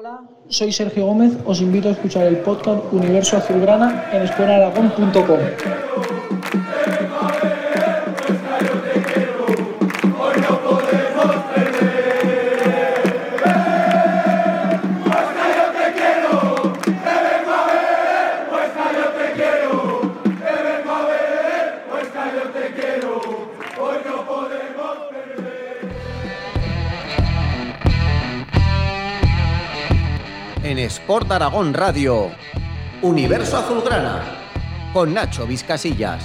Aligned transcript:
Hola, 0.00 0.20
soy 0.48 0.70
Sergio 0.70 1.06
Gómez. 1.06 1.32
Os 1.44 1.60
invito 1.60 1.88
a 1.88 1.90
escuchar 1.90 2.24
el 2.28 2.36
podcast 2.36 2.84
Universo 2.92 3.36
Azulgrana 3.36 4.04
en 4.12 4.22
escuelaragón.com. 4.22 6.17
Sport 31.08 31.32
Aragón 31.32 31.72
Radio, 31.72 32.30
Universo 33.00 33.56
Azulgrana, 33.56 34.20
con 34.92 35.14
Nacho 35.14 35.46
Vizcasillas. 35.46 36.22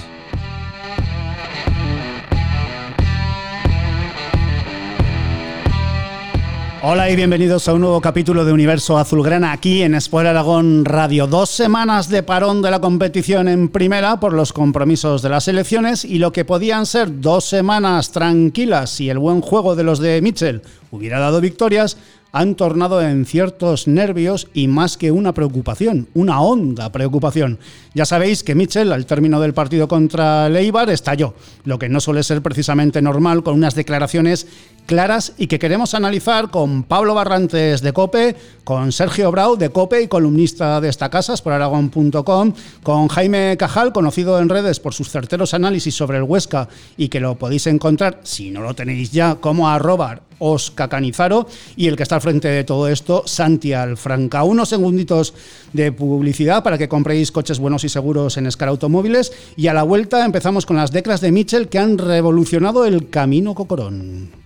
Hola 6.86 7.08
y 7.08 7.16
bienvenidos 7.16 7.66
a 7.66 7.72
un 7.72 7.80
nuevo 7.80 7.98
capítulo 8.02 8.44
de 8.44 8.52
Universo 8.52 8.98
Azulgrana 8.98 9.52
aquí 9.52 9.80
en 9.80 9.94
Sport 9.94 10.26
Aragón 10.26 10.84
Radio. 10.84 11.26
Dos 11.26 11.48
semanas 11.48 12.10
de 12.10 12.22
parón 12.22 12.60
de 12.60 12.70
la 12.70 12.82
competición 12.82 13.48
en 13.48 13.70
primera 13.70 14.20
por 14.20 14.34
los 14.34 14.52
compromisos 14.52 15.22
de 15.22 15.30
las 15.30 15.48
elecciones 15.48 16.04
y 16.04 16.18
lo 16.18 16.30
que 16.30 16.44
podían 16.44 16.84
ser 16.84 17.22
dos 17.22 17.46
semanas 17.46 18.12
tranquilas 18.12 18.90
si 18.90 19.08
el 19.08 19.18
buen 19.18 19.40
juego 19.40 19.76
de 19.76 19.82
los 19.82 19.98
de 19.98 20.20
Mitchell 20.20 20.60
hubiera 20.90 21.20
dado 21.20 21.40
victorias, 21.40 21.96
han 22.34 22.56
tornado 22.56 23.00
en 23.00 23.26
ciertos 23.26 23.86
nervios 23.86 24.48
y 24.52 24.66
más 24.66 24.96
que 24.96 25.12
una 25.12 25.32
preocupación, 25.32 26.08
una 26.14 26.40
honda 26.40 26.90
preocupación. 26.90 27.60
Ya 27.94 28.04
sabéis 28.04 28.42
que 28.42 28.56
Mitchell, 28.56 28.92
al 28.92 29.06
término 29.06 29.40
del 29.40 29.54
partido 29.54 29.86
contra 29.86 30.48
Leibar, 30.48 30.90
estalló, 30.90 31.34
lo 31.64 31.78
que 31.78 31.88
no 31.88 32.00
suele 32.00 32.24
ser 32.24 32.42
precisamente 32.42 33.00
normal, 33.00 33.44
con 33.44 33.54
unas 33.54 33.76
declaraciones 33.76 34.48
claras 34.86 35.32
y 35.38 35.46
que 35.46 35.58
queremos 35.58 35.94
analizar 35.94 36.50
con 36.50 36.82
Pablo 36.82 37.14
Barrantes 37.14 37.80
de 37.80 37.92
Cope, 37.92 38.36
con 38.64 38.92
Sergio 38.92 39.30
Brau 39.30 39.56
de 39.56 39.70
Cope 39.70 40.02
y 40.02 40.08
columnista 40.08 40.80
de 40.80 40.88
esta 40.88 41.10
casa, 41.10 41.34
por 41.42 41.52
aragón.com, 41.52 42.52
con 42.82 43.08
Jaime 43.08 43.56
Cajal, 43.58 43.92
conocido 43.92 44.38
en 44.38 44.48
redes 44.48 44.80
por 44.80 44.94
sus 44.94 45.10
certeros 45.10 45.54
análisis 45.54 45.94
sobre 45.94 46.18
el 46.18 46.24
Huesca 46.24 46.68
y 46.96 47.08
que 47.08 47.20
lo 47.20 47.36
podéis 47.36 47.66
encontrar, 47.66 48.20
si 48.22 48.50
no 48.50 48.60
lo 48.60 48.74
tenéis 48.74 49.10
ya, 49.10 49.36
como 49.36 49.68
arroba 49.68 50.20
Osca 50.38 50.88
Canizaro 50.88 51.46
y 51.76 51.86
el 51.88 51.96
que 51.96 52.02
está 52.02 52.16
al 52.16 52.20
frente 52.20 52.48
de 52.48 52.64
todo 52.64 52.88
esto, 52.88 53.22
Santi 53.26 53.72
Alfranca. 53.72 54.44
Unos 54.44 54.68
segunditos 54.68 55.34
de 55.72 55.92
publicidad 55.92 56.62
para 56.62 56.78
que 56.78 56.88
compréis 56.88 57.32
coches 57.32 57.58
buenos 57.58 57.84
y 57.84 57.88
seguros 57.88 58.36
en 58.36 58.46
Escar 58.46 58.68
Automóviles 58.68 59.32
y 59.56 59.68
a 59.68 59.74
la 59.74 59.82
vuelta 59.82 60.24
empezamos 60.24 60.66
con 60.66 60.76
las 60.76 60.92
declas 60.92 61.20
de 61.20 61.32
Mitchell 61.32 61.68
que 61.68 61.78
han 61.78 61.98
revolucionado 61.98 62.84
el 62.84 63.08
camino 63.08 63.54
Cocorón. 63.54 64.43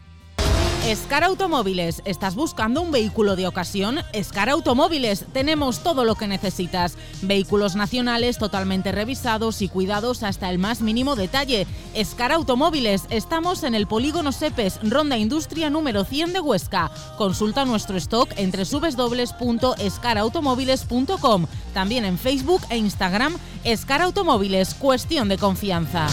Escar 0.89 1.23
Automóviles, 1.23 2.03
¿estás 2.07 2.35
buscando 2.35 2.81
un 2.81 2.91
vehículo 2.91 3.37
de 3.37 3.47
ocasión? 3.47 3.99
Escar 4.15 4.49
Automóviles, 4.49 5.27
tenemos 5.35 5.83
todo 5.83 6.07
lo 6.07 6.15
que 6.15 6.27
necesitas. 6.27 6.97
Vehículos 7.21 7.77
nacionales 7.77 8.39
totalmente 8.39 8.91
revisados 8.91 9.61
y 9.61 9.69
cuidados 9.69 10.23
hasta 10.23 10.49
el 10.49 10.59
más 10.59 10.81
mínimo 10.81 11.15
detalle. 11.15 11.67
Escar 11.93 12.33
Automóviles, 12.33 13.03
estamos 13.11 13.65
en 13.65 13.75
el 13.75 13.87
Polígono 13.87 14.33
Sepes, 14.33 14.81
Ronda 14.83 15.19
Industria 15.19 15.69
número 15.69 16.05
100 16.05 16.33
de 16.33 16.41
Huesca. 16.41 16.91
Consulta 17.19 17.67
nuestro 17.67 17.99
stock 17.99 18.31
en 18.39 18.51
www.escarautomóviles.com. 18.51 21.47
También 21.75 22.07
en 22.07 22.17
Facebook 22.17 22.63
e 22.71 22.79
Instagram, 22.79 23.37
Escar 23.63 24.01
Automóviles, 24.01 24.73
cuestión 24.73 25.29
de 25.29 25.37
confianza. 25.37 26.07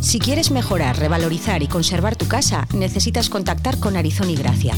Si 0.00 0.20
quieres 0.20 0.50
mejorar, 0.50 0.98
revalorizar 0.98 1.62
y 1.62 1.68
conservar 1.68 2.16
tu 2.16 2.28
casa, 2.28 2.66
necesitas 2.72 3.28
contactar 3.28 3.78
con 3.78 3.96
Arizón 3.96 4.30
y 4.30 4.36
Gracia. 4.36 4.74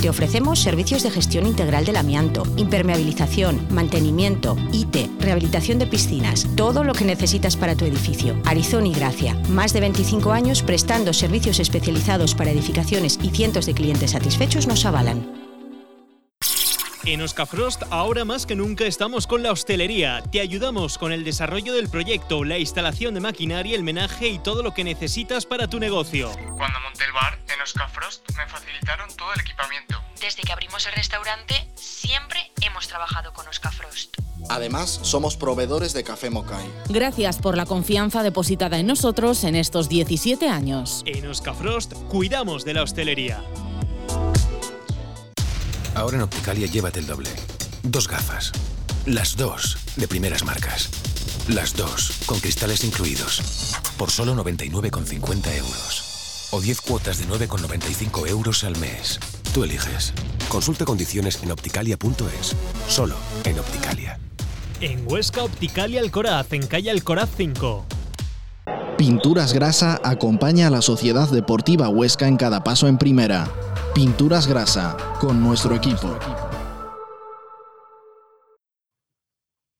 Te 0.00 0.08
ofrecemos 0.08 0.60
servicios 0.60 1.02
de 1.02 1.10
gestión 1.10 1.46
integral 1.46 1.84
del 1.84 1.96
amianto, 1.96 2.44
impermeabilización, 2.56 3.66
mantenimiento, 3.70 4.56
IT, 4.72 4.96
rehabilitación 5.20 5.78
de 5.78 5.86
piscinas, 5.86 6.46
todo 6.56 6.84
lo 6.84 6.94
que 6.94 7.04
necesitas 7.04 7.56
para 7.56 7.74
tu 7.74 7.84
edificio. 7.84 8.40
Arizón 8.46 8.86
y 8.86 8.94
Gracia, 8.94 9.34
más 9.48 9.72
de 9.72 9.80
25 9.80 10.32
años 10.32 10.62
prestando 10.62 11.12
servicios 11.12 11.60
especializados 11.60 12.34
para 12.34 12.50
edificaciones 12.50 13.18
y 13.22 13.30
cientos 13.30 13.66
de 13.66 13.74
clientes 13.74 14.12
satisfechos 14.12 14.66
nos 14.66 14.86
avalan. 14.86 15.39
En 17.06 17.22
Oscafrost 17.22 17.82
ahora 17.90 18.26
más 18.26 18.44
que 18.44 18.54
nunca 18.54 18.84
estamos 18.84 19.26
con 19.26 19.42
la 19.42 19.52
hostelería. 19.52 20.22
Te 20.30 20.40
ayudamos 20.40 20.98
con 20.98 21.12
el 21.12 21.24
desarrollo 21.24 21.72
del 21.72 21.88
proyecto, 21.88 22.44
la 22.44 22.58
instalación 22.58 23.14
de 23.14 23.20
maquinaria, 23.20 23.74
el 23.74 23.82
menaje 23.82 24.28
y 24.28 24.38
todo 24.38 24.62
lo 24.62 24.74
que 24.74 24.84
necesitas 24.84 25.46
para 25.46 25.66
tu 25.66 25.80
negocio. 25.80 26.30
Cuando 26.56 26.78
monté 26.80 27.04
el 27.04 27.12
bar 27.12 27.38
en 27.54 27.60
Oscafrost 27.62 28.28
me 28.36 28.46
facilitaron 28.46 29.08
todo 29.16 29.32
el 29.32 29.40
equipamiento. 29.40 29.98
Desde 30.20 30.42
que 30.42 30.52
abrimos 30.52 30.86
el 30.86 30.92
restaurante 30.92 31.54
siempre 31.74 32.52
hemos 32.60 32.86
trabajado 32.86 33.32
con 33.32 33.48
Oscafrost. 33.48 34.18
Además, 34.50 35.00
somos 35.02 35.36
proveedores 35.36 35.94
de 35.94 36.04
café 36.04 36.28
Mokai. 36.28 36.70
Gracias 36.88 37.38
por 37.38 37.56
la 37.56 37.64
confianza 37.64 38.22
depositada 38.22 38.78
en 38.78 38.86
nosotros 38.86 39.44
en 39.44 39.56
estos 39.56 39.88
17 39.88 40.48
años. 40.48 41.02
En 41.06 41.26
Oscafrost 41.26 41.94
cuidamos 42.08 42.64
de 42.64 42.74
la 42.74 42.82
hostelería. 42.82 43.42
Ahora 45.94 46.16
en 46.16 46.22
Opticalia 46.22 46.66
llévate 46.66 47.00
el 47.00 47.06
doble. 47.06 47.30
Dos 47.82 48.08
gafas. 48.08 48.52
Las 49.06 49.36
dos 49.36 49.78
de 49.96 50.06
primeras 50.06 50.44
marcas. 50.44 50.88
Las 51.48 51.74
dos 51.74 52.12
con 52.26 52.38
cristales 52.40 52.84
incluidos. 52.84 53.74
Por 53.96 54.10
solo 54.10 54.34
99,50 54.34 55.56
euros. 55.56 56.48
O 56.52 56.60
10 56.60 56.80
cuotas 56.80 57.18
de 57.18 57.26
9,95 57.26 58.28
euros 58.28 58.64
al 58.64 58.76
mes. 58.78 59.18
Tú 59.54 59.64
eliges. 59.64 60.12
Consulta 60.48 60.84
condiciones 60.84 61.42
en 61.42 61.50
opticalia.es. 61.50 62.56
Solo 62.88 63.16
en 63.44 63.58
Opticalia. 63.58 64.18
En 64.80 65.04
Huesca 65.06 65.44
Opticalia 65.44 66.00
Alcoraz, 66.00 66.52
en 66.52 66.66
calle 66.66 66.90
Alcoraz 66.90 67.28
5. 67.36 67.86
Pinturas 69.00 69.54
Grasa 69.54 69.98
acompaña 70.04 70.66
a 70.66 70.70
la 70.70 70.82
Sociedad 70.82 71.26
Deportiva 71.30 71.88
Huesca 71.88 72.28
en 72.28 72.36
cada 72.36 72.62
paso 72.62 72.86
en 72.86 72.98
primera. 72.98 73.48
Pinturas 73.94 74.46
Grasa, 74.46 74.94
con 75.18 75.42
nuestro 75.42 75.74
equipo. 75.74 76.18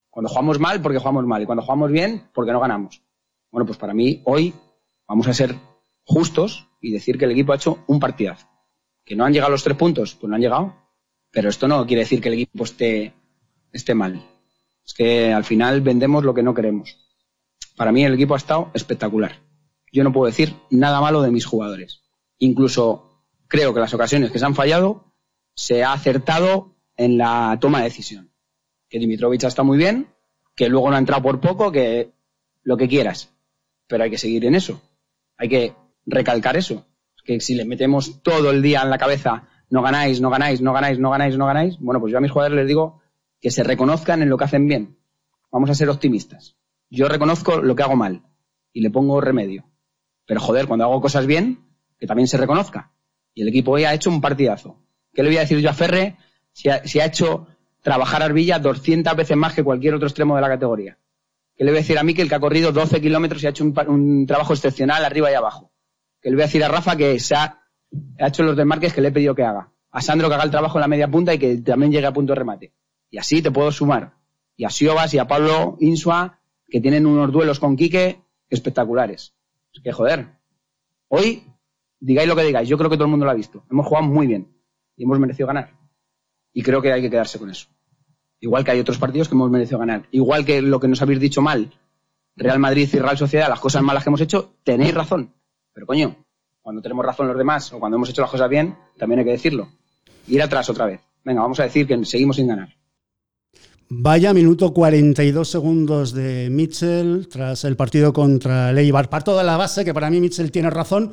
Cuando 0.09 0.31
jugamos 0.31 0.59
mal, 0.59 0.81
porque 0.81 0.97
jugamos 0.97 1.27
mal. 1.27 1.43
Y 1.43 1.45
cuando 1.45 1.61
jugamos 1.61 1.93
bien, 1.93 2.31
porque 2.33 2.51
no 2.51 2.61
ganamos. 2.61 3.03
Bueno, 3.51 3.67
pues 3.67 3.77
para 3.77 3.93
mí, 3.93 4.23
hoy 4.25 4.55
vamos 5.07 5.29
a 5.29 5.35
ser 5.35 5.55
justos 6.03 6.67
y 6.81 6.91
decir 6.91 7.19
que 7.19 7.27
el 7.27 7.33
equipo 7.33 7.53
ha 7.53 7.57
hecho 7.57 7.85
un 7.89 8.01
partidazo. 8.01 8.47
Que 9.05 9.17
no 9.17 9.27
han 9.27 9.35
llegado 9.35 9.53
los 9.53 9.63
tres 9.63 9.77
puntos, 9.77 10.15
pues 10.15 10.31
no 10.31 10.37
han 10.37 10.41
llegado. 10.41 10.75
Pero 11.31 11.51
esto 11.51 11.69
no 11.69 11.87
quiere 11.87 12.05
decir 12.05 12.23
que 12.23 12.29
el 12.29 12.35
equipo 12.37 12.65
esté, 12.65 13.13
esté 13.71 13.95
mal. 13.95 14.19
Es 14.83 14.95
que 14.95 15.31
al 15.31 15.45
final 15.45 15.83
vendemos 15.83 16.25
lo 16.25 16.33
que 16.33 16.43
no 16.43 16.55
queremos. 16.55 17.10
Para 17.81 17.93
mí 17.93 18.05
el 18.05 18.13
equipo 18.13 18.35
ha 18.35 18.37
estado 18.37 18.71
espectacular. 18.75 19.41
Yo 19.91 20.05
no 20.05 20.13
puedo 20.13 20.27
decir 20.27 20.55
nada 20.69 21.01
malo 21.01 21.23
de 21.23 21.31
mis 21.31 21.47
jugadores. 21.47 22.03
Incluso 22.37 23.25
creo 23.49 23.73
que 23.73 23.81
las 23.81 23.95
ocasiones 23.95 24.31
que 24.31 24.39
se 24.39 24.45
han 24.45 24.55
fallado 24.55 25.15
se 25.55 25.83
ha 25.83 25.95
acertado 25.95 26.77
en 26.99 27.17
la 27.17 27.57
toma 27.59 27.79
de 27.79 27.85
decisión. 27.85 28.33
Que 28.91 28.99
Dimitrovic 28.99 29.45
está 29.45 29.63
muy 29.63 29.79
bien, 29.79 30.09
que 30.55 30.69
luego 30.69 30.91
no 30.91 30.97
ha 30.97 30.99
entrado 30.99 31.23
por 31.23 31.41
poco, 31.41 31.73
que 31.73 32.13
lo 32.65 32.77
que 32.77 32.87
quieras. 32.87 33.33
Pero 33.87 34.05
hay 34.05 34.11
que 34.11 34.19
seguir 34.19 34.45
en 34.45 34.57
eso. 34.57 34.83
Hay 35.39 35.49
que 35.49 35.75
recalcar 36.05 36.59
eso. 36.59 36.85
Que 37.25 37.41
si 37.41 37.55
le 37.55 37.65
metemos 37.65 38.23
todo 38.23 38.51
el 38.51 38.61
día 38.61 38.83
en 38.83 38.91
la 38.91 38.99
cabeza, 38.99 39.49
no 39.71 39.81
ganáis, 39.81 40.21
no 40.21 40.29
ganáis, 40.29 40.61
no 40.61 40.75
ganáis, 40.75 40.99
no 40.99 41.11
ganáis, 41.11 41.39
no 41.39 41.47
ganáis, 41.47 41.79
bueno, 41.81 41.99
pues 41.99 42.13
yo 42.13 42.19
a 42.19 42.21
mis 42.21 42.31
jugadores 42.31 42.59
les 42.59 42.69
digo 42.69 43.01
que 43.41 43.51
se 43.51 43.65
reconozcan 43.65 44.21
en 44.21 44.29
lo 44.29 44.37
que 44.37 44.45
hacen 44.45 44.69
bien. 44.69 44.99
Vamos 45.51 45.71
a 45.71 45.75
ser 45.75 45.89
optimistas. 45.89 46.60
Yo 46.91 47.09
reconozco 47.09 47.63
lo 47.63 47.77
que 47.77 47.83
hago 47.85 47.97
mal 47.97 48.23
y 48.73 48.81
le 48.81 48.91
pongo 48.91 49.21
remedio. 49.21 49.65
Pero 50.27 50.41
joder, 50.41 50.67
cuando 50.67 50.85
hago 50.85 51.01
cosas 51.01 51.27
bien, 51.27 51.65
que 51.99 52.07
también 52.07 52.27
se 52.27 52.37
reconozca. 52.37 52.93
Y 53.33 53.43
el 53.43 53.49
equipo 53.49 53.73
hoy 53.73 53.85
ha 53.85 53.95
hecho 53.95 54.11
un 54.11 54.21
partidazo. 54.21 54.77
¿Qué 55.15 55.23
le 55.23 55.29
voy 55.29 55.39
a 55.39 55.41
decir 55.41 55.59
yo 55.59 55.71
a 55.71 55.75
Ferre 55.75 56.17
si 56.53 56.69
ha, 56.69 56.85
si 56.85 57.01
ha 57.01 57.07
hecho 57.07 57.47
trabajar 57.81 58.23
a 58.23 58.27
Arbilla 58.27 58.59
200 58.59 59.17
veces 59.17 59.37
más 59.37 59.55
que 59.55 59.63
cualquier 59.63 59.95
otro 59.95 60.09
extremo 60.09 60.35
de 60.35 60.43
la 60.43 60.49
categoría? 60.49 60.99
¿Qué 61.57 61.65
le 61.65 61.71
voy 61.71 61.79
a 61.79 61.83
decir 61.83 61.99
a 61.99 62.03
Mikel 62.03 62.29
que 62.29 62.35
ha 62.35 62.41
corrido 62.41 62.73
12 62.73 63.01
kilómetros 63.01 63.43
y 63.43 63.47
ha 63.47 63.51
hecho 63.51 63.65
un, 63.65 63.75
un, 63.87 64.27
trabajo 64.27 64.55
excepcional 64.55 65.05
arriba 65.05 65.31
y 65.31 65.35
abajo? 65.35 65.71
¿Qué 66.21 66.31
le 66.31 66.37
voy 66.37 66.43
a 66.43 66.47
decir 66.47 66.65
a 66.65 66.69
Rafa 66.69 66.97
que 66.97 67.19
se 67.21 67.35
ha, 67.35 67.61
ha 68.19 68.27
hecho 68.27 68.43
los 68.43 68.57
desmarques 68.57 68.93
que 68.93 69.01
le 69.01 69.09
he 69.09 69.13
pedido 69.13 69.35
que 69.35 69.45
haga? 69.45 69.71
A 69.91 70.01
Sandro 70.01 70.29
que 70.29 70.35
haga 70.35 70.45
el 70.45 70.51
trabajo 70.51 70.79
en 70.79 70.83
la 70.83 70.89
media 70.89 71.09
punta 71.09 71.35
y 71.35 71.39
que 71.39 71.59
también 71.59 71.93
llegue 71.93 72.07
a 72.07 72.13
punto 72.13 72.33
de 72.33 72.39
remate. 72.39 72.73
Y 73.11 73.19
así 73.19 73.43
te 73.43 73.51
puedo 73.51 73.71
sumar. 73.73 74.15
Y 74.57 74.65
a 74.65 74.71
Siobas 74.71 75.13
y 75.15 75.19
a 75.19 75.27
Pablo 75.27 75.77
Insua, 75.81 76.40
que 76.71 76.81
tienen 76.81 77.07
unos 77.07 77.33
duelos 77.33 77.59
con 77.59 77.77
Quique 77.77 78.21
espectaculares. 78.49 79.35
Es 79.73 79.83
que 79.83 79.93
joder, 79.93 80.39
hoy 81.09 81.43
digáis 81.99 82.29
lo 82.29 82.37
que 82.37 82.45
digáis, 82.45 82.69
yo 82.69 82.79
creo 82.79 82.91
que 82.91 82.97
todo 82.97 83.05
el 83.05 83.11
mundo 83.11 83.25
lo 83.25 83.33
ha 83.33 83.35
visto. 83.35 83.65
Hemos 83.71 83.87
jugado 83.87 84.07
muy 84.07 84.27
bien 84.27 84.55
y 84.97 85.05
hemos 85.05 85.19
merecido 85.19 85.47
ganar. 85.47 85.77
Y 86.53 86.63
creo 86.63 86.83
que 86.83 86.93
hay 86.93 87.03
que 87.03 87.11
quedarse 87.11 87.39
con 87.39 87.51
eso. 87.51 87.69
Igual 88.41 88.65
que 88.65 88.71
hay 88.71 88.81
otros 88.81 88.99
partidos 88.99 89.29
que 89.29 89.35
hemos 89.35 89.51
merecido 89.51 89.79
ganar. 89.79 90.07
Igual 90.11 90.45
que 90.45 90.63
lo 90.63 90.81
que 90.81 90.89
nos 90.89 91.03
habéis 91.03 91.21
dicho 91.21 91.43
mal, 91.43 91.73
Real 92.37 92.59
Madrid 92.59 92.89
y 92.93 92.99
Real 92.99 93.19
Sociedad, 93.19 93.49
las 93.49 93.61
cosas 93.61 93.83
malas 93.83 94.03
que 94.03 94.11
hemos 94.11 94.21
hecho, 94.21 94.55
tenéis 94.65 94.95
razón. 94.95 95.35
Pero 95.73 95.87
coño, 95.87 96.17
cuando 96.63 96.81
tenemos 96.81 97.05
razón 97.05 97.29
los 97.29 97.37
demás 97.37 97.73
o 97.73 97.79
cuando 97.79 97.97
hemos 97.97 98.09
hecho 98.09 98.23
las 98.23 98.31
cosas 98.31 98.49
bien, 98.49 98.77
también 98.99 99.21
hay 99.21 99.25
que 99.27 99.33
decirlo. 99.33 99.69
Ir 100.27 100.43
atrás 100.43 100.69
otra 100.71 100.87
vez. 100.87 101.01
Venga, 101.25 101.43
vamos 101.43 101.61
a 101.61 101.65
decir 101.65 101.87
que 101.87 102.03
seguimos 102.05 102.37
sin 102.37 102.49
ganar. 102.49 102.80
Vaya 103.93 104.33
minuto 104.33 104.73
42 104.73 105.49
segundos 105.49 106.13
de 106.13 106.49
Mitchell 106.49 107.27
tras 107.29 107.65
el 107.65 107.75
partido 107.75 108.13
contra 108.13 108.73
Leibar. 108.73 109.11
Parto 109.11 109.37
de 109.37 109.43
la 109.43 109.57
base 109.57 109.85
que 109.85 109.93
para 109.93 110.09
mí 110.11 110.21
Mitchell 110.21 110.53
tiene 110.53 110.71
razón, 110.71 111.11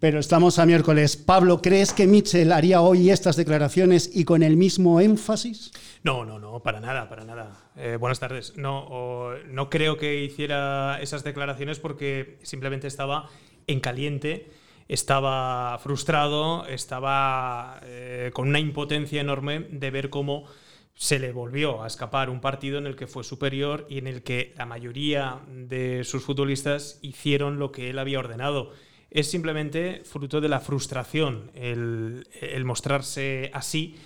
pero 0.00 0.18
estamos 0.18 0.58
a 0.58 0.66
miércoles. 0.66 1.16
Pablo, 1.16 1.62
¿crees 1.62 1.92
que 1.92 2.08
Mitchell 2.08 2.50
haría 2.50 2.80
hoy 2.80 3.10
estas 3.10 3.36
declaraciones 3.36 4.10
y 4.12 4.24
con 4.24 4.42
el 4.42 4.56
mismo 4.56 5.00
énfasis? 5.00 5.70
No, 6.02 6.24
no, 6.24 6.40
no, 6.40 6.64
para 6.64 6.80
nada, 6.80 7.08
para 7.08 7.24
nada. 7.24 7.52
Eh, 7.76 7.96
buenas 7.96 8.18
tardes. 8.18 8.54
No, 8.56 9.30
no 9.46 9.70
creo 9.70 9.96
que 9.96 10.24
hiciera 10.24 10.98
esas 11.00 11.22
declaraciones 11.22 11.78
porque 11.78 12.40
simplemente 12.42 12.88
estaba 12.88 13.30
en 13.68 13.78
caliente, 13.78 14.50
estaba 14.88 15.78
frustrado, 15.78 16.66
estaba 16.66 17.78
eh, 17.84 18.32
con 18.34 18.48
una 18.48 18.58
impotencia 18.58 19.20
enorme 19.20 19.60
de 19.70 19.92
ver 19.92 20.10
cómo 20.10 20.46
se 20.96 21.18
le 21.18 21.30
volvió 21.30 21.82
a 21.82 21.86
escapar 21.86 22.30
un 22.30 22.40
partido 22.40 22.78
en 22.78 22.86
el 22.86 22.96
que 22.96 23.06
fue 23.06 23.22
superior 23.22 23.86
y 23.88 23.98
en 23.98 24.06
el 24.06 24.22
que 24.22 24.54
la 24.56 24.64
mayoría 24.64 25.42
de 25.46 26.04
sus 26.04 26.24
futbolistas 26.24 26.98
hicieron 27.02 27.58
lo 27.58 27.70
que 27.70 27.90
él 27.90 27.98
había 27.98 28.18
ordenado. 28.18 28.72
Es 29.10 29.30
simplemente 29.30 30.00
fruto 30.04 30.40
de 30.40 30.48
la 30.48 30.58
frustración 30.58 31.50
el, 31.54 32.24
mostrarse 32.64 33.50
así. 33.52 33.96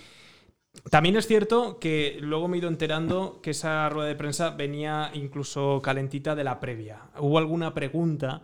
También 0.91 1.17
es 1.17 1.29
cierto 1.29 1.79
que 1.79 2.19
luego 2.21 2.49
me 2.49 2.57
he 2.57 2.61
ido 2.61 2.69
enterando 2.69 3.41
que 3.41 3.51
esa 3.51 3.89
rueda 3.89 4.09
de 4.09 4.17
prensa 4.17 4.51
venía 4.51 5.13
incluso 5.15 5.81
calentita 5.83 6.35
de 6.35 6.45
la 6.45 6.59
previa. 6.59 7.11
Hubo 7.21 7.39
alguna 7.39 7.73
pregunta 7.73 8.43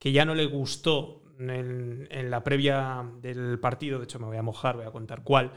que 0.00 0.10
ya 0.10 0.24
no 0.24 0.34
le 0.34 0.46
gustó 0.46 1.22
en, 1.38 2.08
la 2.30 2.42
previa 2.42 3.08
del 3.20 3.60
partido, 3.60 3.98
de 3.98 4.04
hecho 4.04 4.18
me 4.18 4.26
voy 4.26 4.38
a 4.38 4.42
mojar, 4.42 4.76
voy 4.76 4.86
a 4.86 4.90
contar 4.90 5.22
cuál, 5.22 5.52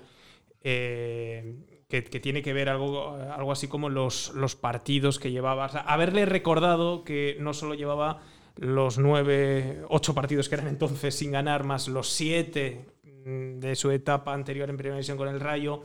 eh, 0.62 1.79
que, 1.90 2.02
tiene 2.02 2.44
que 2.44 2.54
ver 2.54 2.70
algo, 2.70 3.16
algo 3.16 3.52
así 3.52 3.68
como 3.68 3.90
los, 3.90 4.32
los 4.36 4.56
partidos 4.56 5.18
que 5.18 5.32
llevaba. 5.32 5.66
haberle 5.66 6.26
recordado 6.26 7.04
que 7.04 7.36
no 7.40 7.54
solo 7.54 7.74
llevaba 7.74 8.22
los 8.56 9.00
nueve, 9.00 9.82
ocho 9.90 10.14
partidos 10.14 10.50
que 10.50 10.56
eran 10.56 10.68
entonces 10.68 11.16
sin 11.16 11.32
ganar, 11.32 11.64
más 11.64 11.88
los 11.88 12.10
siete 12.10 12.86
mm, 13.26 13.60
de 13.60 13.76
su 13.76 13.90
etapa 13.90 14.34
anterior 14.34 14.70
en 14.70 14.78
Primera 14.78 14.98
División 14.98 15.18
con 15.18 15.30
el 15.30 15.40
Rayo. 15.40 15.82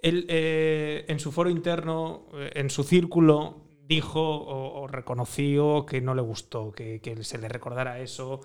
Él, 0.00 0.24
eh, 0.28 1.04
en 1.08 1.18
su 1.18 1.30
foro 1.30 1.50
interno, 1.50 2.26
eh, 2.34 2.52
en 2.54 2.70
su 2.70 2.82
círculo, 2.82 3.64
dijo 3.86 4.20
o, 4.22 4.86
reconoció 4.86 5.84
que 5.84 6.00
no 6.00 6.14
le 6.14 6.22
gustó, 6.22 6.72
que, 6.72 7.00
se 7.20 7.38
le 7.38 7.48
recordara 7.48 8.00
eso, 8.00 8.40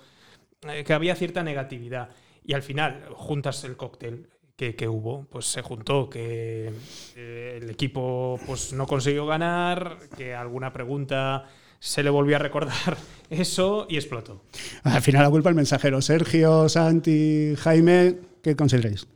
eh, 0.68 0.84
que 0.84 0.94
había 0.94 1.16
cierta 1.16 1.44
negatividad. 1.44 2.10
Y 2.44 2.54
al 2.54 2.64
final, 2.64 3.08
juntas 3.14 3.64
el 3.64 3.78
cóctel, 3.78 4.28
que, 4.60 4.88
hubo, 4.90 5.26
pues 5.32 5.46
se 5.46 5.62
juntó 5.62 6.10
que 6.10 6.70
eh, 7.16 7.60
el 7.62 7.70
equipo 7.70 8.38
pues 8.46 8.74
no 8.74 8.86
consiguió 8.88 9.26
ganar, 9.26 9.98
que 10.18 10.36
alguna 10.36 10.74
pregunta 10.74 11.46
se 11.80 12.04
le 12.04 12.10
volvió 12.10 12.36
a 12.36 12.40
recordar 12.40 12.98
eso 13.30 13.88
y 13.90 13.96
explotó. 13.96 14.44
Al 14.84 15.02
final 15.02 15.24
la 15.24 15.30
culpa 15.30 15.48
el 15.48 15.56
mensajero. 15.56 16.02
Sergio, 16.02 16.68
Santi, 16.68 17.56
Jaime, 17.58 18.18
¿qué 18.44 18.58
consideráis? 18.58 19.08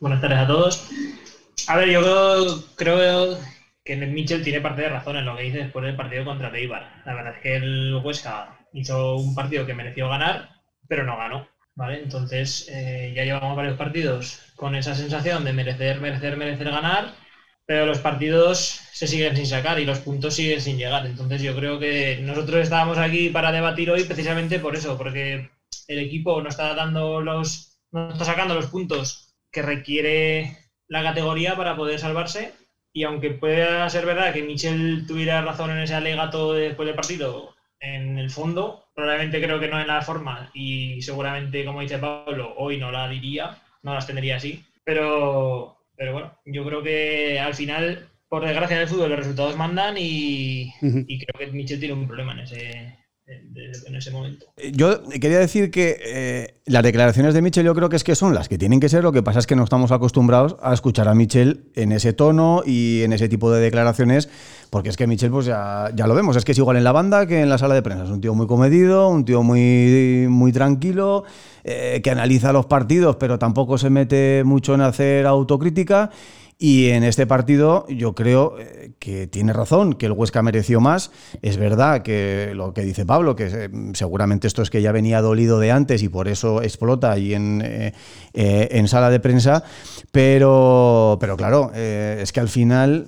Buenas 0.00 0.22
tardes 0.22 0.38
a 0.38 0.46
todos. 0.46 0.90
A 1.68 1.76
ver, 1.76 1.90
yo 1.90 2.64
creo, 2.74 3.38
que 3.84 3.96
Mitchell 3.96 4.42
tiene 4.42 4.62
parte 4.62 4.80
de 4.80 4.88
razón 4.88 5.16
en 5.18 5.26
lo 5.26 5.36
que 5.36 5.42
dice 5.42 5.58
después 5.58 5.84
del 5.84 5.96
partido 5.96 6.24
contra 6.24 6.56
Eibar. 6.56 7.02
La 7.04 7.14
verdad 7.14 7.34
es 7.36 7.42
que 7.42 7.56
el 7.56 8.00
Huesca 8.02 8.58
hizo 8.72 9.16
un 9.16 9.34
partido 9.34 9.66
que 9.66 9.74
mereció 9.74 10.08
ganar, 10.08 10.48
pero 10.88 11.04
no 11.04 11.18
ganó. 11.18 11.46
¿vale? 11.80 12.02
Entonces 12.02 12.68
eh, 12.70 13.12
ya 13.16 13.24
llevamos 13.24 13.56
varios 13.56 13.76
partidos 13.76 14.49
con 14.60 14.74
esa 14.74 14.94
sensación 14.94 15.42
de 15.42 15.54
merecer, 15.54 16.02
merecer, 16.02 16.36
merecer 16.36 16.70
ganar, 16.70 17.14
pero 17.64 17.86
los 17.86 17.98
partidos 17.98 18.58
se 18.92 19.06
siguen 19.06 19.34
sin 19.34 19.46
sacar 19.46 19.78
y 19.78 19.86
los 19.86 20.00
puntos 20.00 20.34
siguen 20.34 20.60
sin 20.60 20.76
llegar. 20.76 21.06
Entonces 21.06 21.40
yo 21.40 21.56
creo 21.56 21.78
que 21.78 22.18
nosotros 22.20 22.60
estábamos 22.60 22.98
aquí 22.98 23.30
para 23.30 23.52
debatir 23.52 23.90
hoy 23.90 24.04
precisamente 24.04 24.58
por 24.58 24.76
eso, 24.76 24.98
porque 24.98 25.48
el 25.88 25.98
equipo 25.98 26.42
no 26.42 26.50
está 26.50 26.74
dando 26.74 27.22
los, 27.22 27.78
no 27.90 28.10
está 28.10 28.26
sacando 28.26 28.54
los 28.54 28.66
puntos 28.66 29.32
que 29.50 29.62
requiere 29.62 30.58
la 30.88 31.02
categoría 31.02 31.56
para 31.56 31.74
poder 31.74 31.98
salvarse. 31.98 32.52
Y 32.92 33.04
aunque 33.04 33.30
pueda 33.30 33.88
ser 33.88 34.04
verdad 34.04 34.30
que 34.34 34.42
Michel 34.42 35.06
tuviera 35.06 35.40
razón 35.40 35.70
en 35.70 35.78
ese 35.78 35.94
alegato 35.94 36.52
después 36.52 36.86
del 36.86 36.96
partido, 36.96 37.54
en 37.80 38.18
el 38.18 38.28
fondo, 38.28 38.84
probablemente 38.94 39.40
creo 39.40 39.58
que 39.58 39.68
no 39.68 39.80
en 39.80 39.86
la 39.86 40.02
forma 40.02 40.50
y 40.52 41.00
seguramente, 41.00 41.64
como 41.64 41.80
dice 41.80 41.96
Pablo, 41.96 42.52
hoy 42.58 42.76
no 42.76 42.90
la 42.90 43.08
diría, 43.08 43.56
no 43.82 43.94
las 43.94 44.06
tendría 44.06 44.36
así. 44.36 44.64
Pero, 44.84 45.76
pero 45.96 46.12
bueno, 46.12 46.32
yo 46.46 46.64
creo 46.64 46.82
que 46.82 47.38
al 47.38 47.54
final, 47.54 48.08
por 48.28 48.44
desgracia 48.44 48.78
del 48.78 48.88
fútbol, 48.88 49.10
los 49.10 49.18
resultados 49.18 49.56
mandan 49.56 49.96
y, 49.98 50.72
y 50.80 51.18
creo 51.18 51.38
que 51.38 51.52
Michel 51.52 51.78
tiene 51.78 51.94
un 51.94 52.08
problema 52.08 52.32
en 52.32 52.40
ese, 52.40 52.98
en 53.86 53.94
ese 53.94 54.10
momento. 54.10 54.46
Eh, 54.56 54.72
yo 54.74 55.02
quería 55.04 55.38
decir 55.38 55.70
que 55.70 55.98
eh, 56.04 56.60
las 56.66 56.82
declaraciones 56.82 57.34
de 57.34 57.42
Michel 57.42 57.64
yo 57.64 57.74
creo 57.74 57.88
que 57.88 57.96
es 57.96 58.04
que 58.04 58.14
son 58.14 58.34
las 58.34 58.48
que 58.48 58.58
tienen 58.58 58.80
que 58.80 58.88
ser, 58.88 59.02
lo 59.02 59.12
que 59.12 59.22
pasa 59.22 59.38
es 59.38 59.46
que 59.46 59.56
no 59.56 59.64
estamos 59.64 59.92
acostumbrados 59.92 60.56
a 60.62 60.72
escuchar 60.74 61.08
a 61.08 61.14
Michel 61.14 61.70
en 61.74 61.92
ese 61.92 62.12
tono 62.12 62.62
y 62.66 63.02
en 63.02 63.12
ese 63.12 63.28
tipo 63.28 63.52
de 63.52 63.60
declaraciones, 63.60 64.28
porque 64.70 64.88
es 64.88 64.96
que 64.96 65.06
Michel 65.06 65.30
pues 65.30 65.46
ya, 65.46 65.90
ya 65.94 66.06
lo 66.06 66.14
vemos, 66.14 66.36
es 66.36 66.44
que 66.44 66.52
es 66.52 66.58
igual 66.58 66.76
en 66.76 66.84
la 66.84 66.92
banda 66.92 67.26
que 67.26 67.40
en 67.40 67.48
la 67.48 67.58
sala 67.58 67.74
de 67.74 67.82
prensa, 67.82 68.04
es 68.04 68.10
un 68.10 68.20
tío 68.20 68.34
muy 68.34 68.46
comedido, 68.46 69.08
un 69.08 69.24
tío 69.24 69.42
muy, 69.42 70.26
muy 70.28 70.52
tranquilo, 70.52 71.24
eh, 71.64 72.00
que 72.02 72.10
analiza 72.10 72.52
los 72.52 72.66
partidos, 72.66 73.16
pero 73.16 73.38
tampoco 73.38 73.78
se 73.78 73.90
mete 73.90 74.42
mucho 74.44 74.74
en 74.74 74.80
hacer 74.80 75.26
autocrítica. 75.26 76.10
Y 76.62 76.90
en 76.90 77.04
este 77.04 77.26
partido 77.26 77.86
yo 77.88 78.14
creo 78.14 78.58
eh, 78.58 78.92
que 78.98 79.26
tiene 79.26 79.54
razón, 79.54 79.94
que 79.94 80.04
el 80.04 80.12
Huesca 80.12 80.42
mereció 80.42 80.78
más. 80.78 81.10
Es 81.40 81.56
verdad 81.56 82.02
que 82.02 82.52
lo 82.54 82.74
que 82.74 82.82
dice 82.82 83.06
Pablo, 83.06 83.34
que 83.34 83.46
eh, 83.50 83.70
seguramente 83.94 84.46
esto 84.46 84.60
es 84.60 84.68
que 84.68 84.82
ya 84.82 84.92
venía 84.92 85.22
dolido 85.22 85.58
de 85.58 85.70
antes 85.70 86.02
y 86.02 86.10
por 86.10 86.28
eso 86.28 86.60
explota 86.60 87.12
ahí 87.12 87.32
en, 87.32 87.62
eh, 87.64 87.94
en 88.34 88.88
sala 88.88 89.08
de 89.08 89.20
prensa. 89.20 89.64
Pero, 90.12 91.16
pero 91.18 91.38
claro, 91.38 91.72
es 91.72 92.30
que 92.32 92.40
al 92.40 92.48
final 92.48 93.06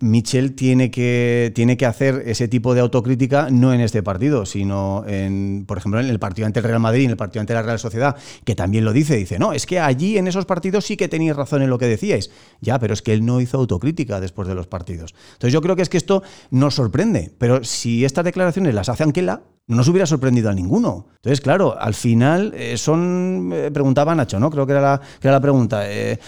Michel 0.00 0.54
tiene 0.54 0.90
que, 0.90 1.52
tiene 1.54 1.76
que 1.76 1.84
hacer 1.84 2.22
ese 2.24 2.48
tipo 2.48 2.74
de 2.74 2.80
autocrítica 2.80 3.48
no 3.50 3.74
en 3.74 3.80
este 3.80 4.02
partido, 4.02 4.46
sino 4.46 5.04
en, 5.06 5.64
por 5.66 5.76
ejemplo, 5.76 6.00
en 6.00 6.06
el 6.06 6.18
partido 6.18 6.46
ante 6.46 6.60
el 6.60 6.64
Real 6.64 6.80
Madrid, 6.80 7.04
en 7.04 7.10
el 7.10 7.16
partido 7.16 7.40
ante 7.40 7.52
la 7.52 7.62
Real 7.62 7.78
Sociedad, 7.78 8.16
que 8.44 8.54
también 8.54 8.84
lo 8.84 8.94
dice. 8.94 9.16
Dice, 9.16 9.38
no, 9.38 9.52
es 9.52 9.66
que 9.66 9.78
allí 9.78 10.16
en 10.16 10.28
esos 10.28 10.46
partidos 10.46 10.86
sí 10.86 10.96
que 10.96 11.08
tenéis 11.08 11.36
razón 11.36 11.60
en 11.60 11.68
lo 11.68 11.76
que 11.76 11.86
decíais 11.86 12.30
ya, 12.60 12.78
pero 12.78 12.94
es 12.94 13.02
que 13.02 13.12
él 13.12 13.24
no 13.24 13.40
hizo 13.40 13.58
autocrítica 13.58 14.20
después 14.20 14.48
de 14.48 14.54
los 14.54 14.66
partidos. 14.66 15.14
Entonces 15.34 15.52
yo 15.52 15.60
creo 15.60 15.76
que 15.76 15.82
es 15.82 15.88
que 15.88 15.96
esto 15.96 16.22
nos 16.50 16.74
sorprende, 16.74 17.32
pero 17.38 17.64
si 17.64 18.04
estas 18.04 18.24
declaraciones 18.24 18.74
las 18.74 18.88
hace 18.88 19.02
Anquela, 19.02 19.42
no 19.68 19.76
nos 19.76 19.88
hubiera 19.88 20.06
sorprendido 20.06 20.48
a 20.48 20.54
ninguno. 20.54 21.06
Entonces, 21.16 21.40
claro, 21.40 21.76
al 21.78 21.94
final 21.94 22.52
eh, 22.54 22.78
son, 22.78 23.50
eh, 23.52 23.70
preguntaba 23.72 24.14
Nacho, 24.14 24.38
¿no? 24.38 24.48
Creo 24.50 24.64
que 24.64 24.72
era 24.72 24.80
la, 24.80 25.00
era 25.20 25.32
la 25.32 25.40
pregunta. 25.40 25.82
Eh, 25.90 26.18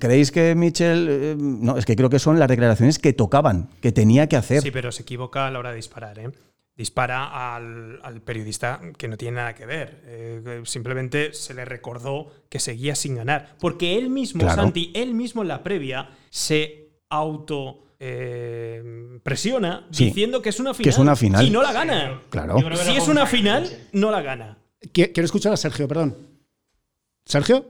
¿Creéis 0.00 0.32
que 0.32 0.54
Mitchell, 0.56 1.36
no, 1.38 1.76
es 1.76 1.84
que 1.84 1.94
creo 1.94 2.10
que 2.10 2.18
son 2.18 2.38
las 2.38 2.48
declaraciones 2.48 2.98
que 2.98 3.12
tocaban, 3.12 3.68
que 3.80 3.92
tenía 3.92 4.28
que 4.28 4.36
hacer. 4.36 4.62
Sí, 4.62 4.72
pero 4.72 4.90
se 4.90 5.02
equivoca 5.02 5.46
a 5.46 5.50
la 5.50 5.60
hora 5.60 5.70
de 5.70 5.76
disparar, 5.76 6.18
¿eh? 6.18 6.30
Dispara 6.82 7.54
al, 7.54 8.22
periodista 8.24 8.80
que 8.98 9.06
no 9.08 9.16
tiene 9.16 9.36
nada 9.36 9.54
que 9.54 9.66
ver. 9.66 10.02
Eh, 10.04 10.62
simplemente 10.64 11.32
se 11.32 11.54
le 11.54 11.64
recordó 11.64 12.32
que 12.48 12.58
seguía 12.58 12.94
sin 12.96 13.14
ganar. 13.14 13.56
Porque 13.60 13.96
él 13.96 14.10
mismo, 14.10 14.48
Santi, 14.50 14.90
él 14.94 15.14
mismo 15.14 15.42
en 15.42 15.48
la 15.48 15.62
previa 15.62 16.10
se 16.30 16.90
auto. 17.08 17.78
Eh, 18.04 19.20
presiona 19.22 19.86
diciendo 19.88 20.42
que 20.42 20.48
es 20.48 20.58
una 20.58 20.74
final. 20.74 20.82
Que 20.82 20.90
es 20.90 20.98
una 20.98 21.14
final. 21.14 21.46
Y 21.46 21.50
no 21.50 21.62
la 21.62 21.72
gana. 21.72 22.20
Claro. 22.30 22.58
Si 22.74 22.96
es 22.96 23.06
una 23.06 23.26
final, 23.26 23.64
no 23.92 24.10
la 24.10 24.22
gana. 24.22 24.58
Quiero 24.92 25.24
escuchar 25.24 25.52
a 25.52 25.56
Sergio, 25.56 25.86
perdón. 25.86 26.16
¿Sergio? 27.24 27.64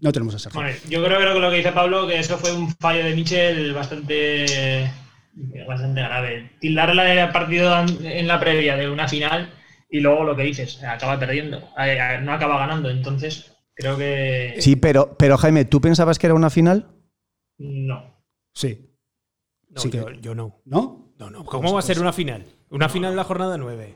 No 0.00 0.12
tenemos 0.12 0.34
a 0.34 0.38
Sergio. 0.38 0.60
yo 0.90 1.02
creo 1.02 1.18
que 1.18 1.40
lo 1.40 1.50
que 1.50 1.56
dice 1.56 1.72
Pablo, 1.72 2.06
que 2.06 2.18
eso 2.18 2.36
fue 2.36 2.52
un 2.52 2.74
fallo 2.76 3.02
de 3.04 3.14
Michel 3.14 3.72
bastante 3.72 4.90
bastante 5.66 6.00
grave. 6.00 6.50
Tildarle 6.60 7.20
el 7.20 7.30
partido 7.30 7.78
en 8.02 8.26
la 8.26 8.40
previa 8.40 8.76
de 8.76 8.90
una 8.90 9.08
final 9.08 9.52
y 9.90 10.00
luego 10.00 10.24
lo 10.24 10.36
que 10.36 10.44
dices, 10.44 10.82
acaba 10.84 11.18
perdiendo, 11.18 11.60
no 11.60 12.32
acaba 12.32 12.58
ganando. 12.58 12.90
Entonces, 12.90 13.56
creo 13.74 13.98
que. 13.98 14.54
Sí, 14.58 14.76
pero, 14.76 15.16
pero 15.18 15.36
Jaime, 15.36 15.64
¿tú 15.64 15.80
pensabas 15.80 16.18
que 16.18 16.26
era 16.26 16.34
una 16.34 16.50
final? 16.50 16.88
No. 17.58 18.24
Sí. 18.54 18.96
sí 19.76 19.90
que... 19.90 20.18
yo, 20.20 20.34
no. 20.34 20.62
¿No? 20.64 21.14
No, 21.18 21.30
no. 21.30 21.44
¿Cómo 21.44 21.72
va 21.72 21.80
a 21.80 21.82
ser 21.82 22.00
una 22.00 22.12
final? 22.12 22.46
Una 22.70 22.88
final 22.88 23.10
en 23.10 23.16
la 23.16 23.24
jornada 23.24 23.58
9. 23.58 23.94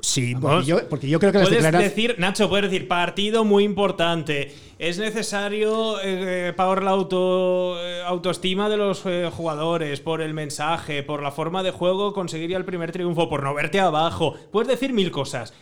Sí, 0.00 0.34
porque 0.40 0.66
yo, 0.66 0.88
porque 0.88 1.08
yo, 1.08 1.18
creo 1.18 1.32
que 1.32 1.40
puedes 1.40 1.72
decir, 1.72 2.16
Nacho, 2.18 2.48
puedes 2.48 2.70
decir 2.70 2.88
partido 2.88 3.44
muy 3.44 3.64
importante. 3.64 4.54
Es 4.78 4.98
necesario 4.98 6.00
eh, 6.02 6.52
pagar 6.56 6.82
la 6.82 6.90
auto, 6.90 7.76
eh, 7.80 8.02
autoestima 8.04 8.68
de 8.68 8.76
los 8.76 9.02
eh, 9.06 9.28
jugadores 9.32 10.00
por 10.00 10.20
el 10.20 10.34
mensaje, 10.34 11.02
por 11.02 11.22
la 11.22 11.32
forma 11.32 11.62
de 11.62 11.72
juego, 11.72 12.12
conseguir 12.12 12.54
el 12.54 12.64
primer 12.64 12.92
triunfo, 12.92 13.28
por 13.28 13.42
no 13.42 13.54
verte 13.54 13.80
abajo. 13.80 14.34
Puedes 14.52 14.68
decir 14.68 14.92
mil 14.92 15.10
cosas, 15.10 15.52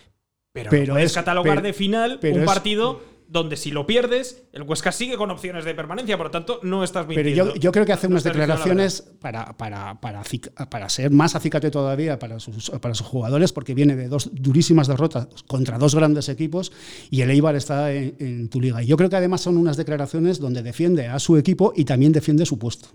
pero, 0.52 0.70
no 0.70 0.94
puedes 0.94 1.12
catalogar 1.12 1.62
de 1.62 1.72
final 1.72 2.20
un 2.22 2.44
partido 2.44 3.00
donde 3.28 3.56
si 3.56 3.70
lo 3.70 3.86
pierdes, 3.86 4.44
el 4.52 4.62
Huesca 4.62 4.92
sigue 4.92 5.16
con 5.16 5.30
opciones 5.30 5.64
de 5.64 5.74
permanencia, 5.74 6.16
por 6.16 6.26
lo 6.26 6.30
tanto, 6.30 6.60
no 6.62 6.84
estás 6.84 7.06
mintiendo. 7.06 7.44
Pero 7.44 7.60
yo, 7.60 7.72
creo 7.72 7.84
que 7.84 7.92
hace 7.92 8.06
unas 8.06 8.24
declaraciones 8.24 9.02
para, 9.20 9.56
para, 9.56 10.00
para, 10.00 10.22
para, 10.70 10.88
ser 10.88 11.10
más 11.10 11.34
acicate 11.34 11.70
todavía 11.70 12.18
para 12.18 12.38
sus, 12.38 12.70
para 12.70 12.94
sus 12.94 13.06
jugadores, 13.06 13.52
porque 13.52 13.74
viene 13.74 13.96
de 13.96 14.08
dos 14.08 14.30
durísimas 14.32 14.86
derrotas 14.86 15.28
contra 15.46 15.78
dos 15.78 15.94
grandes 15.94 16.28
equipos 16.28 16.72
y 17.10 17.22
el 17.22 17.30
Eibar 17.30 17.56
está 17.56 17.92
en, 17.92 18.16
en 18.18 18.48
tu 18.48 18.60
liga. 18.60 18.82
Y 18.82 18.86
yo 18.86 18.96
creo 18.96 19.10
que 19.10 19.16
además 19.16 19.40
son 19.40 19.56
unas 19.56 19.76
declaraciones 19.76 20.38
donde 20.38 20.62
defiende 20.62 21.08
a 21.08 21.18
su 21.18 21.36
equipo 21.36 21.72
y 21.76 21.84
también 21.84 22.12
defiende 22.12 22.46
su 22.46 22.58
puesto 22.58 22.88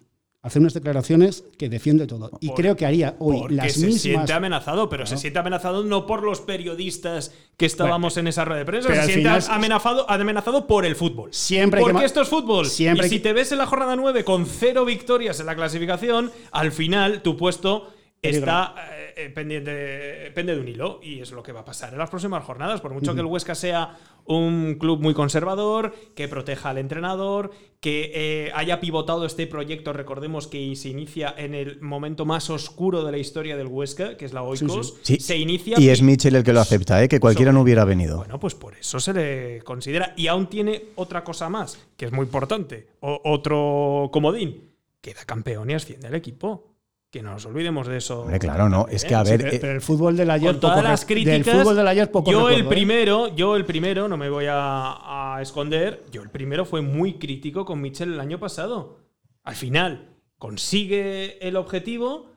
hace 0.44 0.60
unas 0.60 0.74
declaraciones 0.74 1.44
que 1.58 1.70
defiende 1.70 2.08
todo. 2.08 2.32
Y 2.40 2.50
creo 2.52 2.76
que 2.76 2.86
haría 2.86 3.16
hoy 3.20 3.46
las 3.50 3.74
se 3.74 3.80
mismas. 3.82 4.02
Se 4.02 4.10
siente 4.10 4.34
amenazado, 4.34 4.90
pero 4.90 5.06
se 5.06 5.18
siente 5.18 5.40
amenazado 5.40 5.84
no 5.84 6.08
por 6.08 6.24
los 6.24 6.42
periodistas 6.42 7.34
que 7.58 7.66
estábamos 7.66 8.18
en 8.18 8.28
esa 8.28 8.44
rueda 8.46 8.60
de 8.60 8.66
prensa, 8.66 9.06
se 9.06 9.14
siente 9.14 9.30
amenazado, 9.50 10.10
amenazado 10.10 10.68
por 10.68 10.86
el 10.86 10.96
fútbol. 10.96 11.30
Siempre 11.34 11.82
Porque 11.82 12.06
esto 12.06 12.22
es 12.22 12.28
fútbol. 12.28 12.66
Siempre 12.66 13.08
y 13.08 13.10
si 13.10 13.20
te 13.20 13.34
ves 13.34 13.52
en 13.52 13.60
la 13.60 13.68
jornada 13.68 13.96
9 13.96 14.24
con 14.24 14.46
cero 14.46 14.86
victorias 14.86 15.40
en 15.40 15.46
la 15.46 15.56
clasificación, 15.56 16.32
al 16.52 16.72
final 16.72 17.22
tu 17.22 17.38
puesto 17.38 17.94
está 18.22 18.76
eh, 18.96 19.14
eh, 19.18 19.30
pendiente, 19.30 19.72
depende 19.72 20.56
de 20.56 20.62
un 20.62 20.68
hilo 20.68 21.00
y 21.02 21.20
es 21.22 21.32
lo 21.32 21.42
que 21.42 21.52
va 21.52 21.62
a 21.62 21.66
pasar 21.66 21.92
en 21.92 22.00
las 22.00 22.10
próximas 22.10 22.44
jornadas. 22.44 22.82
Por 22.82 22.94
mucho 22.94 23.14
que 23.14 23.20
el 23.20 23.26
Huesca 23.26 23.56
sea 23.56 23.98
un 24.26 24.76
club 24.76 25.02
muy 25.02 25.14
conservador, 25.14 25.94
que 26.16 26.28
proteja 26.28 26.70
al 26.70 26.78
entrenador, 26.78 27.52
que 27.80 28.12
eh, 28.14 28.52
haya 28.54 28.80
pivotado 28.80 29.26
este 29.26 29.48
proyecto, 29.48 29.92
recordemos 29.92 30.48
que 30.48 30.76
se 30.76 30.90
inicia 30.90 31.34
en 31.36 31.56
el 31.56 31.82
momento 31.82 32.26
más 32.26 32.50
oscuro 32.52 33.04
de 33.04 33.12
la 33.12 33.18
historia 33.18 33.58
del 33.58 33.68
Huesca, 33.68 34.18
que 34.18 34.26
es 34.26 34.34
la 34.34 34.44
Oikos, 34.44 34.98
se 35.02 35.38
inicia... 35.38 35.80
Y 35.80 35.90
es 35.90 36.04
Mitchell 36.04 36.36
el 36.36 36.44
que 36.44 36.54
lo 36.54 36.62
acepta, 36.62 37.04
¿eh? 37.04 37.10
que 37.10 37.20
cualquiera 37.20 37.52
no 37.52 37.62
hubiera 37.62 37.86
venido. 37.86 38.18
Bueno, 38.18 38.40
pues 38.40 38.54
por 38.54 38.76
eso 38.76 39.00
se 39.00 39.14
le 39.14 39.62
considera. 39.64 40.14
Y 40.16 40.28
aún 40.28 40.48
tiene 40.48 40.90
otra 40.96 41.24
cosa 41.24 41.50
más, 41.50 41.80
que 41.98 42.06
es 42.06 42.12
muy 42.12 42.26
importante, 42.26 42.88
otro 43.00 44.10
comodín. 44.14 44.70
Queda 45.02 45.26
campeón 45.26 45.72
y 45.72 45.74
asciende 45.74 46.10
el 46.10 46.14
equipo. 46.14 46.71
Que 47.12 47.22
no 47.22 47.32
nos 47.32 47.46
olvidemos 47.46 47.88
de 47.88 47.98
eso. 47.98 48.26
claro, 48.40 48.70
no. 48.70 48.88
Es 48.90 49.04
que 49.04 49.14
a 49.14 49.22
ver. 49.22 49.46
Eh, 49.46 49.58
pero, 49.60 49.74
el 49.74 49.82
fútbol 49.82 50.16
del 50.16 50.32
ayer. 50.32 50.52
Con 50.52 50.62
todas 50.62 50.82
las 50.82 51.04
críticas. 51.04 51.46
Del 51.46 51.58
fútbol 51.58 51.76
del 51.76 51.88
ayer 51.90 52.10
poco 52.10 52.32
Yo 52.32 52.50
el 52.50 52.62
¿eh? 52.62 52.64
primero, 52.64 53.36
yo 53.36 53.58
el 53.58 53.66
primero, 53.66 54.08
no 54.08 54.16
me 54.16 54.30
voy 54.30 54.46
a, 54.50 55.38
esconder. 55.42 56.06
Yo 56.10 56.22
el 56.22 56.30
primero 56.30 56.64
fue 56.64 56.80
muy 56.82 57.16
crítico 57.16 57.66
con 57.66 57.82
Michel 57.82 58.14
el 58.14 58.20
año 58.22 58.40
pasado. 58.40 59.00
Al 59.44 59.56
final 59.56 60.16
consigue 60.38 61.46
el 61.46 61.58
objetivo. 61.58 62.32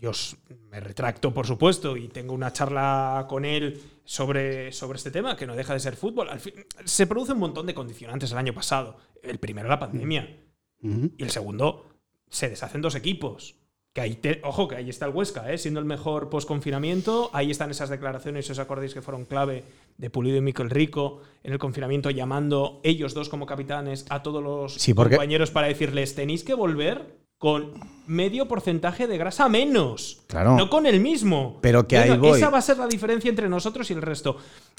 Yo 0.00 0.10
me 0.70 0.80
retracto, 0.80 1.32
por 1.32 1.46
supuesto, 1.46 1.96
y 1.96 2.08
tengo 2.08 2.34
una 2.34 2.52
charla 2.52 3.26
con 3.28 3.44
él 3.44 3.80
sobre, 4.04 4.72
sobre 4.72 4.96
este 4.96 5.12
tema, 5.12 5.36
que 5.36 5.46
no 5.46 5.54
deja 5.54 5.72
de 5.72 5.78
ser 5.78 5.94
fútbol. 5.94 6.30
Al 6.30 6.40
fin, 6.40 6.54
se 6.84 7.06
produce 7.06 7.32
un 7.32 7.38
montón 7.38 7.64
de 7.66 7.74
condicionantes 7.74 8.32
el 8.32 8.38
año 8.38 8.52
pasado. 8.52 8.96
El 9.22 9.38
primero, 9.38 9.68
la 9.68 9.78
pandemia. 9.78 10.42
Y 10.82 11.22
el 11.22 11.30
segundo, 11.30 11.86
se 12.28 12.48
deshacen 12.48 12.82
dos 12.82 12.96
equipos. 12.96 13.54
Que 13.96 14.02
ahí 14.02 14.20
ojo, 14.42 14.68
que 14.68 14.76
ahí 14.76 14.90
está 14.90 15.06
el 15.06 15.14
Huesca, 15.14 15.50
¿eh? 15.50 15.56
siendo 15.56 15.80
el 15.80 15.86
mejor 15.86 16.28
post-confinamiento. 16.28 17.30
Ahí 17.32 17.50
están 17.50 17.70
esas 17.70 17.88
declaraciones, 17.88 18.44
si 18.44 18.52
os 18.52 18.58
acordáis 18.58 18.92
que 18.92 19.00
fueron 19.00 19.24
clave 19.24 19.64
de 19.96 20.10
Pulido 20.10 20.36
y 20.36 20.42
Miquel 20.42 20.68
Rico 20.68 21.22
en 21.42 21.54
el 21.54 21.58
confinamiento, 21.58 22.10
llamando 22.10 22.82
ellos 22.84 23.14
dos 23.14 23.30
como 23.30 23.46
capitanes 23.46 24.04
a 24.10 24.22
todos 24.22 24.42
los 24.44 24.76
compañeros 24.94 25.50
para 25.50 25.68
decirles: 25.68 26.14
tenéis 26.14 26.44
que 26.44 26.52
volver 26.52 27.25
con 27.38 27.72
medio 28.06 28.46
porcentaje 28.46 29.06
de 29.06 29.18
grasa 29.18 29.48
menos. 29.48 30.22
Claro. 30.26 30.56
No 30.56 30.70
con 30.70 30.86
el 30.86 31.00
mismo. 31.00 31.58
Pero 31.60 31.86
que 31.86 31.98
ahí 31.98 32.16
voy. 32.16 32.38
Esa 32.38 32.50
va 32.50 32.58
a 32.58 32.62
ser 32.62 32.78
la 32.78 32.86
diferencia 32.86 33.28
entre 33.28 33.48
nosotros 33.48 33.90
y 33.90 33.94
el 33.94 34.02
resto. 34.02 34.36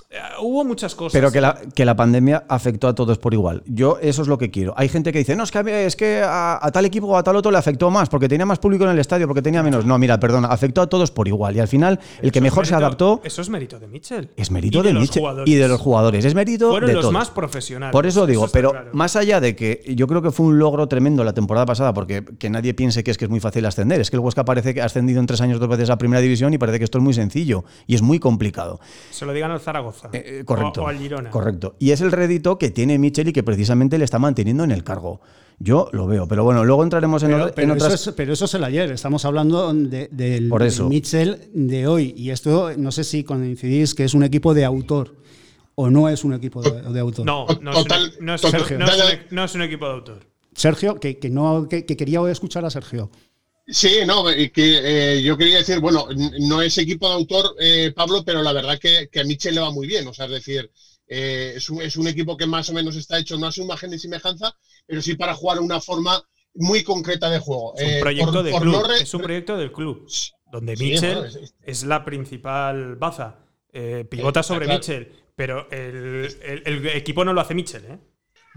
Eh, 0.09 0.15
hubo 0.41 0.63
muchas 0.63 0.95
cosas. 0.95 1.11
Pero 1.11 1.31
que 1.31 1.41
la, 1.41 1.59
que 1.75 1.83
la 1.83 1.95
pandemia 1.95 2.45
afectó 2.47 2.87
a 2.87 2.95
todos 2.95 3.17
por 3.17 3.33
igual. 3.33 3.61
Yo 3.65 3.97
eso 4.01 4.21
es 4.21 4.29
lo 4.29 4.37
que 4.37 4.49
quiero. 4.49 4.73
Hay 4.77 4.87
gente 4.87 5.11
que 5.11 5.19
dice, 5.19 5.35
no, 5.35 5.43
es 5.43 5.51
que, 5.51 5.85
es 5.85 5.95
que 5.97 6.21
a, 6.25 6.69
tal 6.71 6.85
equipo 6.85 7.07
o 7.07 7.17
a 7.17 7.23
tal 7.23 7.35
otro 7.35 7.51
le 7.51 7.57
afectó 7.57 7.91
más 7.91 8.07
porque 8.07 8.29
tenía 8.29 8.45
más 8.45 8.59
público 8.59 8.85
en 8.85 8.91
el 8.91 8.99
estadio, 8.99 9.27
porque 9.27 9.41
tenía 9.41 9.61
menos. 9.63 9.85
No, 9.85 9.97
mira, 9.97 10.17
perdona, 10.17 10.47
afectó 10.47 10.81
a 10.81 10.87
todos 10.87 11.11
por 11.11 11.27
igual. 11.27 11.57
Y 11.57 11.59
al 11.59 11.67
final, 11.67 11.99
el 12.21 12.31
que 12.31 12.39
mejor 12.39 12.65
se 12.65 12.75
adaptó... 12.75 13.19
Eso 13.23 13.41
es 13.41 13.49
mérito 13.49 13.79
de 13.79 13.87
Mitchell. 13.87 14.29
Es 14.37 14.49
mérito 14.49 14.81
de, 14.81 14.93
Mitchell. 14.93 15.23
Y 15.45 15.55
de 15.55 15.67
los 15.67 15.81
jugadores. 15.81 16.23
Es 16.23 16.35
mérito 16.35 16.69
Fueron 16.69 16.87
de 16.87 16.93
los 16.93 17.01
todos. 17.01 17.13
más 17.13 17.29
profesionales. 17.29 17.91
Por 17.91 18.05
eso 18.05 18.25
digo, 18.25 18.47
pero 18.47 18.73
más 18.93 19.17
allá 19.17 19.41
de 19.41 19.57
que 19.57 19.83
yo 19.95 20.07
creo 20.07 20.21
que 20.21 20.31
fue 20.31 20.45
un 20.45 20.57
logro 20.57 20.87
tremendo 20.87 21.25
la 21.25 21.33
temporada 21.33 21.65
pasada, 21.65 21.93
porque 21.93 22.23
que 22.39 22.46
nadie 22.49 22.73
piense 22.73 23.03
que 23.03 23.11
es 23.11 23.17
que 23.17 23.25
es 23.25 23.31
muy 23.31 23.39
fácil 23.39 23.65
ascender. 23.65 24.01
Es 24.01 24.09
que 24.09 24.15
el 24.15 24.21
Huesca 24.21 24.45
parece 24.45 24.73
que 24.73 24.81
ha 24.81 24.85
ascendido 24.85 25.19
en 25.19 25.25
tres 25.25 25.41
años 25.41 25.59
dos 25.59 25.69
veces 25.69 25.89
a 25.89 25.97
primera 25.97 26.21
división 26.21 26.53
y 26.53 26.57
parece 26.57 26.77
que 26.79 26.85
esto 26.85 26.97
es 26.97 27.03
muy 27.03 27.13
sencillo 27.13 27.65
y 27.85 27.95
es 27.95 28.01
muy 28.01 28.19
complicado. 28.19 28.79
Se 29.11 29.25
lo 29.25 29.33
digan 29.33 29.51
al 29.51 29.59
Zaragoza. 29.59 30.09
Eh, 30.13 30.43
correcto. 30.45 30.83
O, 30.83 30.87
al 30.87 30.97
Girona. 30.97 31.29
Correcto. 31.29 31.75
Y 31.79 31.91
es 31.91 32.01
el 32.01 32.11
rédito 32.11 32.57
que 32.57 32.69
tiene 32.69 32.97
Michel 32.97 33.29
y 33.29 33.33
que 33.33 33.43
precisamente 33.43 33.97
le 33.97 34.05
está 34.05 34.19
manteniendo 34.19 34.63
en 34.63 34.71
el 34.71 34.83
cargo. 34.83 35.21
Yo 35.59 35.89
lo 35.91 36.05
veo, 36.05 36.27
pero 36.27 36.43
bueno, 36.43 36.63
luego 36.63 36.83
entraremos 36.83 37.23
en, 37.23 37.31
pero, 37.31 37.53
en 37.55 37.71
otras. 37.71 37.93
Eso 37.93 38.11
es, 38.11 38.15
pero 38.15 38.33
eso 38.33 38.45
es 38.45 38.53
el 38.53 38.63
ayer, 38.63 38.91
estamos 38.91 39.25
hablando 39.25 39.73
de, 39.73 40.07
del, 40.11 40.49
Por 40.49 40.61
eso. 40.61 40.87
Mitchell 40.87 41.49
de 41.51 41.87
hoy. 41.87 42.13
Y 42.15 42.29
esto 42.29 42.71
no 42.77 42.91
sé 42.91 43.03
si 43.03 43.23
coincidís 43.23 43.95
que 43.95 44.03
es 44.03 44.13
un 44.13 44.23
equipo 44.23 44.53
de 44.53 44.65
autor 44.65 45.15
o 45.79 45.91
no 45.91 46.09
es 46.09 46.23
un 46.23 46.33
equipo 46.33 46.61
de, 46.61 46.99
autor. 46.99 47.25
No, 47.25 47.45
no, 47.61 47.71
es, 47.71 47.77
un, 47.77 48.25
no, 48.25 48.33
es, 48.33 48.41
Sergio. 48.41 48.79
no, 49.29 49.43
es 49.45 49.55
un, 49.55 49.61
equipo 49.61 49.85
de 49.85 49.93
autor. 49.93 50.19
Sergio, 50.57 50.99
que, 50.99 51.19
que 51.19 51.29
no, 51.29 51.69
que, 51.69 51.85
que 51.85 51.95
quería 51.95 52.19
escuchar 52.31 52.65
a 52.65 52.71
Sergio. 52.71 53.11
Sí, 53.67 53.99
no, 54.07 54.25
que 54.25 54.51
eh, 54.55 55.21
yo 55.21 55.37
quería 55.37 55.57
decir, 55.57 55.79
bueno, 55.79 56.07
no 56.39 56.61
es 56.61 56.77
equipo 56.77 57.07
de 57.07 57.13
autor, 57.13 57.55
eh, 57.59 57.91
Pablo, 57.95 58.23
pero 58.25 58.41
la 58.41 58.53
verdad 58.53 58.79
que, 58.79 59.07
que, 59.11 59.19
a 59.19 59.23
Michel 59.23 59.55
le 59.55 59.61
va 59.61 59.71
muy 59.71 59.85
bien. 59.85 60.07
O 60.07 60.13
sea, 60.13 60.25
es 60.25 60.31
decir, 60.31 60.71
eh, 61.07 61.53
es, 61.57 61.69
un, 61.69 61.81
es, 61.81 61.95
un, 61.95 62.07
equipo 62.07 62.35
que 62.35 62.47
más 62.47 62.69
o 62.69 62.73
menos 62.73 62.95
está 62.95 63.19
hecho, 63.19 63.37
no 63.37 63.45
a 63.45 63.51
su 63.51 63.61
imagen 63.61 63.93
y 63.93 63.99
semejanza, 63.99 64.55
pero 64.87 65.01
sí 65.01 65.15
para 65.15 65.35
jugar 65.35 65.59
una 65.59 65.79
forma 65.79 66.23
muy 66.55 66.83
concreta 66.83 67.29
de 67.29 67.37
juego. 67.37 67.75
Es 67.77 67.95
un 67.95 67.99
proyecto, 67.99 68.33
por, 68.33 68.43
de 68.43 68.51
por 68.51 68.61
club, 68.61 68.87
no 68.87 68.93
es 68.93 69.13
un 69.13 69.21
proyecto 69.21 69.57
del 69.57 69.71
club, 69.71 70.07
donde 70.51 70.75
sí, 70.75 70.83
Michel 70.83 71.15
bueno, 71.17 71.27
es, 71.27 71.53
es, 71.61 71.83
la 71.83 72.03
principal 72.03 72.95
baza. 72.95 73.35
pivota 74.09 74.41
sobre 74.41 74.65
claro. 74.65 74.79
Michel, 74.79 75.11
pero 75.35 75.69
el, 75.69 76.35
el, 76.41 76.63
el, 76.65 76.87
equipo 76.87 77.23
no 77.23 77.33
lo 77.33 77.41
hace 77.41 77.53
Michel. 77.53 77.83
¿eh? 77.85 77.99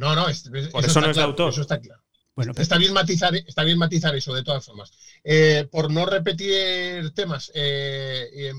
No, 0.00 0.14
no, 0.16 0.22
por 0.22 0.32
eso, 0.32 1.00
no 1.02 1.10
es 1.10 1.12
claro, 1.12 1.28
autor. 1.28 1.52
Eso 1.52 1.60
está 1.60 1.78
claro. 1.78 2.02
Bueno, 2.34 2.54
está, 2.56 2.78
bien 2.78 2.94
matizar, 2.94 3.34
está 3.34 3.64
bien 3.64 3.76
matizar 3.76 4.14
eso, 4.16 4.32
de 4.32 4.42
todas 4.42 4.64
formas. 4.64 4.90
Eh, 5.22 5.68
por 5.70 5.90
no 5.90 6.06
repetir 6.06 7.10
temas, 7.12 7.52
eh, 7.54 8.30
eh, 8.32 8.52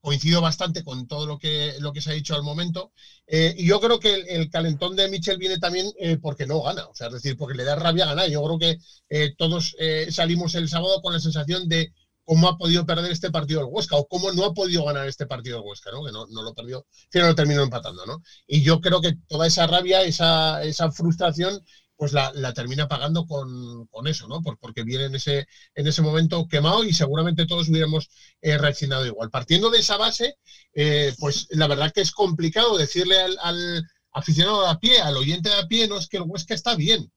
coincido 0.00 0.40
bastante 0.40 0.82
con 0.82 1.06
todo 1.06 1.26
lo 1.26 1.38
que, 1.38 1.76
lo 1.78 1.92
que 1.92 2.00
se 2.00 2.10
ha 2.10 2.14
dicho 2.14 2.34
al 2.34 2.42
momento. 2.42 2.90
Eh, 3.28 3.54
y 3.56 3.66
yo 3.66 3.80
creo 3.80 4.00
que 4.00 4.14
el, 4.14 4.28
el, 4.30 4.50
calentón 4.50 4.96
de 4.96 5.08
Michel 5.08 5.38
viene 5.38 5.58
también 5.58 5.86
porque 6.20 6.44
no 6.44 6.60
gana, 6.60 6.88
o 6.88 6.94
sea, 6.96 7.06
es 7.06 7.12
decir, 7.12 7.36
porque 7.36 7.56
le 7.56 7.62
da 7.62 7.76
rabia 7.76 8.06
ganar. 8.06 8.28
Yo 8.28 8.42
creo 8.42 8.58
que 8.58 9.34
todos 9.38 9.76
salimos 10.08 10.56
el 10.56 10.68
sábado 10.68 11.00
con 11.02 11.12
la 11.12 11.20
sensación 11.20 11.68
de 11.68 11.92
cómo 12.30 12.46
ha 12.46 12.56
podido 12.56 12.86
perder 12.86 13.10
este 13.10 13.32
partido 13.32 13.58
el 13.60 13.66
Huesca 13.68 13.96
o 13.96 14.06
cómo 14.06 14.30
no 14.30 14.44
ha 14.44 14.54
podido 14.54 14.84
ganar 14.84 15.08
este 15.08 15.26
partido 15.26 15.58
el 15.58 15.64
Huesca, 15.64 15.90
¿no? 15.90 16.04
Que 16.04 16.12
no, 16.12 16.26
no 16.28 16.42
lo 16.42 16.54
perdió, 16.54 16.86
pero 17.10 17.26
lo 17.26 17.34
terminó 17.34 17.64
empatando, 17.64 18.06
¿no? 18.06 18.22
Y 18.46 18.62
yo 18.62 18.80
creo 18.80 19.00
que 19.00 19.14
toda 19.26 19.48
esa 19.48 19.66
rabia, 19.66 20.02
esa, 20.02 20.62
esa 20.62 20.92
frustración 20.92 21.60
pues 21.96 22.12
la, 22.12 22.30
la, 22.34 22.52
termina 22.54 22.86
pagando 22.86 23.26
con, 23.26 23.84
con 23.88 24.06
eso, 24.06 24.28
¿no? 24.28 24.42
Por, 24.42 24.58
porque 24.60 24.84
viene 24.84 25.06
en 25.06 25.16
ese, 25.16 25.48
en 25.74 25.88
ese 25.88 26.02
momento 26.02 26.46
quemado 26.46 26.84
y 26.84 26.92
seguramente 26.92 27.46
todos 27.46 27.68
hubiéramos 27.68 28.08
eh, 28.40 28.56
reaccionado 28.56 29.04
igual. 29.04 29.28
Partiendo 29.28 29.68
de 29.68 29.80
esa 29.80 29.96
base, 29.96 30.36
eh, 30.72 31.12
pues 31.18 31.48
la 31.50 31.66
verdad 31.66 31.90
que 31.92 32.00
es 32.02 32.12
complicado 32.12 32.78
decirle 32.78 33.20
al, 33.20 33.36
al, 33.42 33.82
aficionado 34.12 34.68
a 34.68 34.78
pie, 34.78 35.00
al 35.00 35.16
oyente 35.16 35.48
de 35.48 35.56
a 35.56 35.66
pie, 35.66 35.88
no 35.88 35.98
es 35.98 36.06
que 36.06 36.18
el 36.18 36.22
Huesca 36.26 36.54
está 36.54 36.76
bien. 36.76 37.10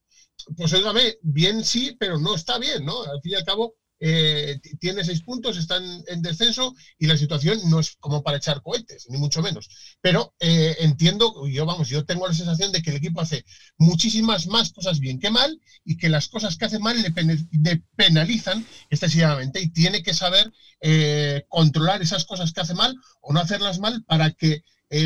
Pues 0.58 0.74
óigame, 0.74 1.18
bien 1.22 1.64
sí, 1.64 1.96
pero 2.00 2.18
no 2.18 2.34
está 2.34 2.58
bien, 2.58 2.84
¿no? 2.84 3.04
Al 3.04 3.22
fin 3.22 3.34
y 3.34 3.36
al 3.36 3.44
cabo, 3.44 3.76
eh, 4.06 4.60
tiene 4.80 5.02
seis 5.06 5.22
puntos, 5.22 5.56
está 5.56 5.78
en, 5.78 6.04
en, 6.08 6.22
descenso 6.22 6.76
y 7.00 7.08
la 7.08 7.16
situación 7.16 7.58
no 7.70 7.80
es 7.80 7.96
como 8.02 8.22
para 8.22 8.36
echar 8.36 8.62
cohetes, 8.62 9.06
ni 9.08 9.18
mucho 9.18 9.42
menos. 9.42 9.70
Pero 10.02 10.34
eh, 10.42 10.76
entiendo, 10.80 11.48
yo 11.48 11.66
vamos, 11.66 11.88
yo 11.88 12.04
tengo 12.04 12.28
la 12.28 12.34
sensación 12.34 12.74
de 12.74 12.82
que 12.82 12.90
el 12.90 12.98
equipo 12.98 13.22
hace 13.22 13.46
muchísimas 13.78 14.48
más 14.48 14.74
cosas 14.74 15.00
bien 15.00 15.20
que 15.20 15.30
mal 15.30 15.58
y 15.86 15.96
que 15.96 16.10
las 16.10 16.28
cosas 16.28 16.58
que 16.58 16.66
hace 16.66 16.80
mal 16.80 17.02
le, 17.02 17.12
pen 17.12 17.48
le 17.64 17.82
penalizan 17.96 18.68
excesivamente 18.90 19.62
y 19.62 19.70
tiene 19.70 20.04
que 20.04 20.14
saber 20.14 20.52
eh, 20.82 21.46
controlar 21.48 22.02
esas 22.02 22.26
cosas 22.26 22.52
que 22.52 22.60
hace 22.60 22.74
mal 22.74 22.94
o 23.22 23.32
no 23.32 23.40
hacerlas 23.40 23.80
mal 23.80 24.04
para 24.04 24.32
que, 24.32 24.64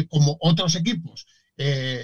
como 0.09 0.37
otros 0.41 0.75
equipos, 0.75 1.27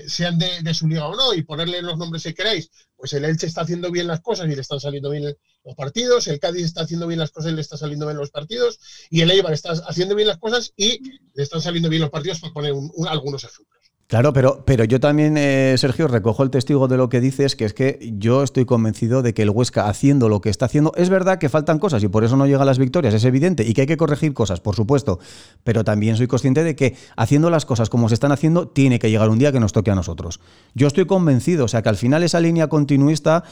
sean 0.07 0.37
de, 0.37 0.73
su 0.73 0.87
liga 0.87 1.05
o 1.07 1.15
no, 1.15 1.33
y 1.33 1.41
ponerle 1.41 1.81
los 1.81 1.97
nombres 1.97 2.23
que 2.23 2.33
queráis, 2.33 2.69
pues 3.03 3.11
el 3.11 3.25
Elche 3.25 3.47
está 3.47 3.59
haciendo 3.59 3.91
bien 3.91 4.07
las 4.07 4.21
cosas 4.21 4.49
y 4.49 4.55
le 4.55 4.61
están 4.61 4.79
saliendo 4.79 5.09
bien 5.09 5.35
los 5.65 5.75
partidos, 5.75 6.25
el 6.29 6.39
Cádiz 6.39 6.63
está 6.63 6.83
haciendo 6.83 7.05
bien 7.05 7.19
las 7.19 7.31
cosas 7.31 7.51
y 7.51 7.55
le 7.55 7.59
está 7.59 7.75
saliendo 7.75 8.05
bien 8.05 8.17
los 8.17 8.31
partidos, 8.31 8.79
y 9.09 9.19
el 9.19 9.29
Eibar 9.29 9.51
está 9.51 9.73
haciendo 9.73 10.15
bien 10.15 10.29
las 10.29 10.37
cosas 10.37 10.71
y 10.77 11.01
le 11.33 11.43
están 11.43 11.61
saliendo 11.61 11.89
bien 11.89 12.01
los 12.01 12.11
partidos, 12.11 12.39
para 12.39 12.53
poner 12.53 12.73
algunos 13.09 13.43
ejemplos. 13.43 13.82
Claro, 14.07 14.31
pero, 14.33 14.63
pero 14.65 14.83
yo 14.83 14.99
también, 14.99 15.37
eh, 15.37 15.75
Sergio, 15.77 16.07
recojo 16.07 16.43
el 16.43 16.51
testigo 16.51 16.87
de 16.87 16.97
lo 16.97 17.09
que 17.09 17.19
dices, 17.19 17.55
que 17.55 17.65
es 17.65 17.73
que 17.73 18.13
yo 18.17 18.43
estoy 18.43 18.65
convencido 18.65 19.21
de 19.21 19.33
que 19.33 19.41
el 19.41 19.49
Huesca, 19.49 19.87
haciendo 19.87 20.29
lo 20.29 20.39
que 20.41 20.49
está 20.49 20.65
haciendo, 20.65 20.91
es 20.95 21.09
verdad 21.09 21.39
que 21.39 21.49
faltan 21.49 21.79
cosas 21.79 22.03
y 22.03 22.09
por 22.09 22.23
eso 22.23 22.37
no 22.37 22.45
llega 22.45 22.61
a 22.61 22.65
las 22.65 22.77
victorias, 22.77 23.13
es 23.13 23.23
evidente, 23.25 23.63
y 23.63 23.73
que 23.73 23.81
hay 23.81 23.87
que 23.87 23.97
corregir 23.97 24.33
cosas, 24.33 24.59
por 24.59 24.75
supuesto, 24.75 25.19
pero 25.63 25.83
también 25.83 26.15
soy 26.17 26.27
consciente 26.27 26.63
de 26.63 26.75
que 26.75 26.95
haciendo 27.15 27.49
las 27.49 27.65
cosas 27.65 27.89
como 27.89 28.07
se 28.07 28.13
están 28.13 28.31
haciendo, 28.31 28.67
tiene 28.67 28.99
que 28.99 29.09
llegar 29.09 29.29
un 29.29 29.39
día 29.39 29.51
que 29.51 29.59
nos 29.59 29.71
toque 29.71 29.89
a 29.89 29.95
nosotros. 29.95 30.41
Yo 30.75 30.87
estoy 30.87 31.05
convencido, 31.05 31.65
o 31.65 31.67
sea, 31.67 31.81
que 31.81 31.89
al 31.89 31.97
final 31.97 32.23
esa 32.23 32.39
línea 32.39 32.67
continuista 32.67 33.43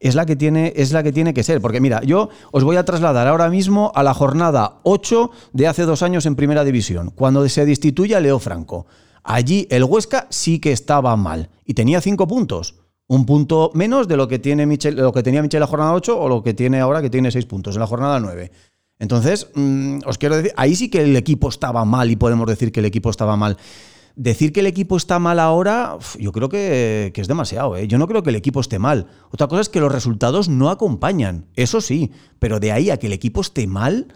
es 0.00 0.14
la 0.14 0.26
que 0.26 0.34
tiene, 0.34 0.72
es 0.76 0.92
la 0.92 1.02
que, 1.02 1.12
tiene 1.12 1.32
que 1.34 1.42
ser. 1.42 1.60
Porque 1.60 1.80
mira, 1.80 2.02
yo 2.02 2.30
os 2.50 2.64
voy 2.64 2.76
a 2.76 2.84
trasladar 2.84 3.28
ahora 3.28 3.48
mismo 3.48 3.92
a 3.94 4.02
la 4.02 4.14
jornada 4.14 4.80
8 4.82 5.30
de 5.52 5.68
hace 5.68 5.82
dos 5.82 6.02
años 6.02 6.26
en 6.26 6.34
Primera 6.34 6.64
División, 6.64 7.12
cuando 7.14 7.46
se 7.48 7.66
destituye 7.66 8.16
a 8.16 8.20
Leo 8.20 8.38
Franco. 8.38 8.86
Allí 9.22 9.66
el 9.70 9.84
Huesca 9.84 10.26
sí 10.30 10.58
que 10.58 10.72
estaba 10.72 11.16
mal 11.16 11.50
y 11.64 11.74
tenía 11.74 12.00
cinco 12.00 12.26
puntos. 12.26 12.76
Un 13.06 13.26
punto 13.26 13.70
menos 13.74 14.06
de 14.06 14.16
lo 14.16 14.28
que, 14.28 14.38
tiene 14.38 14.66
Michel, 14.66 14.96
lo 14.96 15.12
que 15.12 15.22
tenía 15.22 15.42
Michel 15.42 15.60
la 15.60 15.66
jornada 15.66 15.92
8 15.94 16.18
o 16.18 16.28
lo 16.28 16.42
que 16.42 16.54
tiene 16.54 16.80
ahora 16.80 17.02
que 17.02 17.10
tiene 17.10 17.30
seis 17.32 17.44
puntos 17.44 17.74
en 17.74 17.80
la 17.80 17.86
jornada 17.86 18.20
9. 18.20 18.52
Entonces, 19.00 19.48
mm, 19.54 20.00
os 20.06 20.18
quiero 20.18 20.36
decir, 20.36 20.52
ahí 20.56 20.76
sí 20.76 20.88
que 20.90 21.02
el 21.02 21.16
equipo 21.16 21.48
estaba 21.48 21.84
mal 21.84 22.10
y 22.10 22.16
podemos 22.16 22.46
decir 22.46 22.70
que 22.70 22.80
el 22.80 22.86
equipo 22.86 23.10
estaba 23.10 23.36
mal. 23.36 23.56
Decir 24.14 24.52
que 24.52 24.60
el 24.60 24.66
equipo 24.66 24.96
está 24.96 25.18
mal 25.18 25.40
ahora, 25.40 25.96
yo 26.18 26.30
creo 26.32 26.48
que, 26.48 27.12
es 27.14 27.26
demasiado. 27.26 27.76
¿eh? 27.76 27.88
Yo 27.88 27.96
no 27.96 28.06
creo 28.06 28.22
que 28.22 28.30
el 28.30 28.36
equipo 28.36 28.60
esté 28.60 28.78
mal. 28.78 29.06
Otra 29.30 29.48
cosa 29.48 29.62
es 29.62 29.68
que 29.70 29.80
los 29.80 29.90
resultados 29.90 30.48
no 30.48 30.68
acompañan. 30.68 31.46
Eso 31.56 31.80
sí, 31.80 32.12
pero 32.38 32.60
de 32.60 32.72
ahí 32.72 32.90
a 32.90 32.98
que 32.98 33.06
el 33.06 33.14
equipo 33.14 33.40
esté 33.40 33.66
mal, 33.66 34.08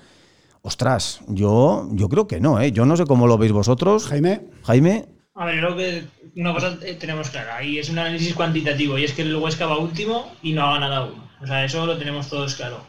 Ostras, 0.66 1.20
yo, 1.28 1.86
yo 1.92 2.08
creo 2.08 2.26
que 2.26 2.40
no, 2.40 2.58
¿eh? 2.58 2.72
Yo 2.72 2.86
no 2.86 2.96
sé 2.96 3.04
cómo 3.04 3.26
lo 3.26 3.36
veis 3.36 3.52
vosotros. 3.52 4.06
Jaime. 4.06 4.40
Jaime. 4.62 5.04
A 5.34 5.44
ver, 5.44 5.58
creo 5.58 5.76
que 5.76 6.04
una 6.36 6.54
cosa 6.54 6.78
tenemos 6.98 7.28
clara, 7.28 7.62
y 7.62 7.78
es 7.78 7.90
un 7.90 7.98
análisis 7.98 8.32
cuantitativo, 8.32 8.96
y 8.96 9.04
es 9.04 9.12
que 9.12 9.22
el 9.22 9.36
Huesca 9.36 9.66
va 9.66 9.76
último 9.76 10.32
y 10.42 10.54
no 10.54 10.62
ha 10.62 10.72
ganado 10.72 10.94
aún. 10.94 11.22
O 11.42 11.46
sea, 11.46 11.66
eso 11.66 11.84
lo 11.84 11.98
tenemos 11.98 12.30
todos 12.30 12.54
claro. 12.54 12.80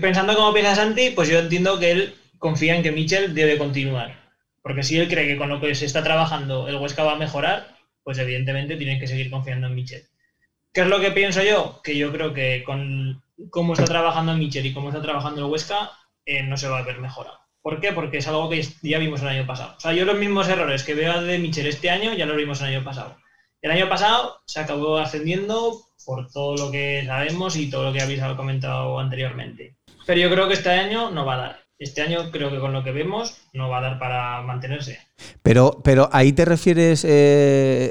Pensando 0.00 0.34
como 0.34 0.54
piensa 0.54 0.74
Santi, 0.74 1.10
pues 1.10 1.28
yo 1.28 1.38
entiendo 1.38 1.78
que 1.78 1.90
él 1.90 2.14
confía 2.38 2.76
en 2.76 2.82
que 2.82 2.92
Michel 2.92 3.34
debe 3.34 3.58
continuar. 3.58 4.32
Porque 4.62 4.82
si 4.82 4.98
él 4.98 5.06
cree 5.06 5.26
que 5.26 5.36
con 5.36 5.50
lo 5.50 5.60
que 5.60 5.74
se 5.74 5.84
está 5.84 6.02
trabajando 6.02 6.66
el 6.66 6.76
Huesca 6.76 7.04
va 7.04 7.12
a 7.12 7.18
mejorar, 7.18 7.76
pues 8.02 8.16
evidentemente 8.16 8.76
tienen 8.76 8.98
que 8.98 9.06
seguir 9.06 9.30
confiando 9.30 9.66
en 9.66 9.74
Michel. 9.74 10.02
¿Qué 10.72 10.82
es 10.82 10.86
lo 10.86 11.00
que 11.00 11.10
pienso 11.10 11.42
yo? 11.42 11.80
Que 11.82 11.96
yo 11.96 12.12
creo 12.12 12.32
que 12.32 12.62
con 12.64 13.22
cómo 13.50 13.72
está 13.72 13.86
trabajando 13.86 14.36
Michel 14.36 14.66
y 14.66 14.72
cómo 14.72 14.88
está 14.88 15.02
trabajando 15.02 15.40
el 15.40 15.50
Huesca, 15.50 15.90
eh, 16.24 16.42
no 16.44 16.56
se 16.56 16.68
va 16.68 16.78
a 16.78 16.82
ver 16.82 17.00
mejora. 17.00 17.40
¿Por 17.60 17.80
qué? 17.80 17.92
Porque 17.92 18.18
es 18.18 18.28
algo 18.28 18.48
que 18.48 18.62
ya 18.82 18.98
vimos 18.98 19.20
el 19.22 19.28
año 19.28 19.46
pasado. 19.46 19.74
O 19.76 19.80
sea, 19.80 19.92
yo 19.92 20.04
los 20.04 20.16
mismos 20.16 20.48
errores 20.48 20.84
que 20.84 20.94
veo 20.94 21.22
de 21.22 21.38
Michel 21.38 21.66
este 21.66 21.90
año 21.90 22.14
ya 22.14 22.26
los 22.26 22.36
vimos 22.36 22.60
el 22.60 22.68
año 22.68 22.84
pasado. 22.84 23.16
El 23.60 23.72
año 23.72 23.88
pasado 23.88 24.40
se 24.46 24.60
acabó 24.60 24.98
ascendiendo 24.98 25.76
por 26.06 26.30
todo 26.30 26.56
lo 26.56 26.70
que 26.70 27.04
sabemos 27.04 27.56
y 27.56 27.68
todo 27.68 27.84
lo 27.84 27.92
que 27.92 28.00
habéis 28.00 28.22
comentado 28.36 28.98
anteriormente. 28.98 29.76
Pero 30.06 30.20
yo 30.20 30.30
creo 30.30 30.48
que 30.48 30.54
este 30.54 30.70
año 30.70 31.10
no 31.10 31.26
va 31.26 31.34
a 31.34 31.38
dar. 31.38 31.64
Este 31.80 32.02
año 32.02 32.30
creo 32.30 32.50
que 32.50 32.58
con 32.58 32.74
lo 32.74 32.84
que 32.84 32.92
vemos 32.92 33.40
no 33.54 33.70
va 33.70 33.78
a 33.78 33.80
dar 33.80 33.98
para 33.98 34.42
mantenerse. 34.42 34.98
Pero, 35.42 35.80
pero 35.82 36.10
ahí 36.12 36.34
te 36.34 36.44
refieres, 36.44 37.06
eh, 37.06 37.08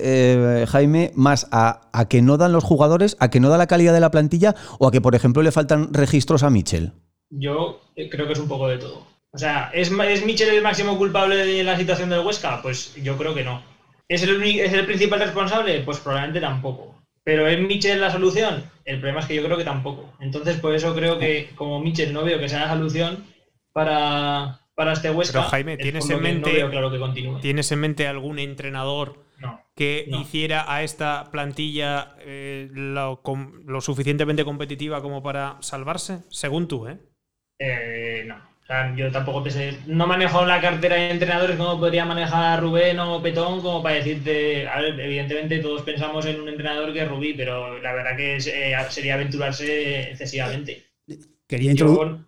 eh, 0.03 0.65
Jaime, 0.69 1.09
más 1.15 1.47
a, 1.51 1.89
que 2.07 2.21
no 2.21 2.37
dan 2.37 2.51
los 2.51 2.63
jugadores, 2.63 3.17
a 3.19 3.31
que 3.31 3.39
no 3.39 3.49
da 3.49 3.57
la 3.57 3.65
calidad 3.65 3.91
de 3.91 3.99
la 3.99 4.11
plantilla 4.11 4.53
o 4.77 4.87
a 4.87 4.91
que, 4.91 5.01
por 5.01 5.15
ejemplo, 5.15 5.41
le 5.41 5.51
faltan 5.51 5.91
registros 5.91 6.43
a 6.43 6.51
Michel. 6.51 6.91
Yo 7.31 7.81
eh, 7.95 8.09
creo 8.11 8.27
que 8.27 8.33
es 8.33 8.39
un 8.39 8.47
poco 8.47 8.67
de 8.67 8.77
todo. 8.77 9.07
O 9.31 9.37
sea, 9.39 9.71
¿es, 9.73 9.91
¿es 9.91 10.25
Michel 10.25 10.49
el 10.49 10.61
máximo 10.61 10.95
culpable 10.95 11.37
de 11.37 11.63
la 11.63 11.75
situación 11.75 12.11
del 12.11 12.23
Huesca? 12.23 12.61
Pues 12.61 12.93
yo 13.01 13.17
creo 13.17 13.33
que 13.33 13.43
no. 13.43 13.63
¿Es 14.07 14.21
el, 14.21 14.43
¿Es 14.43 14.71
el 14.71 14.85
principal 14.85 15.19
responsable? 15.19 15.81
Pues 15.81 15.97
probablemente 15.97 16.41
tampoco. 16.41 16.95
¿Pero 17.23 17.47
es 17.47 17.59
Michel 17.59 18.01
la 18.01 18.11
solución? 18.11 18.69
El 18.85 18.99
problema 18.99 19.21
es 19.21 19.25
que 19.25 19.35
yo 19.35 19.43
creo 19.43 19.57
que 19.57 19.63
tampoco. 19.63 20.13
Entonces, 20.19 20.59
por 20.59 20.75
eso 20.75 20.93
creo 20.93 21.17
que 21.17 21.49
como 21.55 21.79
Michel 21.79 22.13
no 22.13 22.23
veo 22.23 22.39
que 22.39 22.49
sea 22.49 22.67
la 22.67 22.73
solución, 22.73 23.25
para, 23.79 24.59
para 24.75 24.93
este 24.93 25.09
Huesca. 25.09 25.39
Pero 25.39 25.49
Jaime, 25.49 25.77
¿tienes 25.77 26.09
en, 26.09 26.21
mente, 26.21 26.65
¿tienes 27.41 27.71
en 27.71 27.79
mente 27.79 28.07
algún 28.07 28.39
entrenador 28.39 29.25
que 29.73 30.05
hiciera 30.07 30.65
a 30.73 30.83
esta 30.83 31.31
plantilla 31.31 32.15
eh, 32.19 32.67
lo, 32.73 33.21
suficientemente 33.79 34.43
competitiva 34.43 35.01
como 35.01 35.23
para 35.23 35.57
salvarse? 35.61 36.19
Según 36.29 36.67
tú, 36.67 36.87
¿eh? 36.87 36.97
eh 37.59 38.25
no. 38.27 38.35
O 38.35 38.65
sea, 38.65 38.93
yo 38.95 39.09
tampoco 39.11 39.41
pensé, 39.41 39.79
no 39.87 40.05
manejo 40.05 40.45
la 40.45 40.61
cartera 40.61 40.95
de 40.97 41.09
entrenadores 41.09 41.55
como 41.55 41.79
podría 41.79 42.05
manejar 42.05 42.61
Rubén 42.61 42.99
o 42.99 43.21
Petón, 43.23 43.61
como 43.61 43.81
para 43.81 43.95
decirte, 43.95 44.67
a 44.67 44.81
ver, 44.81 44.99
evidentemente 44.99 45.57
todos 45.59 45.81
pensamos 45.81 46.25
en 46.25 46.39
un 46.41 46.49
entrenador 46.49 46.93
que 46.93 47.01
es 47.01 47.07
Rubí, 47.07 47.33
pero 47.33 47.79
la 47.79 47.93
verdad 47.93 48.15
que 48.15 48.35
eh, 48.35 48.75
sería 48.89 49.15
aventurarse 49.15 50.11
excesivamente. 50.11 50.88
Quería 51.49 51.73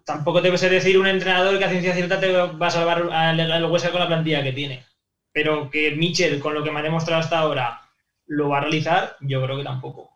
tampoco 0.03 0.41
te 0.41 0.57
sé 0.57 0.67
decir 0.67 0.97
un 0.97 1.05
entrenador 1.05 1.59
que 1.59 1.65
a 1.65 1.69
ciencia 1.69 1.93
cierta 1.93 2.19
te 2.19 2.31
va 2.31 2.67
a 2.67 2.71
salvar 2.71 3.07
al 3.11 3.65
Huesca 3.65 3.91
con 3.91 3.99
la 3.99 4.07
plantilla 4.07 4.41
que 4.41 4.51
tiene. 4.51 4.83
Pero 5.31 5.69
que 5.69 5.91
Mitchell, 5.91 6.39
con 6.39 6.55
lo 6.55 6.63
que 6.63 6.71
me 6.71 6.79
ha 6.79 6.83
demostrado 6.83 7.21
hasta 7.21 7.37
ahora, 7.37 7.81
lo 8.25 8.49
va 8.49 8.57
a 8.57 8.61
realizar, 8.61 9.17
yo 9.21 9.43
creo 9.43 9.57
que 9.57 9.63
tampoco. 9.63 10.09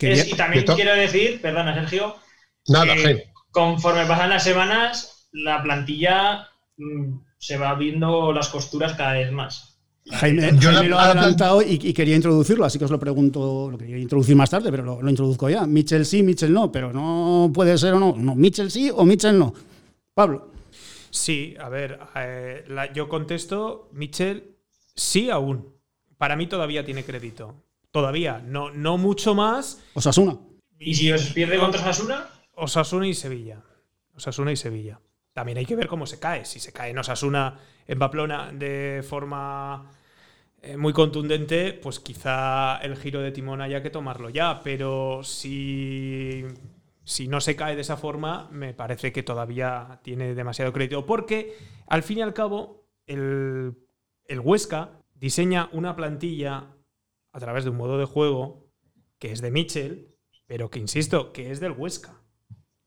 y 0.00 0.34
también 0.34 0.64
quiero 0.64 0.96
decir, 0.96 1.40
perdona 1.40 1.74
Sergio, 1.74 2.16
Nada, 2.66 2.92
conforme 3.52 4.04
pasan 4.06 4.30
las 4.30 4.42
semanas, 4.42 5.28
la 5.30 5.62
plantilla 5.62 6.48
mm, 6.76 7.20
se 7.38 7.56
va 7.56 7.76
viendo 7.76 8.32
las 8.32 8.48
costuras 8.48 8.94
cada 8.94 9.12
vez 9.12 9.30
más. 9.30 9.69
Jaime, 10.12 10.52
lo 10.52 10.98
ha 10.98 11.06
adelantado 11.06 11.62
y, 11.62 11.78
quería 11.92 12.16
introducirlo, 12.16 12.64
así 12.64 12.78
que 12.78 12.84
os 12.84 12.90
lo 12.90 12.98
pregunto, 12.98 13.68
lo 13.70 13.78
quería 13.78 13.98
introducir 13.98 14.36
más 14.36 14.50
tarde, 14.50 14.70
pero 14.70 15.00
lo, 15.00 15.10
introduzco 15.10 15.48
ya. 15.48 15.66
Mitchell 15.66 16.04
sí, 16.04 16.22
Mitchell 16.22 16.52
no, 16.52 16.70
pero 16.70 16.92
no 16.92 17.50
puede 17.52 17.76
ser 17.78 17.94
o 17.94 18.00
no. 18.00 18.14
No, 18.16 18.34
Mitchell 18.34 18.70
sí 18.70 18.90
o 18.94 19.04
Mitchell 19.04 19.38
no. 19.38 19.52
Pablo. 20.14 20.50
Sí, 21.10 21.56
a 21.58 21.68
ver, 21.68 21.98
eh, 22.16 22.64
yo 22.94 23.08
contesto, 23.08 23.88
Mitchell 23.92 24.56
sí 24.94 25.30
aún. 25.30 25.74
Para 26.18 26.36
mí 26.36 26.46
todavía 26.46 26.84
tiene 26.84 27.04
crédito. 27.04 27.54
Todavía, 27.90 28.42
no, 28.46 28.70
no 28.70 28.98
mucho 28.98 29.34
más. 29.34 29.82
Osasuna. 29.94 30.36
¿Y 30.78 30.94
si 30.94 31.10
os 31.10 31.32
pierde 31.32 31.58
contra 31.58 31.80
Osasuna? 31.80 32.28
Osasuna 32.54 33.08
y 33.08 33.14
Sevilla. 33.14 33.62
Osasuna 34.14 34.52
y 34.52 34.56
Sevilla. 34.56 35.00
También 35.32 35.58
hay 35.58 35.66
que 35.66 35.76
ver 35.76 35.88
cómo 35.88 36.06
se 36.06 36.18
cae. 36.18 36.44
Si 36.44 36.60
se 36.60 36.72
cae 36.72 36.90
en 36.90 36.98
Osasuna, 36.98 37.58
en 37.86 37.98
Pamplona, 37.98 38.52
de 38.52 39.04
forma 39.08 39.90
eh, 40.62 40.76
muy 40.76 40.92
contundente, 40.92 41.72
pues 41.72 42.00
quizá 42.00 42.78
el 42.78 42.96
giro 42.96 43.20
de 43.20 43.32
timón 43.32 43.60
haya 43.60 43.82
que 43.82 43.90
tomarlo 43.90 44.30
ya. 44.30 44.60
Pero 44.62 45.22
si, 45.22 46.44
si 47.04 47.28
no 47.28 47.40
se 47.40 47.56
cae 47.56 47.74
de 47.74 47.82
esa 47.82 47.96
forma, 47.96 48.48
me 48.50 48.74
parece 48.74 49.12
que 49.12 49.22
todavía 49.22 50.00
tiene 50.02 50.34
demasiado 50.34 50.72
crédito. 50.72 51.06
Porque, 51.06 51.56
al 51.86 52.02
fin 52.02 52.18
y 52.18 52.22
al 52.22 52.34
cabo, 52.34 52.86
el, 53.06 53.74
el 54.26 54.40
Huesca 54.40 55.02
diseña 55.14 55.68
una 55.72 55.96
plantilla 55.96 56.76
a 57.32 57.40
través 57.40 57.64
de 57.64 57.70
un 57.70 57.76
modo 57.76 57.98
de 57.98 58.04
juego 58.04 58.68
que 59.18 59.32
es 59.32 59.40
de 59.40 59.50
Mitchell, 59.50 60.16
pero 60.46 60.70
que, 60.70 60.78
insisto, 60.78 61.32
que 61.32 61.50
es 61.50 61.60
del 61.60 61.72
Huesca 61.72 62.20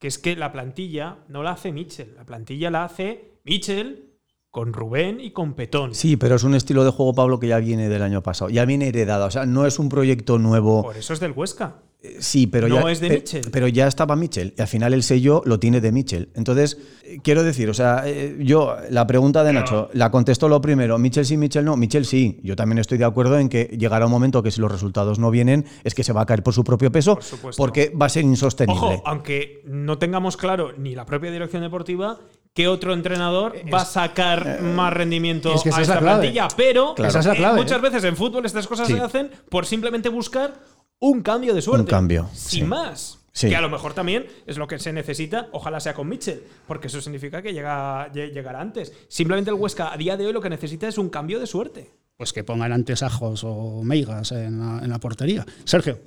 que 0.03 0.07
es 0.09 0.19
que 0.19 0.35
la 0.35 0.51
plantilla 0.51 1.19
no 1.29 1.43
la 1.43 1.51
hace 1.51 1.71
Mitchell, 1.71 2.13
la 2.15 2.25
plantilla 2.25 2.69
la 2.69 2.83
hace 2.83 3.39
Mitchell 3.45 4.12
con 4.53 4.71
Rubén 4.71 5.19
y 5.19 5.31
con 5.31 5.55
Petón. 5.55 5.95
Sí, 5.95 6.15
pero 6.15 6.35
es 6.35 6.43
un 6.43 6.53
estilo 6.53 6.85
de 6.85 6.91
juego, 6.91 7.15
Pablo, 7.15 7.39
que 7.39 7.47
ya 7.47 7.57
viene 7.57 7.89
del 7.89 8.03
año 8.03 8.21
pasado, 8.21 8.51
ya 8.51 8.65
viene 8.65 8.87
heredado, 8.87 9.25
o 9.25 9.31
sea, 9.31 9.47
no 9.47 9.65
es 9.65 9.79
un 9.79 9.89
proyecto 9.89 10.37
nuevo. 10.37 10.83
Por 10.83 10.95
eso 10.95 11.11
es 11.11 11.19
del 11.19 11.31
Huesca. 11.31 11.77
Sí, 12.19 12.45
pero 12.45 12.67
no 12.67 12.83
ya, 12.83 12.91
es 12.91 12.99
de 12.99 13.09
Mitchell. 13.09 13.49
Pero 13.51 13.67
ya 13.67 13.87
estaba 13.87 14.15
Mitchell. 14.15 14.53
Y 14.55 14.61
al 14.61 14.67
final 14.67 14.93
el 14.93 15.01
sello 15.01 15.41
lo 15.45 15.57
tiene 15.57 15.81
de 15.81 15.91
Mitchell. 15.91 16.29
Entonces, 16.35 16.77
quiero 17.23 17.43
decir, 17.43 17.67
o 17.67 17.73
sea, 17.73 18.03
eh, 18.05 18.37
yo, 18.41 18.75
la 18.91 19.07
pregunta 19.07 19.43
de 19.43 19.53
Nacho, 19.53 19.89
la 19.93 20.11
contesto 20.11 20.47
lo 20.47 20.61
primero. 20.61 20.99
Mitchell 20.99 21.25
sí, 21.25 21.35
Mitchell 21.37 21.65
no. 21.65 21.75
Mitchell 21.77 22.05
sí. 22.05 22.39
Yo 22.43 22.55
también 22.55 22.77
estoy 22.77 22.97
de 22.97 23.05
acuerdo 23.05 23.39
en 23.39 23.47
que 23.47 23.75
llegará 23.79 24.05
un 24.05 24.11
momento 24.11 24.43
que 24.43 24.51
si 24.51 24.59
los 24.59 24.71
resultados 24.71 25.17
no 25.17 25.31
vienen, 25.31 25.65
es 25.85 25.95
que 25.95 26.03
se 26.03 26.13
va 26.13 26.21
a 26.21 26.25
caer 26.25 26.43
por 26.43 26.53
su 26.53 26.63
propio 26.63 26.91
peso. 26.91 27.17
porque 27.55 27.89
va 27.89 28.07
a 28.07 28.09
ser 28.09 28.23
insostenible. 28.25 28.81
Ojo, 28.81 29.03
aunque 29.05 29.61
no 29.65 29.97
tengamos 29.97 30.35
claro 30.35 30.73
ni 30.77 30.93
la 30.93 31.05
propia 31.05 31.31
dirección 31.31 31.63
deportiva 31.63 32.19
¿qué 32.53 32.67
otro 32.67 32.93
entrenador 32.93 33.55
va 33.73 33.81
a 33.81 33.85
sacar 33.85 34.59
eh, 34.59 34.63
más 34.63 34.93
rendimiento 34.93 35.51
a 35.53 35.81
esta 35.81 35.99
plantilla? 35.99 36.47
Pero 36.55 36.95
eh, 36.97 37.51
muchas 37.55 37.81
veces 37.81 38.03
en 38.03 38.15
fútbol 38.15 38.45
estas 38.45 38.67
cosas 38.67 38.87
se 38.87 38.99
hacen 38.99 39.31
por 39.49 39.65
simplemente 39.65 40.09
buscar 40.09 40.53
un 40.99 41.21
cambio 41.21 41.53
de 41.53 41.61
suerte. 41.61 41.81
Un 41.81 41.87
cambio. 41.87 42.29
Sin 42.33 42.67
más. 42.67 43.19
Que 43.39 43.55
a 43.55 43.61
lo 43.61 43.69
mejor 43.69 43.93
también 43.93 44.27
es 44.45 44.57
lo 44.57 44.67
que 44.67 44.77
se 44.77 44.93
necesita, 44.93 45.49
ojalá 45.53 45.79
sea 45.79 45.95
con 45.95 46.07
Mitchell, 46.07 46.43
porque 46.67 46.85
eso 46.85 47.01
significa 47.01 47.41
que 47.41 47.51
llega, 47.51 48.11
llegará 48.13 48.61
antes. 48.61 48.93
Simplemente 49.07 49.49
el 49.49 49.55
Huesca 49.55 49.91
a 49.91 49.97
día 49.97 50.15
de 50.17 50.27
hoy 50.27 50.33
lo 50.33 50.39
que 50.41 50.51
necesita 50.51 50.87
es 50.87 50.99
un 50.99 51.09
cambio 51.09 51.39
de 51.39 51.47
suerte. 51.47 51.89
pues 52.15 52.31
que 52.31 52.43
pongan 52.43 52.71
antes 52.71 53.01
ajos 53.01 53.43
o 53.43 53.81
meigas 53.83 54.31
en 54.33 54.59
la, 54.59 54.83
en 54.83 54.89
la 54.91 54.99
portería. 54.99 55.43
Sergio. 55.65 55.99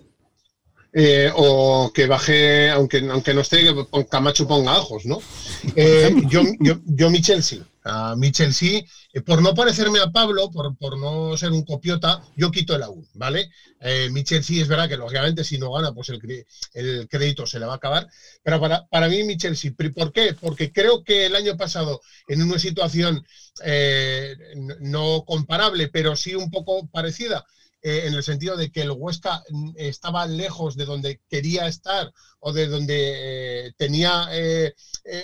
Eh, 0.98 1.30
o 1.36 1.92
que 1.92 2.06
baje, 2.06 2.70
aunque, 2.70 3.06
aunque 3.10 3.34
no 3.34 3.42
esté, 3.42 3.62
que 3.62 4.06
Camacho 4.10 4.48
ponga 4.48 4.72
ajos, 4.72 5.04
¿no? 5.04 5.20
Eh, 5.76 6.10
yo, 6.30 6.40
yo, 6.58 6.80
yo, 6.86 7.10
mi 7.10 7.20
Chelsea, 7.20 7.58
a 7.84 8.16
mi 8.16 8.32
Chelsea, 8.32 8.82
eh, 9.12 9.20
por 9.20 9.42
no 9.42 9.54
parecerme 9.54 9.98
a 10.00 10.10
Pablo, 10.10 10.50
por, 10.50 10.74
por, 10.78 10.98
no 10.98 11.36
ser 11.36 11.52
un 11.52 11.64
copiota, 11.64 12.22
yo 12.34 12.50
quito 12.50 12.74
el 12.74 12.82
aún, 12.82 13.06
¿vale? 13.12 13.50
Eh, 13.80 14.08
mi 14.10 14.24
Chelsea 14.24 14.62
es 14.62 14.68
verdad 14.68 14.88
que 14.88 14.96
lógicamente 14.96 15.44
si 15.44 15.58
no 15.58 15.70
gana, 15.72 15.92
pues 15.92 16.08
el, 16.08 16.46
el 16.72 17.08
crédito 17.08 17.46
se 17.46 17.58
le 17.58 17.66
va 17.66 17.74
a 17.74 17.76
acabar, 17.76 18.08
pero 18.42 18.58
para, 18.58 18.86
para 18.86 19.08
mí 19.08 19.22
mi 19.22 19.36
Chelsea, 19.36 19.72
¿por 19.94 20.12
qué? 20.14 20.34
Porque 20.40 20.72
creo 20.72 21.04
que 21.04 21.26
el 21.26 21.36
año 21.36 21.58
pasado, 21.58 22.00
en 22.26 22.40
una 22.42 22.58
situación 22.58 23.22
eh, 23.64 24.34
no 24.80 25.24
comparable, 25.26 25.88
pero 25.88 26.16
sí 26.16 26.34
un 26.34 26.50
poco 26.50 26.86
parecida, 26.86 27.44
eh, 27.88 28.08
en 28.08 28.14
el 28.14 28.24
sentido 28.24 28.56
de 28.56 28.72
que 28.72 28.82
el 28.82 28.90
Huesca 28.90 29.44
mm, 29.48 29.74
estaba 29.76 30.26
lejos 30.26 30.74
de 30.74 30.84
donde 30.84 31.20
quería 31.28 31.68
estar 31.68 32.12
o 32.40 32.52
de 32.52 32.66
donde 32.66 32.96
eh, 32.96 33.72
tenía 33.76 34.26
eh, 34.32 34.74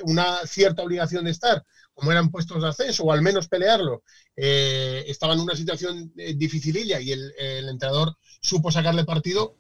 una 0.05 0.47
cierta 0.47 0.85
obligación 0.85 1.25
de 1.25 1.33
estar, 1.33 1.65
como 1.93 2.13
eran 2.13 2.31
puestos 2.31 2.63
de 2.63 2.69
ascenso 2.69 3.03
o 3.03 3.11
al 3.11 3.21
menos 3.21 3.49
pelearlo, 3.49 4.05
estaba 4.37 5.35
en 5.35 5.41
una 5.41 5.57
situación 5.57 6.13
dificililla 6.15 7.01
y 7.01 7.11
el, 7.11 7.33
el, 7.37 7.69
entrenador 7.69 8.17
supo 8.41 8.71
sacarle 8.71 9.05
partido, 9.05 9.57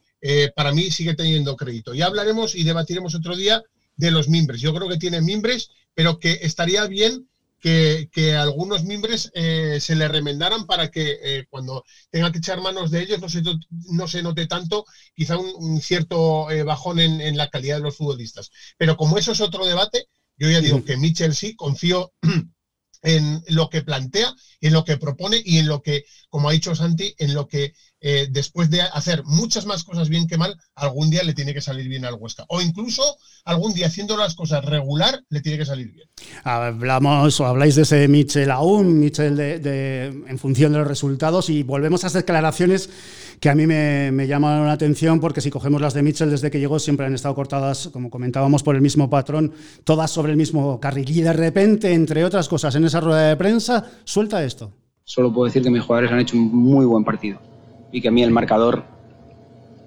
para 0.54 0.70
mí 0.70 0.92
sigue 0.92 1.14
teniendo 1.14 1.56
crédito. 1.56 1.94
Ya 1.94 2.06
hablaremos 2.06 2.54
y 2.54 2.62
debatiremos 2.62 3.16
otro 3.16 3.34
día 3.34 3.62
de 3.96 4.10
los 4.12 4.28
mimbres. 4.28 4.60
Yo 4.60 4.72
creo 4.72 4.88
que 4.88 4.96
tiene 4.96 5.20
mimbres, 5.20 5.70
pero 5.94 6.20
que 6.20 6.38
estaría 6.42 6.86
bien 6.86 7.28
que, 7.62 8.34
algunos 8.34 8.82
miembros 8.82 9.30
eh, 9.34 9.78
se 9.80 9.94
le 9.94 10.08
remendaran 10.08 10.64
para 10.64 10.88
que 10.88 11.16
eh, 11.22 11.44
cuando 11.48 11.82
tenga 12.10 12.30
que 12.30 12.38
echar 12.38 12.60
manos 12.60 12.90
de 12.90 13.00
ellos 13.00 13.20
no 13.20 13.28
se, 13.28 13.40
no 13.70 14.06
se 14.06 14.20
note 14.20 14.46
tanto 14.46 14.84
quizá 15.14 15.36
un, 15.36 15.80
cierto 15.80 16.50
eh, 16.50 16.64
bajón 16.64 16.98
en, 16.98 17.36
la 17.36 17.46
calidad 17.46 17.76
de 17.76 17.82
los 17.82 17.96
futbolistas. 17.96 18.50
Pero 18.76 18.96
como 18.96 19.16
eso 19.16 19.30
es 19.30 19.40
otro 19.40 19.64
debate, 19.64 20.04
yo 20.36 20.50
ya 20.50 20.60
digo 20.60 20.84
que 20.84 20.96
Mitchell 20.96 21.34
sí, 21.34 21.54
confío 21.54 22.10
en 23.02 23.40
lo 23.46 23.68
que 23.68 23.82
plantea, 23.82 24.32
en 24.60 24.72
lo 24.72 24.82
que 24.82 24.96
propone 24.96 25.40
y 25.42 25.58
en 25.58 25.68
lo 25.68 25.80
que, 25.80 26.02
como 26.28 26.48
ha 26.48 26.52
dicho 26.52 26.74
Santi, 26.74 27.14
en 27.16 27.32
lo 27.32 27.46
que 27.46 27.72
eh, 28.04 28.26
después 28.28 28.68
de 28.68 28.82
hacer 28.82 29.22
muchas 29.24 29.64
más 29.64 29.84
cosas 29.84 30.08
bien 30.08 30.26
que 30.26 30.36
mal, 30.36 30.58
algún 30.74 31.08
día 31.08 31.22
le 31.22 31.34
tiene 31.34 31.54
que 31.54 31.60
salir 31.60 31.88
bien 31.88 32.04
al 32.04 32.14
Huesca. 32.14 32.44
O 32.48 32.60
incluso 32.60 33.02
algún 33.44 33.72
día 33.74 33.86
haciendo 33.86 34.16
las 34.16 34.34
cosas 34.34 34.64
regular, 34.64 35.22
le 35.28 35.40
tiene 35.40 35.56
que 35.56 35.64
salir 35.64 35.92
bien. 35.92 36.08
Hablamos 36.42 37.38
o 37.38 37.46
habláis 37.46 37.76
de 37.76 37.82
ese 37.82 38.08
Mitchell 38.08 38.50
aún, 38.50 38.98
Mitchell 38.98 39.36
de, 39.36 40.06
en 40.06 40.38
función 40.38 40.72
de 40.72 40.78
los 40.80 40.88
resultados, 40.88 41.48
y 41.48 41.62
volvemos 41.62 42.02
a 42.02 42.08
esas 42.08 42.24
declaraciones 42.24 42.90
que 43.38 43.48
a 43.48 43.54
mí 43.54 43.68
me, 43.68 44.10
me 44.10 44.26
llaman 44.26 44.66
la 44.66 44.72
atención, 44.72 45.20
porque 45.20 45.40
si 45.40 45.50
cogemos 45.50 45.80
las 45.80 45.94
de 45.94 46.02
Mitchell 46.02 46.30
desde 46.30 46.50
que 46.50 46.58
llegó, 46.58 46.80
siempre 46.80 47.06
han 47.06 47.14
estado 47.14 47.36
cortadas, 47.36 47.88
como 47.92 48.10
comentábamos, 48.10 48.64
por 48.64 48.74
el 48.74 48.82
mismo 48.82 49.08
patrón, 49.10 49.52
todas 49.84 50.10
sobre 50.10 50.32
el 50.32 50.38
mismo 50.38 50.80
carril. 50.80 51.08
Y 51.08 51.22
de 51.22 51.32
repente, 51.32 51.92
entre 51.92 52.24
otras 52.24 52.48
cosas, 52.48 52.74
en 52.74 52.84
esa 52.84 52.98
rueda 52.98 53.28
de 53.28 53.36
prensa, 53.36 53.88
suelta 54.02 54.42
esto. 54.42 54.72
Solo 55.04 55.32
puedo 55.32 55.46
decir 55.46 55.62
que 55.62 55.70
mis 55.70 55.82
jugadores 55.82 56.10
han 56.10 56.18
hecho 56.18 56.36
un 56.36 56.52
muy 56.52 56.84
buen 56.84 57.04
partido 57.04 57.51
y 57.92 58.00
que 58.00 58.08
a 58.08 58.10
mí 58.10 58.22
el 58.22 58.30
marcador 58.30 58.84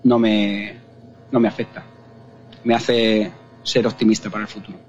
no 0.03 0.19
me, 0.19 0.79
no 1.31 1.39
me 1.39 1.47
afecta. 1.47 1.83
Me 2.63 2.75
hace 2.75 3.31
ser 3.63 3.87
optimista 3.87 4.29
para 4.29 4.43
el 4.43 4.47
futuro. 4.47 4.79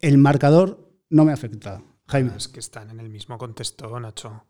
El 0.00 0.18
marcador 0.18 0.90
no 1.08 1.24
me 1.24 1.32
afecta. 1.32 1.82
Jaime. 2.08 2.32
Es 2.36 2.48
que 2.48 2.60
están 2.60 2.90
en 2.90 3.00
el 3.00 3.08
mismo 3.08 3.38
contexto, 3.38 3.98
Nacho. 3.98 4.44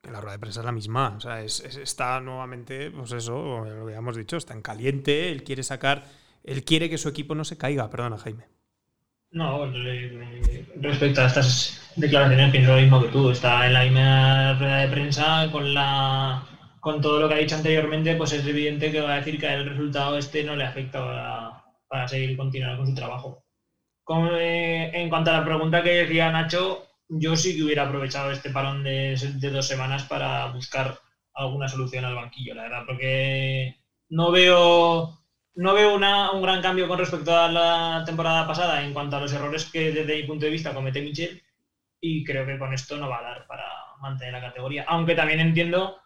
Que 0.00 0.10
la 0.10 0.20
rueda 0.20 0.34
de 0.34 0.38
prensa 0.38 0.60
es 0.60 0.66
la 0.66 0.72
misma. 0.72 1.14
O 1.16 1.20
sea, 1.20 1.42
está 1.42 2.20
nuevamente, 2.20 2.90
pues 2.90 3.12
eso, 3.12 3.64
lo 3.64 3.86
que 3.86 3.94
hemos 3.94 4.16
dicho, 4.16 4.36
está 4.36 4.54
en 4.54 4.62
caliente, 4.62 5.30
él 5.30 5.42
quiere 5.42 5.62
sacar, 5.62 6.04
él 6.44 6.64
quiere 6.64 6.88
que 6.88 6.98
su 6.98 7.08
equipo 7.08 7.34
no 7.34 7.44
se 7.44 7.58
caiga. 7.58 7.90
Perdona, 7.90 8.18
Jaime. 8.18 8.44
No, 9.32 9.66
respecto 10.76 11.20
a 11.20 11.26
estas 11.26 11.92
declaraciones 11.96 12.52
pienso 12.52 12.74
lo 12.74 12.80
mismo 12.80 13.02
que 13.02 13.08
tú. 13.08 13.30
Está 13.30 13.66
en 13.66 13.72
la 13.72 13.82
misma 13.82 14.58
rueda 14.58 14.76
de 14.78 14.88
prensa 14.88 15.50
con 15.50 15.74
la 15.74 16.42
con 16.86 17.00
todo 17.00 17.18
lo 17.18 17.26
que 17.26 17.34
ha 17.34 17.38
dicho 17.38 17.56
anteriormente, 17.56 18.14
pues 18.14 18.30
es 18.30 18.46
evidente 18.46 18.92
que 18.92 19.00
va 19.00 19.14
a 19.14 19.16
decir 19.16 19.40
que 19.40 19.52
el 19.52 19.68
resultado 19.68 20.16
este 20.16 20.44
no 20.44 20.54
le 20.54 20.62
afecta 20.62 21.64
para, 21.88 22.06
seguir 22.06 22.36
continuando 22.36 22.76
con 22.76 22.86
su 22.86 22.94
trabajo. 22.94 23.42
Eh, 24.38 24.92
en 24.92 25.08
cuanto 25.08 25.30
a 25.30 25.32
la 25.32 25.44
pregunta 25.44 25.82
que 25.82 26.04
decía 26.04 26.30
Nacho, 26.30 26.86
yo 27.08 27.34
sí 27.34 27.56
que 27.56 27.64
hubiera 27.64 27.82
aprovechado 27.82 28.30
este 28.30 28.50
parón 28.50 28.84
de, 28.84 29.16
dos 29.50 29.66
semanas 29.66 30.04
para 30.04 30.46
buscar 30.52 30.96
alguna 31.34 31.66
solución 31.66 32.04
al 32.04 32.14
banquillo, 32.14 32.54
la 32.54 32.62
verdad, 32.62 32.84
porque 32.86 33.74
no 34.10 34.30
veo 34.30 35.18
no 35.56 35.74
veo 35.74 35.92
un 35.92 36.40
gran 36.40 36.62
cambio 36.62 36.86
con 36.86 37.00
respecto 37.00 37.36
a 37.36 37.48
la 37.48 38.04
temporada 38.06 38.46
pasada 38.46 38.84
en 38.84 38.92
cuanto 38.92 39.16
a 39.16 39.20
los 39.20 39.32
errores 39.32 39.64
que 39.64 39.90
desde 39.90 40.14
mi 40.14 40.22
punto 40.22 40.44
de 40.44 40.52
vista 40.52 40.72
comete 40.72 41.02
Michel 41.02 41.42
y 42.00 42.22
creo 42.22 42.46
que 42.46 42.58
con 42.58 42.72
esto 42.72 42.96
no 42.96 43.08
va 43.08 43.18
a 43.18 43.22
dar 43.22 43.46
para 43.48 43.64
mantener 44.00 44.34
la 44.34 44.40
categoría. 44.40 44.84
Aunque 44.86 45.16
también 45.16 45.40
entiendo 45.40 45.96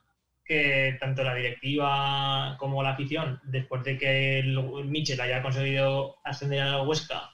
que 0.50 0.96
tanto 0.98 1.22
la 1.22 1.32
directiva 1.32 2.56
como 2.58 2.82
la 2.82 2.90
afición, 2.90 3.38
después 3.44 3.84
de 3.84 3.96
que 3.96 4.40
el, 4.40 4.58
Michel 4.84 5.20
haya 5.20 5.40
conseguido 5.40 6.16
ascender 6.24 6.58
a 6.58 6.70
la 6.72 6.82
Huesca 6.82 7.30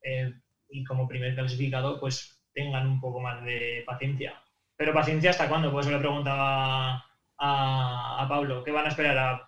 eh, 0.00 0.30
y 0.68 0.84
como 0.84 1.08
primer 1.08 1.34
clasificado, 1.34 1.98
pues 1.98 2.38
tengan 2.54 2.86
un 2.86 3.00
poco 3.00 3.18
más 3.18 3.42
de 3.42 3.82
paciencia. 3.84 4.40
Pero 4.76 4.94
paciencia 4.94 5.30
hasta 5.30 5.48
cuándo? 5.48 5.72
Pues 5.72 5.88
le 5.88 5.98
preguntaba 5.98 7.04
a, 7.36 8.26
Pablo, 8.28 8.62
¿qué 8.62 8.70
van 8.70 8.86
a 8.86 8.90
esperar? 8.90 9.42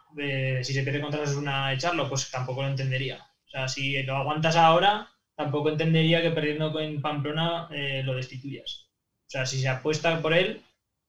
si 0.62 0.72
se 0.72 0.82
pierde 0.82 1.00
contra 1.00 1.22
una 1.38 1.72
echarlo, 1.72 2.08
pues 2.08 2.28
tampoco 2.32 2.62
lo 2.62 2.68
entendería. 2.68 3.18
O 3.46 3.48
sea, 3.48 3.68
si 3.68 4.02
lo 4.02 4.16
aguantas 4.16 4.56
ahora, 4.56 5.06
tampoco 5.36 5.68
entendería 5.68 6.20
que 6.20 6.32
perdiendo 6.32 6.72
con 6.72 7.00
Pamplona 7.00 7.68
eh, 7.70 8.02
lo 8.02 8.16
destituyas. 8.16 8.88
O 9.28 9.30
sea, 9.30 9.46
si 9.46 9.60
se 9.60 9.68
apuesta 9.68 10.20
por 10.20 10.32
él, 10.32 10.60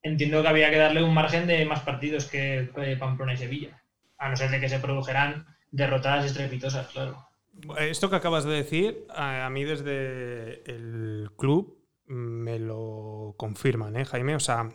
entiendo 0.05 0.41
que 0.41 0.47
había 0.47 0.69
que 0.69 0.77
darle 0.77 1.03
un 1.03 1.13
margen 1.13 1.47
de 1.47 1.65
más 1.65 1.81
partidos 1.81 2.25
que 2.25 2.69
Pamplona 2.99 3.33
y 3.33 3.37
Sevilla, 3.37 3.81
a 4.17 4.29
no 4.29 4.35
ser 4.35 4.51
de 4.51 4.59
que 4.59 4.69
se 4.69 4.79
produjeran 4.79 5.47
derrotadas 5.71 6.25
estrepitosas, 6.25 6.87
claro. 6.87 7.27
Esto 7.79 8.09
que 8.09 8.15
acabas 8.15 8.43
de 8.43 8.53
decir, 8.53 9.07
a 9.09 9.49
mí 9.49 9.63
desde 9.63 10.61
el 10.69 11.31
club 11.37 11.83
me 12.05 12.59
lo 12.59 13.33
confirman, 13.37 13.95
¿eh, 13.95 14.05
Jaime? 14.05 14.35
O 14.35 14.39
sea, 14.39 14.69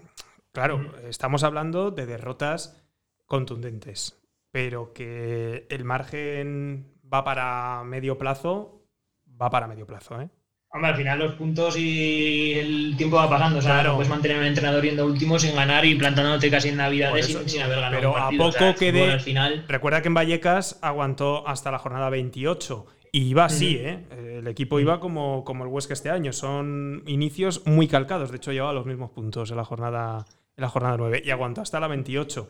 claro, 0.53 0.97
estamos 1.07 1.45
hablando 1.45 1.91
de 1.91 2.07
derrotas 2.07 2.83
contundentes, 3.27 4.21
pero 4.51 4.93
que 4.93 5.67
el 5.71 5.85
margen 5.85 6.99
va 7.13 7.23
para 7.23 7.85
medio 7.85 8.19
plazo, 8.19 8.85
va 9.41 9.51
para 9.51 9.69
medio 9.69 9.87
plazo, 9.87 10.21
¿eh? 10.21 10.31
Hombre, 10.73 10.91
al 10.91 10.97
final 10.97 11.19
los 11.19 11.35
puntos 11.35 11.77
y 11.77 12.53
el 12.53 12.95
tiempo 12.97 13.17
va 13.17 13.29
pasando. 13.29 13.59
O 13.59 13.63
sea, 13.63 13.83
no 13.83 13.95
puedes 13.97 14.09
mantener 14.09 14.39
un 14.39 14.45
entrenador 14.45 14.85
yendo 14.85 15.05
último 15.05 15.37
sin 15.37 15.57
ganar 15.57 15.85
y 15.85 15.97
plantándote 15.97 16.49
casi 16.49 16.69
en 16.69 16.77
Navidad 16.77 17.13
sin, 17.23 17.49
sin, 17.49 17.63
haber 17.63 17.81
ganado. 17.81 17.97
Pero 17.97 18.11
un 18.11 18.15
partido. 18.15 18.45
a 18.45 18.51
poco 18.51 18.79
que 18.79 18.93
de. 18.93 19.19
Final... 19.19 19.65
Recuerda 19.67 20.01
que 20.01 20.09
en 20.09 20.15
Vallecas 20.15 20.79
aguantó 20.81 21.47
hasta 21.49 21.73
la 21.73 21.79
jornada 21.79 22.09
28. 22.09 22.87
Y 23.13 23.23
iba 23.23 23.45
así, 23.45 23.77
¿eh? 23.77 24.07
El 24.39 24.47
equipo 24.47 24.79
iba 24.79 25.01
como, 25.01 25.43
como 25.45 25.65
el 25.65 25.71
Huesca 25.71 25.95
este 25.95 26.11
año. 26.11 26.33
Son 26.33 27.03
inicios 27.07 27.67
muy 27.67 27.89
calcados. 27.89 28.31
De 28.31 28.37
hecho, 28.37 28.53
llevaba 28.53 28.73
los 28.73 28.87
mismos 28.87 29.11
puntos 29.11 29.51
en 29.51 29.57
la 29.57 29.65
jornada, 29.65 30.25
en 30.57 30.63
la 30.63 30.69
jornada 30.69 30.97
9. 30.97 31.23
Y 31.25 31.31
aguantó 31.33 31.63
hasta 31.63 31.81
la 31.81 31.89
28. 31.89 32.49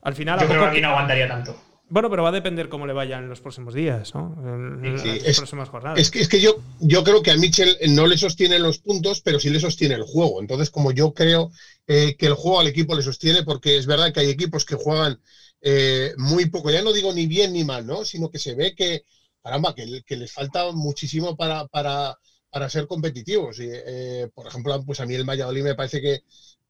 Al 0.00 0.14
final, 0.14 0.40
Yo 0.40 0.46
creo 0.46 0.62
que 0.62 0.68
aquí 0.68 0.80
no 0.80 0.88
aguantaría 0.88 1.28
tanto. 1.28 1.54
Bueno, 1.88 2.08
pero 2.08 2.22
va 2.22 2.30
a 2.30 2.32
depender 2.32 2.68
cómo 2.68 2.86
le 2.86 2.94
vayan 2.94 3.24
en 3.24 3.28
los 3.28 3.40
próximos 3.40 3.74
días, 3.74 4.14
¿no? 4.14 4.34
En, 4.42 4.96
las 4.96 5.04
es, 5.04 5.36
próximas 5.36 5.68
jornadas. 5.68 6.00
Es 6.00 6.10
que, 6.10 6.20
es 6.20 6.28
que 6.28 6.40
yo, 6.40 6.56
yo 6.80 7.04
creo 7.04 7.22
que 7.22 7.30
a 7.30 7.36
Mitchell 7.36 7.76
no 7.88 8.06
le 8.06 8.16
sostiene 8.16 8.58
los 8.58 8.78
puntos, 8.78 9.20
pero 9.20 9.38
sí 9.38 9.50
le 9.50 9.60
sostiene 9.60 9.94
el 9.94 10.02
juego. 10.02 10.40
Entonces, 10.40 10.70
como 10.70 10.92
yo 10.92 11.12
creo 11.12 11.50
eh, 11.86 12.16
que 12.16 12.26
el 12.26 12.34
juego 12.34 12.60
al 12.60 12.68
equipo 12.68 12.94
le 12.94 13.02
sostiene, 13.02 13.42
porque 13.42 13.76
es 13.76 13.86
verdad 13.86 14.12
que 14.12 14.20
hay 14.20 14.30
equipos 14.30 14.64
que 14.64 14.76
juegan 14.76 15.20
eh, 15.60 16.14
muy 16.16 16.46
poco, 16.46 16.70
ya 16.70 16.82
no 16.82 16.92
digo 16.92 17.12
ni 17.12 17.26
bien 17.26 17.52
ni 17.52 17.64
mal, 17.64 17.86
¿no? 17.86 18.04
Sino 18.04 18.30
que 18.30 18.38
se 18.38 18.54
ve 18.54 18.74
que, 18.74 19.04
caramba, 19.42 19.74
que, 19.74 20.02
que 20.06 20.16
les 20.16 20.32
falta 20.32 20.72
muchísimo 20.72 21.36
para, 21.36 21.66
para, 21.66 22.18
para 22.50 22.70
ser 22.70 22.86
competitivos. 22.86 23.58
Y, 23.60 23.68
eh, 23.68 24.30
por 24.34 24.46
ejemplo, 24.46 24.82
pues 24.86 25.00
a 25.00 25.06
mí 25.06 25.14
el 25.14 25.28
Valladolid 25.28 25.62
me 25.62 25.74
parece 25.74 26.00
que 26.00 26.22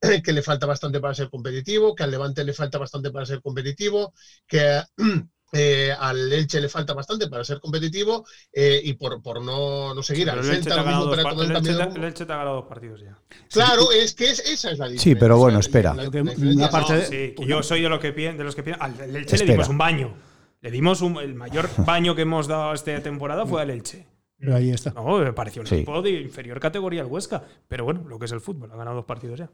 que 0.24 0.32
le 0.32 0.42
falta 0.42 0.66
bastante 0.66 1.00
para 1.00 1.14
ser 1.14 1.30
competitivo, 1.30 1.94
que 1.94 2.02
al 2.02 2.10
Levante 2.10 2.44
le 2.44 2.52
falta 2.52 2.78
bastante 2.78 3.10
para 3.10 3.26
ser 3.26 3.40
competitivo, 3.40 4.12
que 4.46 4.82
eh, 5.52 5.92
al 5.98 6.32
Elche 6.32 6.60
le 6.60 6.68
falta 6.68 6.94
bastante 6.94 7.28
para 7.28 7.44
ser 7.44 7.60
competitivo 7.60 8.26
eh, 8.52 8.80
y 8.82 8.94
por, 8.94 9.22
por 9.22 9.42
no, 9.42 9.94
no, 9.94 10.02
seguir 10.02 10.28
al 10.30 10.42
Celta, 10.42 10.76
lo 10.76 10.84
mismo 10.84 11.10
para 11.10 11.30
el, 11.30 11.50
Elche, 11.52 11.70
el 11.70 12.04
Elche 12.04 12.26
te 12.26 12.32
ha 12.32 12.36
ganado 12.36 12.56
dos 12.56 12.66
partidos 12.66 13.00
ya. 13.00 13.16
Claro, 13.50 13.92
es 13.92 14.14
que 14.14 14.30
es, 14.30 14.40
esa 14.40 14.70
es 14.70 14.78
la 14.78 14.86
diferencia. 14.86 15.12
Sí, 15.12 15.14
pero 15.14 15.38
bueno, 15.38 15.60
espera. 15.60 15.94
Parte 15.94 16.94
de, 16.94 17.34
sí, 17.36 17.46
yo 17.46 17.62
soy 17.62 17.82
de, 17.82 17.88
lo 17.88 18.00
que, 18.00 18.12
de 18.12 18.44
los 18.44 18.54
que 18.54 18.62
piensan. 18.62 19.00
Al 19.00 19.16
Elche 19.16 19.38
le 19.38 19.52
dimos 19.52 19.68
un 19.68 19.78
baño. 19.78 20.14
Le 20.60 20.70
dimos 20.70 21.02
un, 21.02 21.18
el 21.18 21.34
mayor 21.34 21.68
baño 21.84 22.14
que 22.14 22.22
hemos 22.22 22.46
dado 22.48 22.72
esta 22.72 23.00
temporada 23.02 23.46
fue 23.46 23.62
al 23.62 23.70
Elche. 23.70 24.06
Pero 24.38 24.56
ahí 24.56 24.70
está. 24.70 24.92
No, 24.92 25.18
me 25.18 25.32
pareció 25.32 25.62
un 25.62 25.68
equipo 25.68 26.02
de 26.02 26.10
inferior 26.10 26.58
categoría 26.58 27.02
al 27.02 27.06
Huesca. 27.06 27.42
Pero 27.68 27.84
bueno, 27.84 28.04
lo 28.08 28.18
que 28.18 28.24
es 28.24 28.32
el 28.32 28.40
fútbol, 28.40 28.70
ha 28.72 28.76
ganado 28.76 28.96
dos 28.96 29.04
partidos 29.04 29.38
ya. 29.38 29.50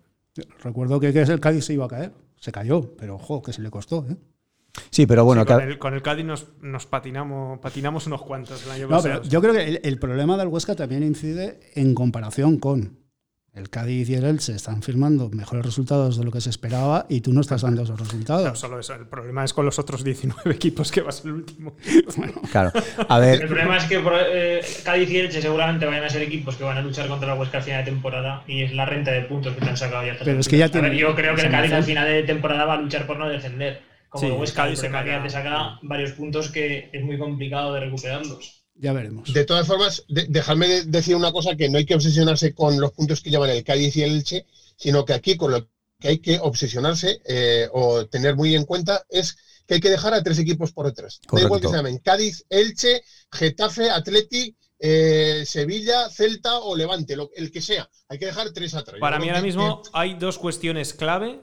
Recuerdo 0.62 1.00
que, 1.00 1.08
el 1.08 1.40
Cádiz 1.40 1.64
se 1.64 1.74
iba 1.74 1.84
a 1.84 1.88
caer. 1.88 2.12
Se 2.36 2.52
cayó, 2.52 2.96
pero 2.96 3.16
ojo, 3.16 3.42
que 3.42 3.52
se 3.52 3.62
le 3.62 3.70
costó. 3.70 4.06
¿eh? 4.08 4.16
Sí, 4.90 5.06
pero 5.06 5.24
bueno. 5.24 5.44
con, 5.44 5.60
el, 5.60 5.78
con, 5.78 5.94
el, 5.94 6.02
Cádiz 6.02 6.24
nos, 6.24 6.86
patinamos, 6.86 7.58
patinamos 7.60 8.06
unos 8.06 8.22
cuantos 8.22 8.64
el 8.64 8.70
año 8.70 8.88
no, 8.88 9.02
Pero 9.02 9.22
yo 9.22 9.40
creo 9.40 9.52
que 9.52 9.80
el, 9.82 9.98
problema 9.98 10.36
del 10.36 10.48
Huesca 10.48 10.74
también 10.74 11.02
incide 11.02 11.60
en 11.74 11.94
comparación 11.94 12.58
con 12.58 12.98
el 13.52 13.68
Cádiz 13.68 14.08
y 14.08 14.14
el 14.14 14.24
Elche 14.24 14.54
están 14.54 14.82
firmando 14.82 15.28
mejores 15.28 15.64
resultados 15.64 16.16
de 16.16 16.24
lo 16.24 16.30
que 16.30 16.40
se 16.40 16.50
esperaba 16.50 17.06
y 17.08 17.20
tú 17.20 17.32
no 17.32 17.40
estás 17.40 17.62
dando 17.62 17.82
esos 17.82 17.98
resultados. 17.98 18.44
No, 18.44 18.54
solo 18.54 18.78
eso. 18.78 18.94
El 18.94 19.06
problema 19.06 19.44
es 19.44 19.52
con 19.52 19.64
los 19.64 19.78
otros 19.78 20.04
19 20.04 20.50
equipos 20.54 20.92
que 20.92 21.00
vas 21.00 21.24
el 21.24 21.32
último. 21.32 21.74
claro. 22.50 22.70
A 23.08 23.18
ver. 23.18 23.42
El 23.42 23.48
problema 23.48 23.76
es 23.76 23.84
que 23.84 24.00
eh, 24.32 24.60
Cádiz 24.84 25.10
y 25.10 25.18
Elche 25.18 25.42
seguramente 25.42 25.84
vayan 25.84 26.04
a 26.04 26.10
ser 26.10 26.22
equipos 26.22 26.56
que 26.56 26.64
van 26.64 26.78
a 26.78 26.82
luchar 26.82 27.08
contra 27.08 27.28
la 27.28 27.34
Huesca 27.34 27.58
al 27.58 27.64
final 27.64 27.84
de 27.84 27.90
temporada 27.90 28.44
y 28.46 28.62
es 28.62 28.72
la 28.72 28.86
renta 28.86 29.10
de 29.10 29.22
puntos 29.22 29.54
que 29.54 29.60
te 29.60 29.68
han 29.68 29.76
sacado 29.76 30.06
ya. 30.06 30.16
Pero 30.22 30.38
es 30.38 30.48
que 30.48 30.58
ya 30.58 30.68
tiene, 30.68 30.96
yo 30.96 31.14
creo 31.14 31.34
que 31.34 31.42
el 31.42 31.50
Cádiz 31.50 31.72
al 31.72 31.84
final 31.84 32.06
de 32.06 32.22
temporada 32.22 32.64
va 32.64 32.74
a 32.74 32.80
luchar 32.80 33.06
por 33.06 33.18
no 33.18 33.28
descender. 33.28 33.82
Como 34.08 34.26
el 34.26 34.32
Huesca, 34.32 34.64
Cádiz 34.64 34.80
se 34.80 34.88
te 34.88 35.30
saca 35.30 35.78
varios 35.82 36.12
puntos 36.12 36.50
que 36.50 36.90
es 36.92 37.04
muy 37.04 37.18
complicado 37.18 37.74
de 37.74 37.80
recuperarlos. 37.80 38.59
Ya 38.74 38.92
veremos. 38.92 39.32
De 39.32 39.44
todas 39.44 39.66
formas, 39.66 40.04
dejadme 40.08 40.84
decir 40.84 41.14
una 41.14 41.32
cosa, 41.32 41.56
que 41.56 41.68
no 41.68 41.78
hay 41.78 41.84
que 41.84 41.94
obsesionarse 41.94 42.54
con 42.54 42.80
los 42.80 42.92
puntos 42.92 43.20
que 43.20 43.30
llevan 43.30 43.50
el 43.50 43.62
Cádiz 43.62 43.96
y 43.96 44.02
el 44.02 44.16
Elche, 44.16 44.46
sino 44.76 45.04
que 45.04 45.12
aquí 45.12 45.36
con 45.36 45.50
lo 45.52 45.68
que 45.98 46.08
hay 46.08 46.18
que 46.18 46.38
obsesionarse 46.40 47.20
eh, 47.26 47.68
o 47.72 48.06
tener 48.06 48.34
muy 48.34 48.54
en 48.54 48.64
cuenta 48.64 49.04
es 49.10 49.36
que 49.66 49.74
hay 49.74 49.80
que 49.80 49.90
dejar 49.90 50.14
a 50.14 50.22
tres 50.22 50.38
equipos 50.38 50.72
por 50.72 50.86
detrás. 50.86 51.20
Da 51.30 51.42
igual 51.42 51.60
que 51.60 51.68
se 51.68 51.76
llamen 51.76 51.98
Cádiz, 51.98 52.44
Elche, 52.48 53.02
Getafe, 53.30 53.90
Atleti, 53.90 54.56
eh, 54.78 55.44
Sevilla, 55.44 56.08
Celta 56.08 56.58
o 56.60 56.74
Levante, 56.74 57.14
el 57.36 57.52
que 57.52 57.60
sea. 57.60 57.88
Hay 58.08 58.18
que 58.18 58.26
dejar 58.26 58.50
tres 58.50 58.74
atrás. 58.74 58.98
Para 58.98 59.18
mí 59.18 59.28
ahora 59.28 59.42
mismo 59.42 59.82
hay 59.92 60.14
dos 60.14 60.38
cuestiones 60.38 60.94
clave. 60.94 61.40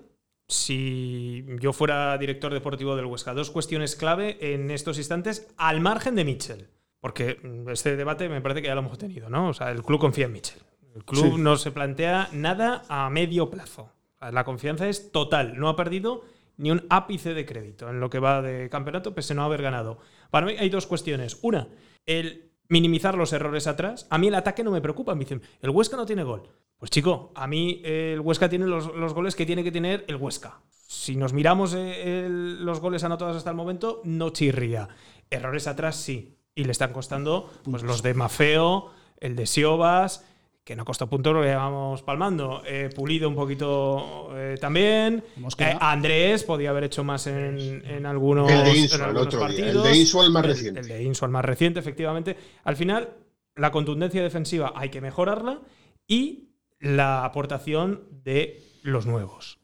Si 0.50 1.46
yo 1.60 1.72
fuera 1.72 2.18
director 2.18 2.54
deportivo 2.54 2.96
del 2.96 3.06
Huesca, 3.06 3.34
dos 3.34 3.52
cuestiones 3.52 3.96
clave 3.96 4.38
en 4.54 4.72
estos 4.72 4.98
instantes 4.98 5.48
al 5.58 5.82
margen 5.82 6.16
de 6.16 6.24
Mitchell. 6.26 6.68
Porque 7.00 7.40
mm, 7.42 7.70
este 7.70 7.96
debate 7.96 8.30
me 8.30 8.42
parece 8.42 8.62
que 8.62 8.68
ya 8.68 8.76
lo 8.76 8.82
hemos 8.82 8.98
tenido, 8.98 9.30
¿no? 9.30 9.50
O 9.50 9.54
sea, 9.54 9.72
el 9.72 9.84
club 9.84 10.00
confía 10.00 10.26
en 10.26 10.34
Mitchell. 10.34 10.62
El 10.96 11.06
club 11.06 11.38
no 11.38 11.58
se 11.58 11.72
plantea 11.72 12.30
nada 12.34 12.84
a 12.90 13.10
medio 13.12 13.52
plazo. 13.52 13.92
La 14.20 14.44
confianza 14.44 14.90
es 14.90 15.12
total. 15.12 15.60
No 15.60 15.70
ha 15.70 15.76
perdido 15.76 16.24
ni 16.58 16.72
un 16.72 16.88
ápice 16.90 17.36
de 17.36 17.46
crédito 17.46 17.88
en 17.90 18.00
lo 18.00 18.10
que 18.10 18.18
va 18.18 18.42
de 18.42 18.68
campeonato, 18.70 19.14
pese 19.14 19.34
a 19.34 19.36
no 19.36 19.44
haber 19.44 19.62
ganado. 19.62 20.00
Para 20.32 20.48
mí 20.48 20.56
hay 20.58 20.70
dos 20.70 20.88
cuestiones. 20.88 21.38
Una, 21.44 21.68
el 22.08 22.52
minimizar 22.68 23.16
los 23.16 23.32
errores 23.32 23.68
atrás. 23.68 24.08
A 24.10 24.18
mí 24.18 24.28
el 24.28 24.36
ataque 24.36 24.64
no 24.64 24.72
me 24.72 24.82
preocupa. 24.82 25.14
Me 25.14 25.20
dicen, 25.20 25.44
el 25.62 25.70
Huesca 25.70 25.98
no 25.98 26.06
tiene 26.08 26.24
gol. 26.24 26.50
Pues 26.80 26.90
chico, 26.90 27.32
a 27.36 27.46
mí 27.46 27.82
el 27.84 28.20
Huesca 28.20 28.50
tiene 28.50 28.66
los, 28.66 28.88
goles 29.14 29.36
que 29.36 29.46
tiene 29.46 29.64
que 29.64 29.72
tener 29.72 30.04
el 30.08 30.16
Huesca. 30.16 30.62
Si 30.72 31.16
nos 31.16 31.32
miramos 31.32 31.76
eh, 31.78 32.28
los 32.30 32.80
goles 32.80 33.04
anotados 33.04 33.38
hasta 33.38 33.52
el 33.52 33.56
momento, 33.56 34.02
no 34.04 34.32
chirría. 34.32 34.90
Errores 35.30 35.68
atrás 35.68 35.96
sí 35.96 36.38
y 36.58 36.64
le 36.64 36.72
están 36.72 36.92
costando 36.92 37.52
pues, 37.64 37.84
los 37.84 38.02
de 38.02 38.16
Mafeo, 38.16 38.90
el 39.20 39.36
de 39.36 39.46
Siobas, 39.46 40.26
que 40.64 40.76
no 40.76 40.86
costó 40.86 41.08
puntos, 41.08 41.32
lo 41.32 41.44
llevamos 41.44 42.02
palmando. 42.02 42.64
Eh, 42.66 42.90
Pulido 42.94 43.30
un 43.30 43.36
poquito 43.36 44.32
eh, 44.34 44.58
también. 44.60 45.24
Eh, 45.60 45.78
Andrés 45.80 46.44
podía 46.44 46.72
haber 46.72 46.86
hecho 46.86 47.04
más 47.04 47.28
en, 47.28 48.06
algunos, 48.08 48.52
el 48.52 48.64
de 48.64 48.76
Insual, 48.76 49.12
el 49.12 49.18
otro 49.18 49.40
partidos. 49.40 49.86
El 49.86 49.92
de 49.94 49.98
Insual 50.00 50.32
más 50.32 50.46
reciente. 50.48 50.80
El, 50.80 50.88
de 50.88 51.04
Insual 51.04 51.32
más 51.32 51.46
reciente, 51.46 51.80
efectivamente. 51.80 52.36
Al 52.64 52.76
final, 52.76 53.12
la 53.56 53.72
contundencia 53.72 54.24
defensiva 54.24 54.74
hay 54.76 54.90
que 54.90 55.00
mejorarla 55.00 55.62
y 56.08 56.50
la 56.80 57.24
aportación 57.24 58.02
de 58.24 58.64
los 58.82 59.06
nuevos. 59.06 59.60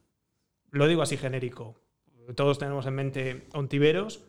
Lo 0.69 0.85
digo 0.85 1.01
así 1.01 1.17
genérico. 1.17 1.75
Todos 2.35 2.59
tenemos 2.59 2.85
en 2.85 2.93
mente 2.93 3.47
Ontiveros, 3.53 4.21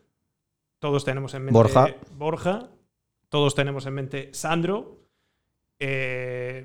todos 0.85 1.03
tenemos 1.03 1.33
en 1.33 1.45
mente 1.47 1.55
Borja, 1.55 1.87
Borja 2.19 2.69
todos 3.31 3.55
tenemos 3.55 3.87
en 3.87 3.95
mente 3.95 4.29
Sandro. 4.35 4.99
Eh, 5.79 6.63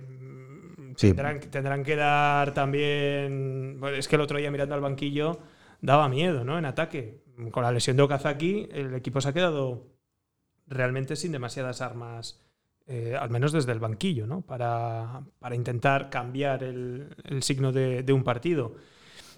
tendrán, 0.98 1.84
que 1.86 1.96
dar 1.96 2.54
también. 2.54 3.80
es 3.96 4.10
que 4.10 4.18
el 4.18 4.22
otro 4.22 4.38
día 4.38 4.52
mirando 4.52 4.76
al 4.76 4.82
banquillo 4.82 5.40
daba 5.80 6.10
miedo, 6.10 6.44
¿no? 6.44 6.58
En 6.58 6.66
ataque. 6.66 7.24
Con 7.52 7.64
la 7.64 7.72
lesión 7.72 7.96
de 7.96 8.04
Okazaki, 8.04 8.68
el 8.74 8.94
equipo 8.94 9.22
se 9.22 9.30
ha 9.30 9.34
quedado 9.34 9.88
realmente 10.68 11.16
sin 11.16 11.32
demasiadas 11.32 11.80
armas, 11.80 12.42
eh, 12.88 13.16
al 13.18 13.30
menos 13.30 13.54
desde 13.54 13.72
el 13.72 13.80
banquillo, 13.80 14.28
¿no? 14.28 14.42
Para, 14.42 15.24
intentar 15.54 16.10
cambiar 16.10 16.62
el, 16.66 17.08
signo 17.40 17.72
de, 17.72 18.04
de, 18.04 18.12
un 18.12 18.26
partido. 18.26 18.76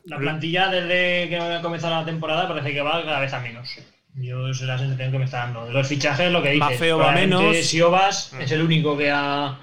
La 0.06 0.18
plantilla 0.18 0.72
desde 0.72 1.30
que 1.30 1.38
ha 1.38 1.62
comenzado 1.62 1.94
la 1.94 2.06
temporada 2.06 2.48
parece 2.48 2.74
que 2.74 2.82
va 2.82 3.06
cada 3.06 3.20
vez 3.20 3.32
a 3.32 3.42
menos. 3.42 3.78
Yo 4.16 4.50
es 4.50 4.62
la 4.62 4.78
sensación 4.78 5.12
que 5.12 5.18
me 5.20 5.26
está 5.26 5.40
dando. 5.40 5.66
De 5.66 5.74
los 5.74 5.88
fichajes, 5.88 6.32
lo 6.32 6.44
que 6.44 6.52
dices. 6.52 6.70
Va 6.70 6.78
feo, 6.78 6.98
va 6.98 7.12
menos. 7.12 7.56
Siobas 7.58 8.34
es 8.40 8.52
el 8.52 8.62
único 8.62 8.98
que, 8.98 9.10
ha, 9.10 9.60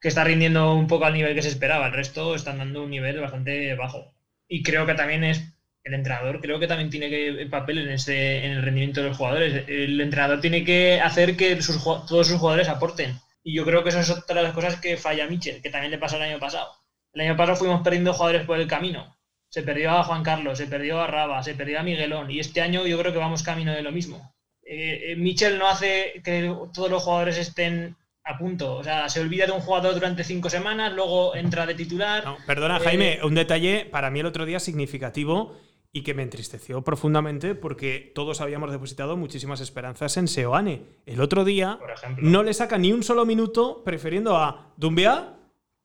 que 0.00 0.08
está 0.08 0.24
rindiendo 0.24 0.74
un 0.74 0.86
poco 0.86 1.06
al 1.06 1.14
nivel 1.14 1.34
que 1.34 1.42
se 1.42 1.48
esperaba. 1.48 1.86
El 1.86 1.92
resto 1.92 2.34
están 2.34 2.58
dando 2.58 2.82
un 2.82 2.90
nivel 2.90 3.20
bastante 3.20 3.74
bajo. 3.74 4.14
Y 4.48 4.62
creo 4.62 4.86
que 4.86 4.94
también 4.94 5.24
es. 5.24 5.52
El 5.82 5.94
entrenador 5.94 6.40
creo 6.40 6.58
que 6.58 6.66
también 6.66 6.90
tiene 6.90 7.08
que 7.08 7.46
papel 7.48 7.78
en, 7.78 7.90
ese, 7.90 8.44
en 8.44 8.52
el 8.52 8.62
rendimiento 8.62 9.00
de 9.02 9.08
los 9.08 9.16
jugadores. 9.16 9.68
El 9.68 10.00
entrenador 10.00 10.40
tiene 10.40 10.64
que 10.64 11.00
hacer 11.00 11.36
que 11.36 11.62
sus, 11.62 11.82
todos 11.84 12.26
sus 12.26 12.40
jugadores 12.40 12.68
aporten. 12.68 13.20
Y 13.44 13.54
yo 13.54 13.64
creo 13.64 13.84
que 13.84 13.90
eso 13.90 14.00
es 14.00 14.10
otra 14.10 14.36
de 14.36 14.42
las 14.42 14.52
cosas 14.52 14.80
que 14.80 14.96
falla 14.96 15.28
Michel, 15.28 15.62
que 15.62 15.70
también 15.70 15.92
le 15.92 15.98
pasó 15.98 16.16
el 16.16 16.22
año 16.22 16.40
pasado. 16.40 16.72
El 17.12 17.20
año 17.20 17.36
pasado 17.36 17.56
fuimos 17.56 17.82
perdiendo 17.82 18.12
jugadores 18.12 18.44
por 18.44 18.58
el 18.58 18.66
camino 18.66 19.15
se 19.56 19.62
perdió 19.62 19.92
a 19.92 20.04
Juan 20.04 20.22
Carlos, 20.22 20.58
se 20.58 20.66
perdió 20.66 21.00
a 21.00 21.06
Raba, 21.06 21.42
se 21.42 21.54
perdió 21.54 21.80
a 21.80 21.82
Miguelón 21.82 22.30
y 22.30 22.40
este 22.40 22.60
año 22.60 22.86
yo 22.86 22.98
creo 22.98 23.10
que 23.10 23.18
vamos 23.18 23.42
camino 23.42 23.72
de 23.72 23.80
lo 23.80 23.90
mismo. 23.90 24.34
Eh, 24.62 25.12
eh, 25.12 25.16
Michel 25.16 25.58
no 25.58 25.66
hace 25.66 26.20
que 26.22 26.54
todos 26.74 26.90
los 26.90 27.02
jugadores 27.02 27.38
estén 27.38 27.96
a 28.22 28.36
punto. 28.36 28.74
O 28.74 28.84
sea, 28.84 29.08
se 29.08 29.20
olvida 29.20 29.46
de 29.46 29.52
un 29.52 29.60
jugador 29.60 29.94
durante 29.94 30.24
cinco 30.24 30.50
semanas, 30.50 30.92
luego 30.92 31.34
entra 31.34 31.64
de 31.64 31.72
titular. 31.72 32.22
perdona, 32.46 32.78
Jaime, 32.80 33.14
eh, 33.14 33.20
un 33.24 33.34
detalle 33.34 33.86
para 33.90 34.10
mí 34.10 34.20
el 34.20 34.26
otro 34.26 34.44
día 34.44 34.60
significativo 34.60 35.56
y 35.90 36.02
que 36.02 36.12
me 36.12 36.22
entristeció 36.22 36.84
profundamente 36.84 37.54
porque 37.54 38.12
todos 38.14 38.42
habíamos 38.42 38.70
depositado 38.70 39.16
muchísimas 39.16 39.62
esperanzas 39.62 40.18
en 40.18 40.28
Seoane. 40.28 40.82
El 41.06 41.22
otro 41.22 41.46
día 41.46 41.78
no 42.18 42.42
le 42.42 42.52
saca 42.52 42.76
ni 42.76 42.92
un 42.92 43.02
solo 43.02 43.24
minuto 43.24 43.82
prefiriendo 43.86 44.36
a 44.36 44.74
Dumbia 44.76 45.35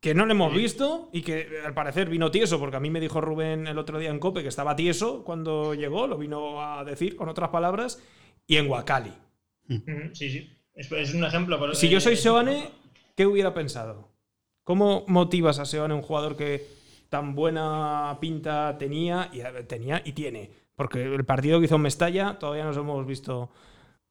que 0.01 0.15
no 0.15 0.25
le 0.25 0.31
hemos 0.31 0.53
visto 0.53 1.09
y 1.13 1.21
que 1.21 1.61
al 1.63 1.75
parecer 1.75 2.09
vino 2.09 2.31
tieso, 2.31 2.59
porque 2.59 2.75
a 2.75 2.79
mí 2.79 2.89
me 2.89 2.99
dijo 2.99 3.21
Rubén 3.21 3.67
el 3.67 3.77
otro 3.77 3.99
día 3.99 4.09
en 4.09 4.19
Cope 4.19 4.41
que 4.41 4.49
estaba 4.49 4.75
tieso 4.75 5.23
cuando 5.23 5.75
llegó, 5.75 6.07
lo 6.07 6.17
vino 6.17 6.61
a 6.61 6.83
decir 6.83 7.15
con 7.15 7.29
otras 7.29 7.49
palabras, 7.49 8.01
y 8.47 8.57
en 8.57 8.67
Wakali. 8.67 9.13
Sí, 10.13 10.29
sí. 10.29 10.57
Es, 10.73 11.13
un 11.13 11.23
ejemplo. 11.23 11.75
si 11.75 11.87
yo 11.87 12.01
soy 12.01 12.15
Seoane, 12.15 12.71
¿qué 13.15 13.27
hubiera 13.27 13.53
pensado? 13.53 14.09
¿Cómo 14.63 15.05
motivas 15.07 15.59
a 15.59 15.65
Seoane, 15.65 15.93
un 15.93 16.01
jugador 16.01 16.35
que 16.35 16.65
tan 17.09 17.35
buena 17.35 18.17
pinta 18.19 18.77
tenía 18.79 19.29
y, 19.31 19.41
tenía 19.65 20.01
y 20.03 20.13
tiene? 20.13 20.49
Porque 20.75 21.03
el 21.03 21.25
partido 21.25 21.59
que 21.59 21.65
hizo 21.65 21.75
en 21.75 21.81
Mestalla 21.81 22.39
todavía 22.39 22.63
no 22.63 22.71
hemos 22.71 23.05
visto 23.05 23.51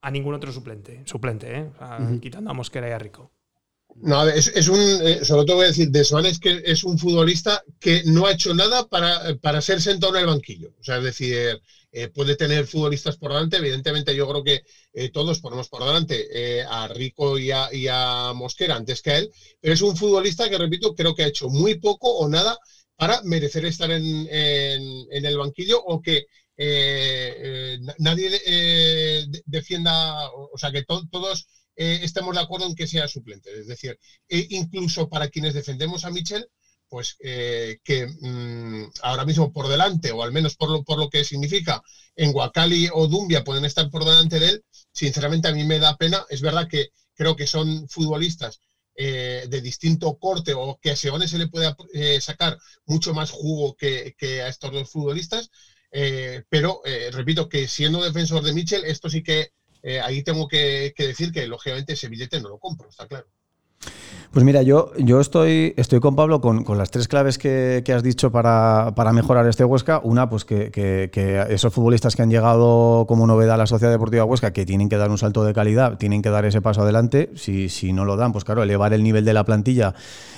a 0.01 0.11
ningún 0.13 0.35
otro 0.35 0.53
suplente. 0.53 1.03
Suplente, 1.07 1.59
¿eh? 1.59 1.71
Quitando 2.23 2.51
a 2.51 2.55
Mosquera 2.55 2.89
y 2.89 2.93
a 2.93 2.99
Rico. 2.99 3.33
No, 4.03 4.27
es, 4.27 4.69
un, 4.69 4.79
eh, 4.79 5.25
sobre 5.25 5.45
todo 5.45 5.57
voy 5.57 5.65
a 5.67 5.69
decir, 5.69 5.91
de 5.91 6.05
Suárez 6.05 6.39
que 6.39 6.63
es 6.65 6.85
un 6.85 6.99
futbolista 6.99 7.63
que 7.79 8.03
no 8.07 8.25
ha 8.27 8.33
hecho 8.33 8.55
nada 8.55 8.89
para, 8.89 9.35
para 9.37 9.61
ser 9.61 9.81
sentado 9.83 10.15
en 10.15 10.21
el 10.23 10.27
banquillo. 10.27 10.71
O 10.81 10.83
sea, 10.83 10.99
es 10.99 11.05
decir, 11.05 11.61
eh, 11.93 12.09
puede 12.09 12.35
tener 12.35 12.67
futbolistas 12.67 13.19
por 13.19 13.33
delante. 13.33 13.59
Evidentemente, 13.59 14.17
yo 14.17 14.27
creo 14.27 14.43
que 14.43 14.63
eh, 14.95 15.11
todos 15.11 15.41
ponemos 15.41 15.69
por 15.69 15.85
delante 15.85 16.63
a 16.67 16.89
Rico 16.89 17.39
y 17.39 17.51
a, 17.51 18.33
Mosquera 18.35 18.77
antes 18.77 19.03
que 19.03 19.11
a 19.11 19.19
él, 19.19 19.31
pero 19.61 19.75
es 19.75 19.83
un 19.83 19.97
futbolista 19.97 20.49
que, 20.49 20.57
repito, 20.57 20.95
creo 20.95 21.15
que 21.15 21.25
ha 21.25 21.29
hecho 21.29 21.51
muy 21.51 21.75
poco 21.79 22.11
o 22.11 22.27
nada 22.29 22.57
para 22.97 23.21
merecer 23.23 23.67
estar 23.67 23.91
en, 23.91 24.29
el 24.31 25.37
banquillo 25.37 25.79
o 25.83 26.01
que 26.01 26.27
nadie 27.99 28.31
defienda, 29.45 30.31
o 30.31 30.57
sea, 30.57 30.73
que 30.73 30.85
todos 30.85 31.47
eh, 31.81 32.01
estemos 32.03 32.35
de 32.35 32.43
acuerdo 32.43 32.67
en 32.67 32.75
que 32.75 32.87
sea 32.87 33.09
suplente. 33.09 33.59
Es 33.59 33.67
decir, 33.67 33.99
e 34.29 34.47
incluso 34.51 35.09
para 35.09 35.29
quienes 35.29 35.55
defendemos 35.55 36.05
a 36.05 36.11
Michel, 36.11 36.47
pues 36.91 37.17
eh, 37.21 37.79
que 37.83 38.07
mm, 38.07 38.91
ahora 39.01 39.25
mismo 39.25 39.51
por 39.51 39.67
delante, 39.67 40.11
o 40.11 40.23
al 40.23 40.31
menos 40.31 40.57
por 40.57 40.69
lo, 40.69 40.83
por 40.83 40.99
lo 40.99 41.09
que 41.09 41.25
significa, 41.25 41.81
en 42.17 42.33
Guacali 42.33 42.87
o 42.93 43.07
Dumbia 43.07 43.43
pueden 43.43 43.65
estar 43.65 43.89
por 43.89 44.05
delante 44.05 44.39
de 44.39 44.49
él, 44.51 44.63
sinceramente 44.93 45.49
a 45.49 45.53
mí 45.53 45.65
me 45.65 45.79
da 45.79 45.97
pena. 45.97 46.23
Es 46.29 46.43
verdad 46.43 46.69
que 46.69 46.89
creo 47.15 47.35
que 47.35 47.47
son 47.47 47.89
futbolistas 47.89 48.61
eh, 48.95 49.47
de 49.49 49.61
distinto 49.63 50.19
corte 50.19 50.53
o 50.53 50.79
que 50.83 50.91
a 50.91 50.97
Seone 50.97 51.27
se 51.27 51.39
le 51.39 51.47
puede 51.47 51.73
sacar 52.21 52.59
mucho 52.85 53.15
más 53.15 53.31
jugo 53.31 53.75
que, 53.75 54.13
a 54.43 54.49
estos 54.49 54.71
dos 54.71 54.91
futbolistas, 54.91 55.49
pero 56.51 56.83
repito 57.11 57.49
que 57.49 57.67
siendo 57.67 58.03
defensor 58.03 58.43
de 58.43 58.53
Michel, 58.53 58.85
esto 58.85 59.09
sí 59.09 59.23
que 59.23 59.49
eh, 59.83 60.01
ahí 60.01 60.23
tengo 60.23 60.47
que, 60.49 60.93
decir 60.97 61.33
que 61.33 61.47
lógicamente 61.47 61.95
ese 61.95 62.09
billete 62.09 62.41
no 62.41 62.49
lo 62.49 62.59
compro, 62.59 62.89
está 62.89 63.07
claro. 63.07 63.27
Pues 64.33 64.45
mira, 64.45 64.63
yo, 64.63 64.93
yo 64.97 65.21
estoy, 65.21 65.75
estoy 65.77 65.99
con 65.99 66.15
Pablo 66.15 66.41
con, 66.41 66.63
con 66.63 66.79
las 66.79 66.93
tres 66.93 67.09
claves 67.09 67.37
que, 67.37 67.83
que 67.85 67.93
has 67.93 68.05
dicho 68.05 68.31
para, 68.31 68.93
para, 68.95 69.13
mejorar 69.13 69.49
este 69.49 69.65
Huesca. 69.65 70.01
Una, 70.05 70.31
pues 70.31 70.45
que, 70.45 71.11
esos 71.51 71.75
futbolistas 71.75 72.15
que 72.15 72.23
han 72.23 72.31
llegado 72.31 73.07
como 73.09 73.27
novedad 73.27 73.55
a 73.55 73.59
la 73.59 73.67
Sociedad 73.67 73.91
Deportiva 73.91 74.25
Huesca, 74.25 74.53
que 74.53 74.65
tienen 74.65 74.89
que 74.89 74.97
dar 74.97 75.11
un 75.11 75.19
salto 75.19 75.43
de 75.43 75.53
calidad, 75.53 75.99
tienen 75.99 76.23
que 76.23 76.31
dar 76.31 76.45
ese 76.45 76.63
paso 76.63 76.83
adelante. 76.83 77.31
Si, 77.35 77.69
si 77.69 77.93
no 77.93 78.05
lo 78.05 78.17
dan, 78.17 78.31
pues 78.31 78.45
claro, 78.45 78.63
elevar 78.63 78.93
el 78.93 79.03
nivel 79.03 79.25
de 79.25 79.35
la 79.35 79.45
plantilla 79.45 79.95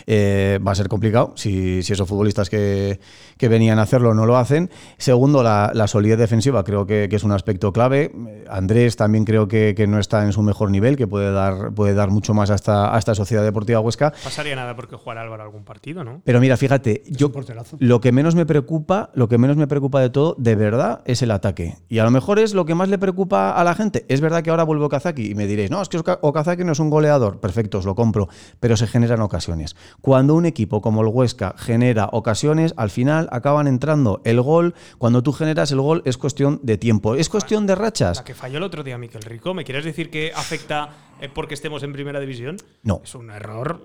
eh, 0.07 0.59
va 0.67 0.73
a 0.73 0.75
ser 0.75 0.89
complicado 0.89 1.33
si, 1.37 1.83
si 1.83 1.93
esos 1.93 2.09
futbolistas 2.09 2.51
que, 2.51 2.99
venían 3.41 3.79
a 3.79 3.83
hacerlo 3.83 4.15
no 4.15 4.25
lo 4.25 4.37
hacen. 4.37 4.71
Segundo, 4.97 5.43
la, 5.43 5.87
solidez 5.87 6.19
defensiva 6.19 6.65
creo 6.65 6.87
que, 6.87 7.09
es 7.11 7.25
un 7.25 7.33
aspecto 7.33 7.73
clave. 7.73 8.11
Andrés 8.49 8.97
también 8.97 9.25
creo 9.25 9.49
que, 9.49 9.85
no 9.87 9.99
está 9.99 10.25
en 10.25 10.33
su 10.33 10.43
mejor 10.43 10.71
nivel, 10.71 10.97
que 10.97 11.07
puede 11.07 11.31
dar, 11.33 11.75
puede 11.75 11.93
dar 11.93 12.11
mucho 12.11 12.33
más 12.33 12.51
a 12.51 12.55
esta, 12.55 12.95
a 12.95 12.99
esta 12.99 13.15
Sociedad 13.15 13.43
Deportiva 13.43 13.62
Huesca. 13.81 14.13
Pasaría 14.23 14.57
nada 14.57 14.77
porque 14.77 14.97
jugar 14.97 15.19
Álvaro 15.19 15.43
algún 15.43 15.65
partido, 15.65 16.05
¿no? 16.05 16.23
Pero 16.25 16.41
mira, 16.41 16.57
fíjate, 16.57 17.03
yo 17.09 17.33
lo 17.79 18.01
que 18.01 18.13
menos 18.13 18.35
me 18.35 18.47
preocupa, 18.47 19.11
lo 19.15 19.29
que 19.29 19.39
menos 19.39 19.57
me 19.57 19.67
preocupa 19.67 20.01
de 20.01 20.11
todo, 20.11 20.35
de 20.39 20.55
verdad, 20.55 21.03
es 21.05 21.23
el 21.23 21.31
ataque. 21.31 21.77
Y 21.89 21.99
a 21.99 22.05
lo 22.05 22.11
mejor 22.11 22.39
es 22.39 22.55
lo 22.55 22.65
que 22.65 22.75
más 22.75 22.89
le 22.89 22.99
preocupa 22.99 23.53
a 23.53 23.65
la 23.65 23.75
gente. 23.75 24.05
Es 24.09 24.21
verdad 24.21 24.43
que 24.43 24.51
ahora 24.51 24.65
vuelve 24.65 24.85
Okazaki 24.85 25.31
y 25.31 25.35
me 25.35 25.47
diréis, 25.47 25.71
no, 25.71 25.83
es 25.83 25.89
que 25.89 25.99
Okazaki 25.99 26.65
no 26.65 26.73
es 26.73 26.79
un 26.79 26.91
goleador. 26.91 27.41
Perfecto, 27.41 27.79
os 27.79 27.85
lo 27.85 27.95
compro. 27.95 28.29
Pero 28.61 28.77
se 28.77 28.87
generan 28.87 29.21
ocasiones. 29.21 29.77
Cuando 30.01 30.35
un 30.35 30.47
equipo 30.47 30.81
como 30.81 31.03
el 31.03 31.09
Huesca 31.09 31.55
genera 31.57 32.09
ocasiones, 32.13 32.75
al 32.77 32.91
final 32.91 33.29
acaban 33.33 33.67
entrando. 33.67 34.21
El 34.25 34.41
gol, 34.41 34.75
cuando 34.99 35.23
tú 35.23 35.33
generas 35.33 35.71
el 35.73 35.81
gol, 35.81 36.03
es 36.05 36.19
cuestión 36.19 36.61
de 36.63 36.79
tiempo. 36.79 37.15
Es 37.15 37.29
cuestión 37.29 37.67
de 37.67 37.75
rachas. 37.75 38.19
La 38.19 38.25
que 38.25 38.35
falló 38.35 38.59
el 38.59 38.65
otro 38.65 38.83
día 38.83 38.99
Miquel 38.99 39.23
Rico, 39.23 39.55
¿me 39.55 39.65
quieres 39.65 39.85
decir 39.85 40.11
que 40.11 40.33
afecta 40.35 40.91
porque 41.29 41.55
estemos 41.55 41.83
en 41.83 41.93
primera 41.93 42.21
división? 42.21 42.57
No. 42.83 43.01
Es 43.05 43.15
un 43.15 43.31
error 43.31 43.81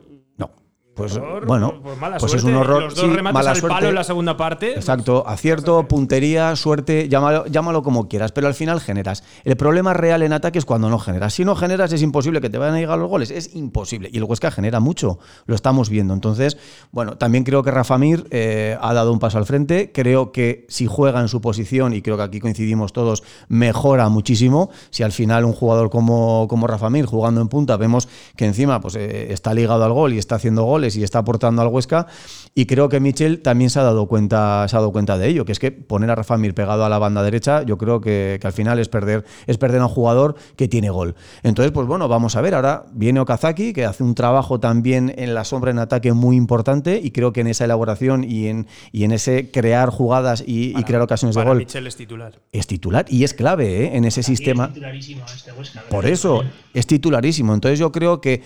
pues 0.98 1.20
bueno, 1.46 1.76
pues, 1.84 1.96
pues 2.20 2.34
es 2.34 2.44
un 2.44 2.56
horror. 2.56 2.84
Los 2.84 2.96
dos 2.96 3.14
remates 3.14 3.34
mala 3.34 3.52
al 3.52 3.58
suerte. 3.58 3.76
palo 3.76 3.90
en 3.90 3.96
la 3.96 4.04
segunda 4.04 4.36
parte. 4.36 4.74
Exacto, 4.74 5.26
acierto, 5.28 5.88
puntería, 5.88 6.56
suerte, 6.56 7.08
llámalo, 7.08 7.46
llámalo, 7.46 7.84
como 7.84 8.08
quieras, 8.08 8.32
pero 8.32 8.48
al 8.48 8.56
final 8.56 8.82
generas. 8.82 9.24
El 9.44 9.56
problema 9.58 9.94
real 9.94 10.24
en 10.24 10.34
ataque 10.34 10.58
es 10.58 10.66
cuando 10.66 10.90
no 10.90 10.98
generas. 10.98 11.36
Si 11.36 11.46
no 11.46 11.56
generas 11.56 11.94
es 11.94 12.02
imposible 12.02 12.42
que 12.42 12.50
te 12.50 12.58
vayan 12.58 12.74
a 12.74 12.80
llegar 12.80 12.98
los 12.98 13.10
goles, 13.10 13.30
es 13.30 13.54
imposible. 13.54 14.10
Y 14.12 14.18
el 14.18 14.24
Huesca 14.24 14.50
genera 14.50 14.80
mucho, 14.80 15.20
lo 15.46 15.54
estamos 15.54 15.92
viendo. 15.92 16.16
Entonces, 16.16 16.58
bueno, 16.92 17.16
también 17.18 17.44
creo 17.44 17.62
que 17.62 17.70
Rafa 17.70 18.00
Mir 18.00 18.26
eh, 18.32 18.76
ha 18.82 18.94
dado 18.96 19.14
un 19.14 19.20
paso 19.20 19.38
al 19.38 19.46
frente. 19.46 19.92
Creo 19.94 20.32
que 20.32 20.66
si 20.68 20.88
juega 20.88 21.22
en 21.22 21.28
su 21.28 21.42
posición, 21.42 21.94
y 21.94 22.02
creo 22.02 22.18
que 22.18 22.24
aquí 22.24 22.40
coincidimos 22.40 22.92
todos, 22.92 23.24
mejora 23.50 24.10
muchísimo. 24.10 24.72
Si 24.90 25.04
al 25.04 25.12
final 25.12 25.46
un 25.46 25.54
jugador 25.54 25.92
como, 25.92 26.48
como 26.50 26.66
Rafa 26.66 26.90
Mir 26.90 27.06
jugando 27.06 27.40
en 27.40 27.50
punta, 27.50 27.78
vemos 27.78 28.10
que 28.36 28.46
encima 28.46 28.82
pues, 28.82 28.96
eh, 28.96 29.32
está 29.32 29.54
ligado 29.54 29.86
al 29.86 29.94
gol 29.94 30.14
y 30.14 30.18
está 30.18 30.36
haciendo 30.36 30.64
goles 30.64 30.87
y 30.96 31.04
está 31.04 31.20
aportando 31.20 31.62
al 31.62 31.68
Huesca. 31.68 32.08
Y 32.56 32.66
creo 32.66 32.90
que 32.90 33.00
Michel 33.00 33.42
también 33.42 33.70
se 33.70 33.80
ha 33.80 33.84
dado 33.84 34.08
cuenta, 34.08 34.68
se 34.68 34.76
ha 34.76 34.80
dado 34.80 34.92
cuenta 34.92 35.18
de 35.18 35.28
ello, 35.28 35.46
que 35.46 35.52
es 35.52 35.60
que 35.60 35.72
poner 35.72 36.10
a 36.10 36.16
Rafa 36.16 36.38
Mir 36.38 36.54
pegado 36.54 36.86
a 36.86 36.90
la 36.90 36.98
banda 36.98 37.24
derecha, 37.24 37.64
yo 37.64 37.78
creo 37.78 38.02
que, 38.02 38.38
que, 38.42 38.48
al 38.48 38.54
final 38.54 38.80
es 38.80 38.90
perder, 38.90 39.26
es 39.46 39.58
perder 39.58 39.82
a 39.82 39.86
un 39.86 39.92
jugador 39.92 40.36
que 40.56 40.68
tiene 40.68 40.90
gol. 40.90 41.16
Entonces, 41.44 41.72
pues 41.72 41.88
bueno, 41.88 42.08
vamos 42.08 42.36
a 42.36 42.42
ver. 42.42 42.56
Ahora 42.56 42.86
viene 42.94 43.20
Okazaki, 43.20 43.74
que 43.74 43.86
hace 43.86 44.04
un 44.04 44.16
trabajo 44.16 44.60
también 44.60 45.14
en 45.18 45.34
la 45.34 45.44
sombra 45.44 45.72
en 45.72 45.80
ataque 45.80 46.14
muy 46.14 46.36
importante, 46.36 47.00
y 47.04 47.12
creo 47.12 47.34
que 47.34 47.42
en 47.42 47.48
esa 47.48 47.66
elaboración 47.66 48.24
y 48.24 48.48
en, 48.48 48.68
y 48.92 49.04
en 49.04 49.12
ese 49.12 49.52
crear 49.52 49.90
jugadas 49.90 50.44
y, 50.46 50.78
y 50.78 50.84
crear 50.84 51.02
ocasiones 51.02 51.36
de 51.36 51.44
gol. 51.44 51.58
Michel 51.58 51.88
es 51.88 51.96
titular. 51.96 52.34
Es 52.52 52.68
titular 52.68 53.06
y 53.10 53.24
es 53.24 53.34
clave 53.34 53.86
¿eh? 53.86 53.98
en 53.98 54.06
ese 54.06 54.24
sistema. 54.24 54.66
Es 54.66 54.74
titularísimo 54.74 55.26
este 55.26 55.52
Huesca, 55.52 55.84
Por 55.90 56.06
eso, 56.06 56.44
es 56.74 56.88
titularísimo. 56.88 57.54
Entonces 57.54 57.80
yo 57.80 57.92
creo 57.92 58.22
que 58.22 58.42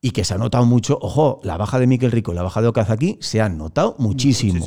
y 0.00 0.12
que 0.12 0.24
se 0.24 0.34
ha 0.34 0.38
notado 0.38 0.64
mucho. 0.64 0.98
Ojo, 1.00 1.40
la 1.42 1.56
baja 1.56 1.78
de 1.78 1.86
Miquel 1.86 2.12
Rico 2.12 2.32
y 2.32 2.34
la 2.34 2.42
baja 2.42 2.62
de 2.62 2.68
Okazaki 2.68 3.18
se 3.20 3.40
han 3.40 3.58
notado 3.58 3.96
muchísimo. 3.98 4.64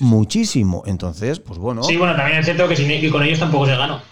Muchísimo. 0.00 0.82
Entonces, 0.86 1.38
pues 1.40 1.58
bueno. 1.58 1.82
Sí, 1.82 1.96
bueno, 1.96 2.16
también 2.16 2.38
es 2.38 2.44
cierto 2.44 2.68
que, 2.68 2.76
sin, 2.76 3.10
con 3.10 3.22
ellos 3.22 3.38
tampoco 3.38 3.66
se 3.66 3.76
ganó. 3.76 4.02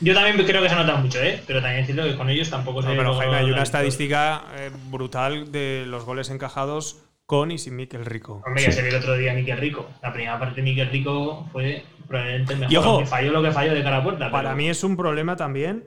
Yo 0.00 0.14
también 0.14 0.36
creo 0.44 0.62
que 0.62 0.68
se 0.68 0.74
ha 0.74 0.78
notado 0.78 0.98
mucho, 0.98 1.22
¿eh? 1.22 1.42
pero 1.46 1.62
también 1.62 1.80
es 1.80 1.86
cierto 1.86 2.04
que 2.04 2.16
con 2.16 2.28
ellos 2.28 2.50
tampoco 2.50 2.82
se 2.82 2.88
no, 2.88 2.96
Pero 2.96 3.14
Jaime, 3.14 3.36
hay 3.36 3.50
una 3.50 3.62
estadística 3.62 4.44
eh, 4.54 4.70
brutal 4.90 5.50
de 5.52 5.84
los 5.86 6.04
goles 6.04 6.28
encajados 6.28 6.98
con 7.24 7.50
y 7.50 7.58
sin 7.58 7.76
Miquel 7.76 8.04
Rico. 8.04 8.42
Hombre, 8.44 8.62
ya 8.62 8.72
se 8.72 8.82
vio 8.82 8.90
el 8.90 8.96
otro 8.96 9.16
día 9.16 9.32
Miquel 9.32 9.58
Rico. 9.58 9.88
La 10.02 10.12
primera 10.12 10.38
parte 10.38 10.56
de 10.56 10.62
Miquel 10.62 10.90
Rico 10.90 11.48
fue 11.50 11.84
probablemente 12.06 12.52
el 12.52 12.58
mejor. 12.58 12.72
Y 12.72 12.76
ojo, 12.76 13.06
falló 13.06 13.32
lo 13.32 13.42
que 13.42 13.52
falló 13.52 13.72
de 13.72 13.82
cara 13.82 13.98
a 13.98 14.04
puerta. 14.04 14.30
Para 14.30 14.54
mí 14.54 14.68
es 14.68 14.84
un 14.84 14.96
problema 14.96 15.34
también 15.36 15.84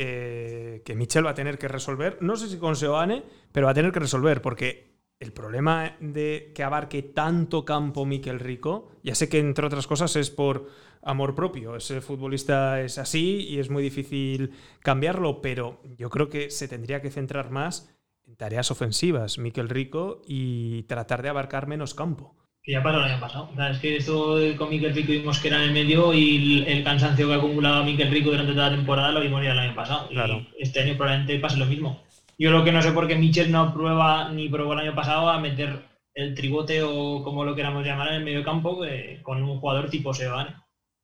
eh, 0.00 0.80
que 0.84 0.94
Michel 0.94 1.26
va 1.26 1.30
a 1.30 1.34
tener 1.34 1.58
que 1.58 1.66
resolver. 1.66 2.18
No 2.20 2.36
sé 2.36 2.48
si 2.48 2.56
con 2.58 2.76
Seoane, 2.76 3.24
pero 3.50 3.66
va 3.66 3.72
a 3.72 3.74
tener 3.74 3.90
que 3.90 3.98
resolver, 3.98 4.40
porque 4.40 4.88
el 5.18 5.32
problema 5.32 5.96
de 5.98 6.52
que 6.54 6.62
abarque 6.62 7.02
tanto 7.02 7.64
campo 7.64 8.06
Miquel 8.06 8.38
Rico, 8.38 8.92
ya 9.02 9.16
sé 9.16 9.28
que 9.28 9.40
entre 9.40 9.66
otras 9.66 9.88
cosas 9.88 10.14
es 10.14 10.30
por 10.30 10.68
amor 11.02 11.34
propio. 11.34 11.74
Ese 11.74 12.00
futbolista 12.00 12.80
es 12.80 12.96
así 12.98 13.46
y 13.48 13.58
es 13.58 13.70
muy 13.70 13.82
difícil 13.82 14.52
cambiarlo, 14.78 15.42
pero 15.42 15.82
yo 15.96 16.10
creo 16.10 16.28
que 16.28 16.50
se 16.50 16.68
tendría 16.68 17.02
que 17.02 17.10
centrar 17.10 17.50
más 17.50 17.92
en 18.24 18.36
tareas 18.36 18.70
ofensivas, 18.70 19.38
Miquel 19.38 19.68
Rico, 19.68 20.22
y 20.26 20.84
tratar 20.84 21.22
de 21.22 21.30
abarcar 21.30 21.66
menos 21.66 21.94
campo 21.94 22.37
que 22.68 22.74
ya 22.74 22.82
pasó 22.82 22.98
el 22.98 23.04
año 23.04 23.18
pasado. 23.18 23.48
es 23.70 23.78
que 23.78 23.96
esto 23.96 24.36
con 24.58 24.68
Miquel 24.68 24.94
Rico 24.94 25.12
vimos 25.12 25.38
que 25.38 25.48
era 25.48 25.56
en 25.56 25.62
el 25.62 25.72
medio 25.72 26.12
y 26.12 26.64
el, 26.66 26.84
cansancio 26.84 27.26
que 27.26 27.32
ha 27.32 27.38
acumulado 27.38 27.82
Miquel 27.82 28.10
Rico 28.10 28.28
durante 28.28 28.52
toda 28.52 28.68
la 28.68 28.76
temporada 28.76 29.10
lo 29.10 29.22
vimos 29.22 29.42
ya 29.42 29.52
el 29.52 29.58
año 29.58 29.74
pasado. 29.74 30.06
Claro. 30.10 30.44
Y 30.58 30.64
este 30.64 30.80
año 30.80 30.94
probablemente 30.94 31.38
pase 31.38 31.56
lo 31.56 31.64
mismo. 31.64 32.02
Yo 32.36 32.50
lo 32.50 32.64
que 32.64 32.72
no 32.72 32.82
sé 32.82 32.92
por 32.92 33.08
qué 33.08 33.16
Michel 33.16 33.50
no 33.50 33.72
prueba 33.72 34.28
ni 34.28 34.50
probó 34.50 34.74
el 34.74 34.80
año 34.80 34.94
pasado 34.94 35.30
a 35.30 35.40
meter 35.40 35.82
el 36.12 36.34
tribote 36.34 36.82
o 36.82 37.22
como 37.24 37.42
lo 37.42 37.54
queramos 37.54 37.86
llamar 37.86 38.08
en 38.08 38.16
el 38.16 38.24
medio 38.24 38.44
campo 38.44 38.82
con 39.22 39.42
un 39.42 39.60
jugador 39.60 39.88
tipo 39.88 40.12
Seoane. 40.12 40.54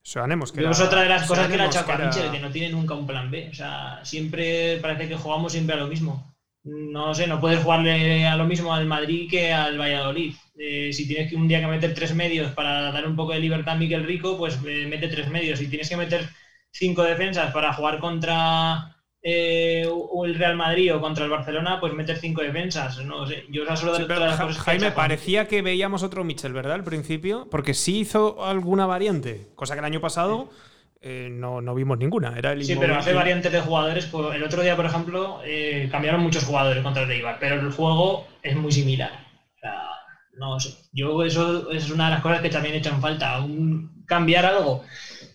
Seoane 0.02 0.38
que 0.54 0.68
Es 0.68 0.80
otra 0.82 1.00
de 1.00 1.08
las 1.08 1.26
cosas 1.26 1.48
que 1.48 1.56
le 1.56 1.62
ha 1.62 1.66
echado 1.68 1.90
a 1.90 1.96
Michel, 1.96 2.30
que 2.30 2.40
no 2.40 2.50
tiene 2.50 2.74
nunca 2.74 2.92
un 2.92 3.06
plan 3.06 3.30
B. 3.30 3.48
O 3.50 3.54
sea, 3.54 4.00
siempre 4.02 4.76
parece 4.82 5.08
que 5.08 5.16
jugamos 5.16 5.52
siempre 5.52 5.76
a 5.76 5.78
lo 5.78 5.86
mismo. 5.86 6.33
No 6.64 7.14
sé, 7.14 7.26
no 7.26 7.40
puedes 7.40 7.62
jugarle 7.62 8.26
a 8.26 8.36
lo 8.36 8.46
mismo 8.46 8.72
al 8.72 8.86
Madrid 8.86 9.28
que 9.30 9.52
al 9.52 9.78
Valladolid 9.78 10.34
eh, 10.56 10.92
si 10.92 11.08
tienes 11.08 11.30
que 11.30 11.36
un 11.36 11.48
día 11.48 11.60
que 11.60 11.66
meter 11.66 11.94
tres 11.94 12.14
medios 12.14 12.52
para 12.52 12.92
dar 12.92 13.06
un 13.08 13.16
poco 13.16 13.32
de 13.32 13.40
libertad 13.40 13.74
a 13.74 13.78
Miguel 13.78 14.04
Rico, 14.04 14.38
pues 14.38 14.58
eh, 14.66 14.86
mete 14.88 15.08
tres 15.08 15.28
medios. 15.28 15.58
Si 15.58 15.68
tienes 15.68 15.88
que 15.88 15.96
meter 15.96 16.28
cinco 16.70 17.02
defensas 17.02 17.52
para 17.52 17.72
jugar 17.72 17.98
contra 17.98 18.96
eh, 19.20 19.84
el 20.24 20.34
Real 20.36 20.56
Madrid 20.56 20.94
o 20.94 21.00
contra 21.00 21.24
el 21.24 21.30
Barcelona, 21.30 21.80
pues 21.80 21.92
meter 21.92 22.18
cinco 22.18 22.42
defensas. 22.42 23.04
No 23.04 23.26
sé. 23.26 23.44
Yo 23.50 23.64
solo 23.76 23.96
sí, 23.96 24.04
Jaime, 24.58 24.92
parecía 24.92 25.48
que 25.48 25.60
veíamos 25.60 26.04
otro 26.04 26.22
Michel, 26.22 26.52
¿verdad? 26.52 26.74
Al 26.74 26.84
principio, 26.84 27.48
porque 27.50 27.74
sí 27.74 27.98
hizo 28.00 28.44
alguna 28.44 28.86
variante, 28.86 29.48
cosa 29.56 29.74
que 29.74 29.80
el 29.80 29.86
año 29.86 30.00
pasado. 30.00 30.50
No, 31.30 31.60
no, 31.60 31.74
vimos 31.74 31.98
ninguna. 31.98 32.36
Era 32.36 32.52
el 32.52 32.64
sí, 32.64 32.76
pero 32.78 32.96
hace 32.96 33.12
variantes 33.12 33.52
de 33.52 33.60
jugadores. 33.60 34.10
El 34.34 34.42
otro 34.42 34.62
día, 34.62 34.76
por 34.76 34.86
ejemplo, 34.86 35.40
cambiaron 35.90 36.22
muchos 36.22 36.44
jugadores 36.44 36.82
contra 36.82 37.02
el 37.02 37.10
Eibar, 37.10 37.38
pero 37.38 37.56
el 37.56 37.72
juego 37.72 38.26
es 38.42 38.56
muy 38.56 38.72
similar. 38.72 39.12
O 39.56 39.58
sea, 39.60 39.82
no 40.38 40.58
sé. 40.60 40.74
Yo 40.92 41.22
eso 41.24 41.70
es 41.70 41.90
una 41.90 42.06
de 42.06 42.10
las 42.12 42.22
cosas 42.22 42.40
que 42.40 42.50
también 42.50 42.74
echan 42.74 43.00
falta, 43.00 43.44
cambiar 44.06 44.46
algo. 44.46 44.84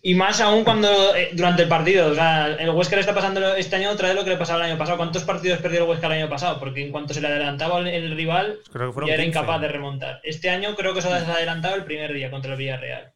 Y 0.01 0.15
más 0.15 0.39
aún 0.39 0.63
cuando 0.63 1.15
eh, 1.15 1.31
durante 1.33 1.63
el 1.63 1.69
partido, 1.69 2.11
o 2.11 2.15
sea, 2.15 2.47
el 2.47 2.69
Huesca 2.69 2.95
le 2.95 3.01
está 3.01 3.13
pasando 3.13 3.55
este 3.55 3.75
año 3.75 3.91
otra 3.91 4.07
vez 4.07 4.15
lo 4.15 4.23
que 4.23 4.29
le 4.29 4.37
pasaba 4.37 4.63
el 4.63 4.71
año 4.71 4.77
pasado. 4.77 4.97
¿Cuántos 4.97 5.23
partidos 5.23 5.59
perdió 5.59 5.83
el 5.83 5.89
Huesca 5.89 6.07
el 6.07 6.23
año 6.23 6.29
pasado? 6.29 6.59
Porque 6.59 6.85
en 6.85 6.91
cuanto 6.91 7.13
se 7.13 7.21
le 7.21 7.27
adelantaba 7.27 7.79
el, 7.79 8.15
rival, 8.15 8.59
ya 9.05 9.13
era 9.13 9.25
incapaz 9.25 9.59
de 9.59 9.67
remontar. 9.67 10.21
Este 10.23 10.49
año 10.49 10.75
creo 10.75 10.93
que 10.93 11.01
se 11.01 11.09
ha 11.09 11.17
adelantado 11.17 11.75
el 11.75 11.83
primer 11.83 12.13
día 12.13 12.31
contra 12.31 12.53
el 12.53 12.57
Villarreal. 12.57 13.13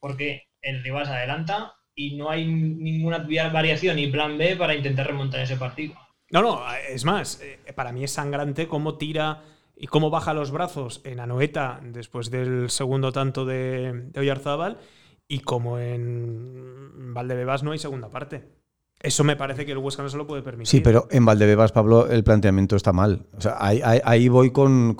Porque 0.00 0.48
el 0.60 0.82
rival 0.82 1.06
se 1.06 1.12
adelanta 1.12 1.74
y 1.94 2.16
no 2.16 2.30
hay 2.30 2.46
ninguna 2.46 3.26
variación 3.52 3.96
ni 3.96 4.08
plan 4.08 4.36
B 4.36 4.56
para 4.56 4.74
intentar 4.74 5.06
remontar 5.06 5.40
ese 5.40 5.56
partido. 5.56 5.94
No, 6.30 6.42
no, 6.42 6.62
es 6.88 7.04
más, 7.04 7.40
eh, 7.42 7.60
para 7.74 7.92
mí 7.92 8.04
es 8.04 8.12
sangrante 8.12 8.66
cómo 8.66 8.96
tira 8.98 9.42
y 9.76 9.86
cómo 9.86 10.10
baja 10.10 10.34
los 10.34 10.50
brazos 10.50 11.00
en 11.04 11.20
Anoeta 11.20 11.80
después 11.82 12.30
del 12.30 12.70
segundo 12.70 13.12
tanto 13.12 13.44
de, 13.44 13.92
de 14.10 14.20
Oyarzábal 14.20 14.78
y 15.28 15.40
como 15.40 15.78
en 15.78 17.14
Valdebebas 17.14 17.62
no 17.62 17.72
hay 17.72 17.78
segunda 17.78 18.10
parte. 18.10 18.63
Eso 19.04 19.22
me 19.22 19.36
parece 19.36 19.66
que 19.66 19.72
el 19.72 19.78
Huesca 19.78 20.02
no 20.02 20.08
se 20.08 20.16
lo 20.16 20.26
puede 20.26 20.40
permitir. 20.40 20.66
Sí, 20.66 20.80
pero 20.80 21.06
en 21.10 21.26
Valdebebas, 21.26 21.72
Pablo, 21.72 22.08
el 22.08 22.24
planteamiento 22.24 22.74
está 22.74 22.94
mal. 22.94 23.26
O 23.36 23.40
sea, 23.40 23.56
ahí, 23.60 24.28
voy 24.28 24.50
con, 24.50 24.96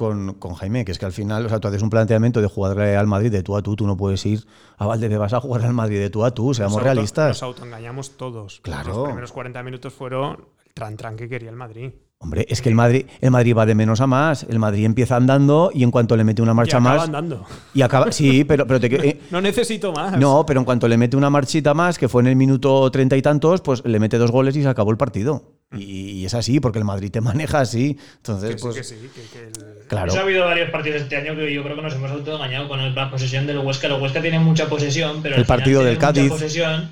Jaime, 0.57 0.85
que 0.85 0.93
es 0.93 0.99
que 0.99 1.07
al 1.07 1.13
final, 1.13 1.47
o 1.47 1.49
sea, 1.49 1.59
tú 1.59 1.69
haces 1.69 1.81
un 1.81 1.89
planteamiento 1.89 2.43
de 2.43 2.47
jugar 2.47 2.79
al 2.79 3.07
Madrid 3.07 3.33
de 3.33 3.43
tú 3.43 3.57
a 3.57 3.63
tú, 3.63 3.77
tú 3.77 3.87
no 3.87 3.97
puedes 3.97 4.25
ir 4.27 4.45
a 4.77 4.87
Valdebebas 4.87 5.33
a 5.33 5.41
jugar 5.41 5.63
al 5.63 5.73
Madrid 5.73 5.99
de 5.99 6.11
tú 6.11 6.23
a 6.23 6.33
tú, 6.33 6.53
seamos 6.53 6.83
realistas. 6.83 7.29
Nos 7.29 7.43
autoengañamos 7.43 8.19
todos. 8.19 8.61
Claro. 8.61 8.95
Los 8.95 9.05
primeros 9.07 9.33
40 9.33 9.63
minutos 9.63 9.95
fueron 9.95 10.45
el 10.65 10.75
tran 10.75 10.97
tran 10.99 11.17
que 11.17 11.27
quería 11.27 11.49
el 11.49 11.57
Madrid. 11.57 11.93
Hombre, 12.25 12.47
es 12.49 12.63
que 12.63 12.71
el 12.71 12.75
Madrid, 12.75 13.05
el 13.21 13.31
Madrid 13.31 13.55
va 13.55 13.67
de 13.67 13.75
menos 13.75 14.01
a 14.01 14.07
más. 14.07 14.45
El 14.49 14.59
Madrid 14.59 14.87
empieza 14.87 15.17
andando 15.17 15.71
y 15.75 15.83
en 15.83 15.91
cuanto 15.91 16.17
le 16.17 16.25
mete 16.25 16.41
una 16.41 16.55
marcha 16.55 16.79
y 16.79 16.81
acaba 16.81 16.97
más. 16.97 17.05
andando. 17.05 17.45
Y 17.75 17.83
acaba. 17.83 18.11
Sí, 18.13 18.45
pero, 18.45 18.67
pero 18.67 18.81
te, 18.81 18.87
eh, 19.09 19.21
no 19.31 19.43
necesito 19.43 19.93
más. 19.93 20.19
No, 20.19 20.47
pero 20.47 20.59
en 20.61 20.65
cuanto 20.65 20.89
le 20.89 20.97
mete 20.97 21.19
una 21.19 21.29
marchita 21.29 21.75
más, 21.75 21.99
que 21.99 22.09
fue 22.09 22.23
en 22.23 22.29
el 22.29 22.37
minuto 22.37 22.91
treinta 22.91 23.15
y 23.15 23.21
tantos, 23.21 23.61
pues 23.61 23.83
le 23.85 24.01
mete 24.01 24.17
dos 24.17 24.31
goles 24.31 24.57
y 24.57 24.63
se 24.63 24.69
acabó 24.69 24.91
el 24.91 24.97
partido. 24.97 25.53
Y, 25.77 25.83
y 26.13 26.25
es 26.25 26.33
así, 26.35 26.61
porque 26.61 26.79
el 26.79 26.85
Madrid 26.87 27.11
te 27.11 27.21
maneja 27.21 27.61
así. 27.61 27.99
Entonces, 28.17 28.53
Que 28.53 28.59
sí, 28.59 28.63
pues. 28.65 28.77
que 28.77 28.85
sí, 28.85 28.95
que- 29.15 29.39
que 29.39 29.45
el- 29.49 29.87
Claro. 29.89 30.11
Eso 30.11 30.21
ha 30.21 30.23
habido 30.23 30.47
varios 30.47 30.71
partidos 30.71 31.03
este 31.03 31.17
año 31.17 31.37
que 31.37 31.53
yo 31.53 31.63
creo 31.63 31.77
que 31.77 31.83
nos 31.83 31.93
hemos 31.95 32.11
autoengañado 32.11 32.69
con 32.69 32.81
el- 32.81 32.95
la 32.95 33.11
posesión 33.11 33.47
del 33.47 33.59
Huesca. 33.59 33.87
El 33.89 34.01
Huesca 34.01 34.23
tiene 34.23 34.39
mucha 34.39 34.67
posesión, 34.67 35.21
pero 35.23 35.35
El 35.35 35.41
al 35.43 35.45
final 35.47 35.59
partido 35.59 35.85
del 35.85 35.99
Cádiz. 35.99 36.23
Mucha 36.25 36.35
posesión, 36.37 36.91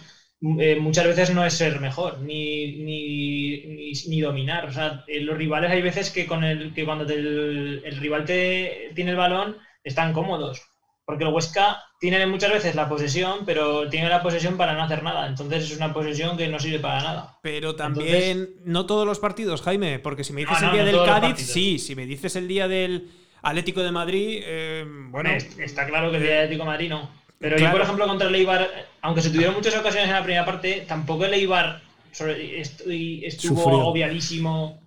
eh, 0.58 0.76
muchas 0.80 1.06
veces 1.06 1.32
no 1.34 1.44
es 1.44 1.54
ser 1.54 1.80
mejor, 1.80 2.20
ni, 2.20 2.78
ni, 2.78 3.64
ni, 3.66 3.92
ni 4.08 4.20
dominar. 4.20 4.66
O 4.66 4.72
sea, 4.72 5.04
eh, 5.06 5.20
los 5.20 5.36
rivales 5.36 5.70
hay 5.70 5.82
veces 5.82 6.10
que 6.10 6.26
con 6.26 6.42
el 6.44 6.74
que 6.74 6.84
cuando 6.84 7.06
te- 7.06 7.14
el, 7.14 7.82
el 7.84 7.96
rival 7.98 8.24
te 8.24 8.90
tiene 8.94 9.12
el 9.12 9.16
balón 9.16 9.56
están 9.84 10.12
cómodos. 10.12 10.60
Porque 11.04 11.24
el 11.24 11.32
Huesca 11.32 11.82
tiene 11.98 12.24
muchas 12.26 12.52
veces 12.52 12.76
la 12.76 12.88
posesión, 12.88 13.40
pero 13.44 13.88
tiene 13.88 14.08
la 14.08 14.22
posesión 14.22 14.56
para 14.56 14.72
no 14.74 14.82
hacer 14.84 15.02
nada. 15.02 15.26
Entonces 15.26 15.64
es 15.64 15.76
una 15.76 15.92
posesión 15.92 16.36
que 16.36 16.46
no 16.46 16.60
sirve 16.60 16.78
para 16.78 17.02
nada. 17.02 17.38
Pero 17.42 17.74
también, 17.74 18.50
no 18.64 18.86
todos 18.86 19.04
los 19.04 19.18
partidos, 19.18 19.62
Jaime, 19.62 19.98
porque 19.98 20.22
si 20.22 20.32
me 20.32 20.42
dices 20.42 20.60
No, 20.62 20.68
no, 20.68 20.78
el 20.78 20.84
día 20.84 20.92
no 20.92 21.02
del 21.02 21.10
Cádiz, 21.10 21.38
sí, 21.38 21.78
si 21.80 21.96
me 21.96 22.06
dices 22.06 22.36
el 22.36 22.46
día 22.46 22.68
del 22.68 23.08
Atlético 23.42 23.82
de 23.82 23.90
Madrid, 23.90 24.42
eh, 24.44 24.84
bueno, 25.10 25.30
está 25.58 25.86
claro 25.86 26.10
que 26.12 26.18
el 26.18 26.22
día 26.22 26.32
de 26.32 26.38
Atlético 26.38 26.62
de 26.62 26.70
Madrid 26.70 26.88
no. 26.90 27.10
Pero 27.42 27.56
Claro. 27.56 27.70
yo, 27.72 27.76
por 27.76 27.82
ejemplo, 27.82 28.06
contra 28.06 28.28
el 28.28 28.34
Eibar, 28.36 28.66
aunque 29.02 29.20
se 29.20 29.28
tuvieron 29.30 29.54
muchas 29.54 29.76
ocasiones 29.76 30.08
en 30.08 30.14
la 30.14 30.22
primera 30.22 30.46
parte, 30.46 30.84
tampoco 30.88 31.26
el 31.26 31.34
Eibar 31.34 31.82
estuvo 32.10 33.60
Sufrió. 33.60 33.80
agobiadísimo. 33.80 34.80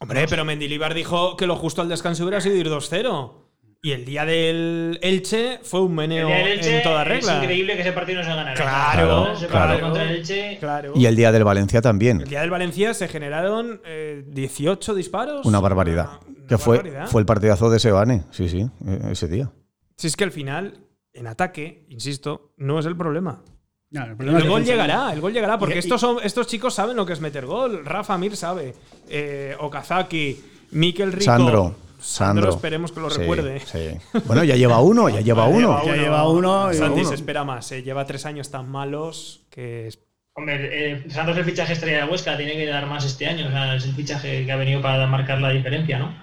Hombre, 0.00 0.26
pero 0.28 0.44
Mendilibar 0.44 0.94
dijo 0.94 1.36
que 1.36 1.46
lo 1.46 1.54
justo 1.56 1.80
al 1.80 1.88
descanso 1.88 2.24
hubiera 2.24 2.40
sido 2.40 2.56
ir 2.56 2.68
2-0. 2.68 3.38
Y 3.84 3.90
el 3.92 4.04
día 4.04 4.24
del 4.24 4.98
Elche 5.02 5.58
fue 5.62 5.80
un 5.80 5.94
meneo 5.96 6.28
El 6.28 6.46
Elche 6.52 6.76
en 6.78 6.82
toda 6.84 7.02
Es 7.02 7.08
regla. 7.08 7.38
increíble 7.42 7.74
que 7.74 7.80
ese 7.82 7.92
partido 7.92 8.20
no 8.20 8.24
se 8.24 8.30
ganara. 8.30 8.54
Claro, 8.54 9.32
ese 9.32 9.46
claro. 9.48 9.80
contra 9.80 10.04
el 10.04 10.10
Elche. 10.18 10.56
Claro. 10.60 10.92
Y 10.94 11.06
el 11.06 11.16
día 11.16 11.32
del 11.32 11.42
Valencia 11.42 11.80
también. 11.82 12.20
El 12.20 12.28
día 12.28 12.40
del 12.42 12.50
Valencia 12.50 12.94
se 12.94 13.08
generaron 13.08 13.80
eh, 13.84 14.22
18 14.28 14.94
disparos. 14.94 15.44
Una 15.46 15.58
barbaridad. 15.58 16.20
Que 16.48 16.58
fue, 16.58 16.76
barbaridad. 16.78 17.06
fue 17.08 17.20
el 17.22 17.26
partidazo 17.26 17.70
de 17.70 17.78
Sebane, 17.80 18.22
sí, 18.30 18.48
sí, 18.48 18.60
eh, 18.86 18.98
ese 19.10 19.26
día. 19.26 19.50
Si 19.96 20.06
es 20.06 20.16
que 20.16 20.24
al 20.24 20.32
final, 20.32 20.78
en 21.14 21.26
ataque, 21.26 21.84
insisto, 21.88 22.52
no 22.56 22.78
es 22.78 22.86
el 22.86 22.96
problema. 22.96 23.42
No, 23.90 24.04
el 24.04 24.10
El, 24.12 24.16
problema 24.16 24.38
es 24.40 24.48
gol 24.48 24.64
llegará, 24.64 25.12
el 25.12 25.20
gol 25.20 25.32
llegará, 25.32 25.58
porque 25.58 25.74
Y- 25.74 25.76
y- 25.76 25.80
estos, 25.80 26.00
son, 26.00 26.16
estos 26.22 26.46
chicos 26.46 26.72
saben 26.74 26.96
lo 26.96 27.04
que 27.04 27.12
es 27.12 27.20
meter 27.20 27.44
gol. 27.44 27.84
Rafa 27.84 28.16
Mir 28.16 28.36
sabe, 28.36 28.74
eh, 29.10 29.54
Okazaki, 29.60 30.40
Mikel 30.70 31.12
Rico. 31.12 31.24
Sandro. 31.24 31.74
Sandro, 32.00 32.42
Sandro. 32.42 32.50
esperemos 32.50 32.90
que 32.90 33.00
lo 33.00 33.08
recuerde. 33.10 33.60
sí. 33.60 33.90
Bueno, 34.24 34.42
ya 34.44 34.56
lleva 34.56 34.80
uno, 34.80 35.08
ya 35.08 35.20
lleva 35.20 35.46
uno. 35.48 35.84
Ya 35.84 35.94
lleva 35.94 36.28
uno 36.28 36.72
Santi 36.72 37.04
se 37.04 37.14
espera 37.14 37.44
más, 37.44 37.70
eh, 37.72 37.82
lleva 37.82 38.04
tres 38.06 38.26
años 38.26 38.50
tan 38.50 38.68
malos 38.70 39.42
que 39.50 39.90
Hombre, 40.34 40.92
eh, 40.94 41.04
Santos 41.10 41.34
es 41.36 41.40
el 41.40 41.44
fichaje 41.44 41.74
estrella 41.74 42.06
de 42.06 42.10
Huesca, 42.10 42.36
tiene 42.38 42.54
que 42.54 42.64
dar 42.66 42.86
más 42.86 43.04
este 43.04 43.26
año. 43.26 43.46
O 43.48 43.50
sea, 43.50 43.76
es 43.76 43.84
el 43.84 43.92
fichaje 43.94 44.46
que 44.46 44.50
ha 44.50 44.56
venido 44.56 44.80
para 44.80 45.06
marcar 45.06 45.38
la 45.42 45.50
diferencia, 45.50 45.98
¿no? 45.98 46.16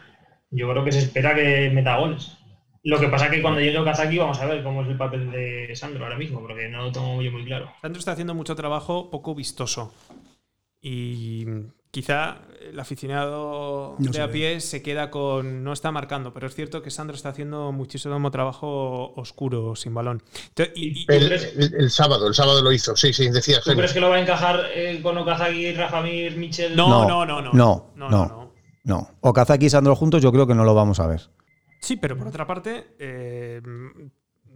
Yo 0.49 0.67
creo 0.71 0.83
que 0.83 0.91
se 0.91 0.97
espera 0.97 1.35
que 1.35 1.69
meta 1.71 1.95
goles. 1.97 2.35
Lo 2.83 2.99
que 2.99 3.07
pasa 3.09 3.25
es 3.25 3.31
que 3.31 3.41
cuando 3.41 3.59
llegue 3.59 3.77
Okazaki 3.77 4.17
vamos 4.17 4.39
a 4.39 4.45
ver 4.45 4.63
cómo 4.63 4.81
es 4.83 4.87
el 4.87 4.97
papel 4.97 5.29
de 5.31 5.75
Sandro 5.75 6.03
ahora 6.05 6.17
mismo, 6.17 6.39
porque 6.41 6.69
no 6.69 6.83
lo 6.83 6.91
tengo 6.91 7.21
yo 7.21 7.31
muy 7.31 7.43
claro. 7.45 7.71
Sandro 7.81 7.99
está 7.99 8.13
haciendo 8.13 8.33
mucho 8.33 8.55
trabajo 8.55 9.09
poco 9.09 9.35
vistoso. 9.35 9.93
Y 10.81 11.45
quizá 11.91 12.37
el 12.61 12.79
aficionado 12.79 13.95
No 13.99 14.11
de 14.11 14.21
a 14.21 14.27
ve. 14.27 14.33
pie 14.33 14.59
se 14.61 14.81
queda 14.81 15.11
con. 15.11 15.63
No 15.63 15.73
está 15.73 15.91
marcando, 15.91 16.33
pero 16.33 16.47
es 16.47 16.55
cierto 16.55 16.81
que 16.81 16.89
Sandro 16.89 17.15
está 17.17 17.29
haciendo 17.29 17.73
muchísimo 17.73 18.31
trabajo 18.31 19.11
oscuro, 19.15 19.75
sin 19.75 19.93
balón. 19.93 20.23
Entonces, 20.49 20.73
y- 20.77 21.01
y- 21.01 21.05
El, 21.09 21.31
el- 21.33 21.75
el 21.75 21.89
sábado, 21.91 22.27
el 22.27 22.33
sábado 22.33 22.61
lo 22.61 22.71
hizo, 22.71 22.95
sí, 22.95 23.11
sí, 23.11 23.29
decía 23.29 23.59
¿Tú 23.61 23.73
crees 23.73 23.91
que 23.91 23.99
lo 23.99 24.09
va 24.09 24.15
a 24.15 24.21
encajar 24.21 24.61
eh, 24.73 25.01
con 25.03 25.17
Okazaki, 25.17 25.73
Rafa 25.73 26.01
Mir, 26.01 26.37
Michel? 26.37 26.75
No, 26.77 27.05
no, 27.05 27.25
no, 27.25 27.41
no. 27.41 27.51
No, 27.51 27.91
No, 27.95 28.09
no, 28.09 28.25
no, 28.25 28.53
no. 28.85 29.09
Okazaki 29.19 29.65
y 29.65 29.69
Sandro 29.69 29.95
juntos 29.97 30.21
yo 30.21 30.31
creo 30.31 30.47
que 30.47 30.55
no 30.55 30.63
lo 30.63 30.73
vamos 30.73 31.01
a 31.01 31.07
ver. 31.07 31.29
Sí, 31.79 31.95
pero 31.97 32.17
por 32.17 32.27
otra 32.27 32.45
parte, 32.45 32.95
eh, 32.99 33.61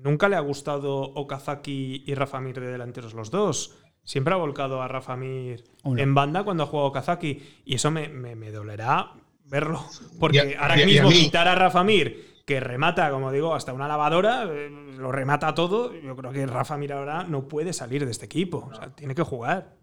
nunca 0.03 0.29
le 0.29 0.35
ha 0.35 0.39
gustado 0.41 0.95
Okazaki 1.01 2.03
y 2.05 2.15
Rafa 2.15 2.39
Mir 2.41 2.59
de 2.59 2.67
delanteros 2.71 3.13
los 3.13 3.31
dos. 3.31 3.77
Siempre 4.03 4.33
ha 4.33 4.37
volcado 4.37 4.81
a 4.81 4.87
Rafa 4.87 5.15
Mir 5.15 5.63
en 5.97 6.13
banda 6.13 6.43
cuando 6.43 6.63
ha 6.63 6.67
jugado 6.67 6.89
Okazaki. 6.89 7.61
Y 7.65 7.75
eso 7.75 7.89
me, 7.91 8.09
me- 8.09 8.35
me 8.35 8.51
dolerá 8.51 9.13
verlo. 9.45 9.81
Porque 10.19 10.37
Y 10.49 10.53
a- 10.53 10.61
ahora 10.61 10.77
y 10.77 10.81
a- 10.81 10.85
y 10.87 10.97
a 10.97 11.03
mismo 11.03 11.09
mí- 11.09 11.15
quitar 11.25 11.47
a 11.47 11.55
Rafa 11.55 11.83
Mir, 11.83 12.33
que 12.45 12.59
remata, 12.59 13.09
como 13.11 13.31
digo, 13.31 13.55
hasta 13.55 13.71
una 13.71 13.87
lavadora, 13.87 14.43
eh, 14.51 14.69
lo 14.97 15.11
remata 15.13 15.53
todo. 15.55 15.93
Yo 15.93 16.15
creo 16.17 16.31
que 16.33 16.45
Rafa 16.45 16.75
Mir 16.77 16.91
ahora 16.91 17.23
no 17.23 17.47
puede 17.47 17.71
salir 17.71 18.03
de 18.03 18.11
este 18.11 18.25
equipo. 18.25 18.67
O 18.69 18.75
sea, 18.75 18.89
tiene 18.93 19.15
que 19.15 19.23
jugar. 19.23 19.77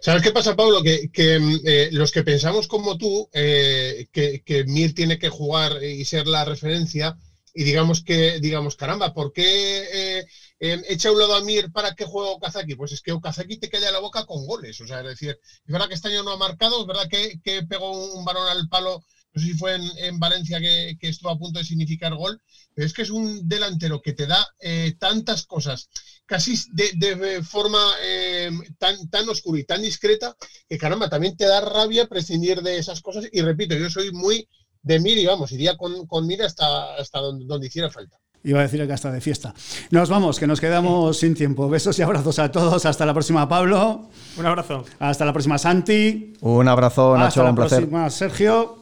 ¿Sabes 0.00 0.22
qué 0.22 0.30
pasa, 0.30 0.54
Pablo? 0.54 0.82
Que, 0.82 1.08
que, 1.12 1.38
mm, 1.38 1.58
eh, 1.64 1.88
los 1.92 2.10
que 2.10 2.22
pensamos 2.22 2.66
como 2.66 2.96
tú, 2.96 3.28
eh, 3.32 4.06
que, 4.12 4.40
que 4.44 4.64
Mir 4.64 4.94
tiene 4.94 5.18
que 5.18 5.28
jugar 5.28 5.82
y 5.82 6.04
ser 6.04 6.26
la 6.26 6.44
referencia, 6.44 7.14
y 7.52 7.64
digamos 7.64 8.00
que, 8.00 8.38
digamos, 8.40 8.76
caramba, 8.76 9.12
¿por 9.12 9.32
qué 9.32 9.82
eh, 10.20 10.24
eh, 10.60 10.80
echa 10.88 11.10
un 11.10 11.18
lado 11.18 11.34
a 11.34 11.40
Mir 11.40 11.70
para 11.70 11.92
que 11.92 12.04
juegue 12.04 12.30
Okazaki? 12.30 12.74
Pues 12.76 12.92
es 12.92 13.00
que 13.00 13.12
Okazaki 13.12 13.56
te 13.56 13.68
calla 13.68 13.90
la 13.90 13.98
boca 13.98 14.24
con 14.24 14.46
goles. 14.46 14.80
O 14.80 14.86
sea, 14.86 15.00
es 15.00 15.06
decir, 15.06 15.36
es 15.42 15.72
verdad 15.72 15.88
que 15.88 15.94
este 15.94 16.08
año 16.08 16.22
no 16.22 16.30
ha 16.30 16.36
marcado, 16.36 16.80
es 16.80 16.86
verdad 16.86 17.08
que, 17.08 17.38
que 17.42 17.62
pegó 17.62 17.90
un 18.14 18.24
balón 18.24 18.46
al 18.48 18.68
palo, 18.68 19.00
no 19.32 19.40
sé 19.40 19.46
si 19.48 19.54
fue 19.54 19.74
en, 19.76 19.82
en 19.98 20.18
Valencia 20.18 20.58
que, 20.60 20.96
que 21.00 21.08
estuvo 21.08 21.30
a 21.30 21.38
punto 21.38 21.58
de 21.58 21.64
significar 21.64 22.14
gol, 22.14 22.40
pero 22.74 22.86
es 22.86 22.92
que 22.92 23.02
es 23.02 23.10
un 23.10 23.48
delantero 23.48 24.00
que 24.02 24.12
te 24.12 24.26
da 24.26 24.44
eh, 24.60 24.94
tantas 24.98 25.46
cosas, 25.46 25.88
casi 26.26 26.56
de, 26.72 26.92
de 26.94 27.42
forma 27.42 27.78
eh, 28.02 28.50
tan, 28.78 29.08
tan 29.08 29.28
oscura 29.28 29.60
y 29.60 29.64
tan 29.64 29.82
discreta, 29.82 30.36
que 30.68 30.78
caramba, 30.78 31.08
también 31.08 31.36
te 31.36 31.46
da 31.46 31.60
rabia 31.60 32.06
prescindir 32.06 32.60
de 32.62 32.78
esas 32.78 33.00
cosas. 33.00 33.26
Y 33.32 33.40
repito, 33.42 33.74
yo 33.74 33.88
soy 33.90 34.10
muy 34.12 34.48
de 34.82 34.98
Mir 34.98 35.18
y 35.18 35.26
vamos, 35.26 35.52
iría 35.52 35.76
con, 35.76 36.06
con 36.06 36.26
Mir 36.26 36.42
hasta, 36.42 36.94
hasta 36.96 37.18
donde, 37.20 37.44
donde 37.44 37.66
hiciera 37.66 37.90
falta. 37.90 38.16
Iba 38.42 38.60
a 38.60 38.62
decir 38.62 38.86
que 38.86 38.92
hasta 38.94 39.12
de 39.12 39.20
fiesta. 39.20 39.52
Nos 39.90 40.08
vamos, 40.08 40.38
que 40.38 40.46
nos 40.46 40.60
quedamos 40.62 41.18
sin 41.18 41.34
tiempo. 41.34 41.68
Besos 41.68 41.98
y 41.98 42.02
abrazos 42.02 42.38
a 42.38 42.50
todos. 42.50 42.86
Hasta 42.86 43.04
la 43.04 43.12
próxima, 43.12 43.46
Pablo. 43.46 44.08
Un 44.38 44.46
abrazo. 44.46 44.86
Hasta 44.98 45.26
la 45.26 45.32
próxima, 45.34 45.58
Santi. 45.58 46.32
Un 46.40 46.66
abrazo, 46.66 47.14
Hasta 47.14 47.24
Nacho, 47.26 47.42
la 47.42 47.50
un 47.50 47.56
placer. 47.56 47.78
próxima, 47.80 48.08
Sergio. 48.08 48.79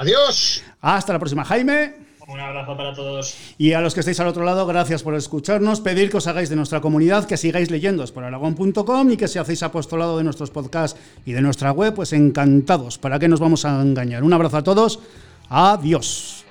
Adiós. 0.00 0.62
Hasta 0.80 1.12
la 1.12 1.18
próxima, 1.18 1.44
Jaime. 1.44 1.92
Un 2.26 2.40
abrazo 2.40 2.74
para 2.74 2.94
todos. 2.94 3.34
Y 3.58 3.74
a 3.74 3.82
los 3.82 3.92
que 3.92 4.00
estáis 4.00 4.18
al 4.20 4.28
otro 4.28 4.44
lado, 4.44 4.66
gracias 4.66 5.02
por 5.02 5.14
escucharnos. 5.14 5.80
Pedir 5.80 6.10
que 6.10 6.16
os 6.16 6.26
hagáis 6.26 6.48
de 6.48 6.56
nuestra 6.56 6.80
comunidad, 6.80 7.26
que 7.26 7.36
sigáis 7.36 7.70
leyendo 7.70 8.02
por 8.06 8.24
aragón.com 8.24 9.10
y 9.10 9.18
que 9.18 9.28
si 9.28 9.38
hacéis 9.38 9.62
apostolado 9.62 10.16
de 10.16 10.24
nuestros 10.24 10.50
podcasts 10.50 10.98
y 11.26 11.32
de 11.32 11.42
nuestra 11.42 11.72
web, 11.72 11.92
pues 11.92 12.14
encantados. 12.14 12.96
¿Para 12.96 13.18
qué 13.18 13.28
nos 13.28 13.40
vamos 13.40 13.66
a 13.66 13.82
engañar? 13.82 14.22
Un 14.22 14.32
abrazo 14.32 14.56
a 14.56 14.64
todos. 14.64 15.00
Adiós. 15.50 16.46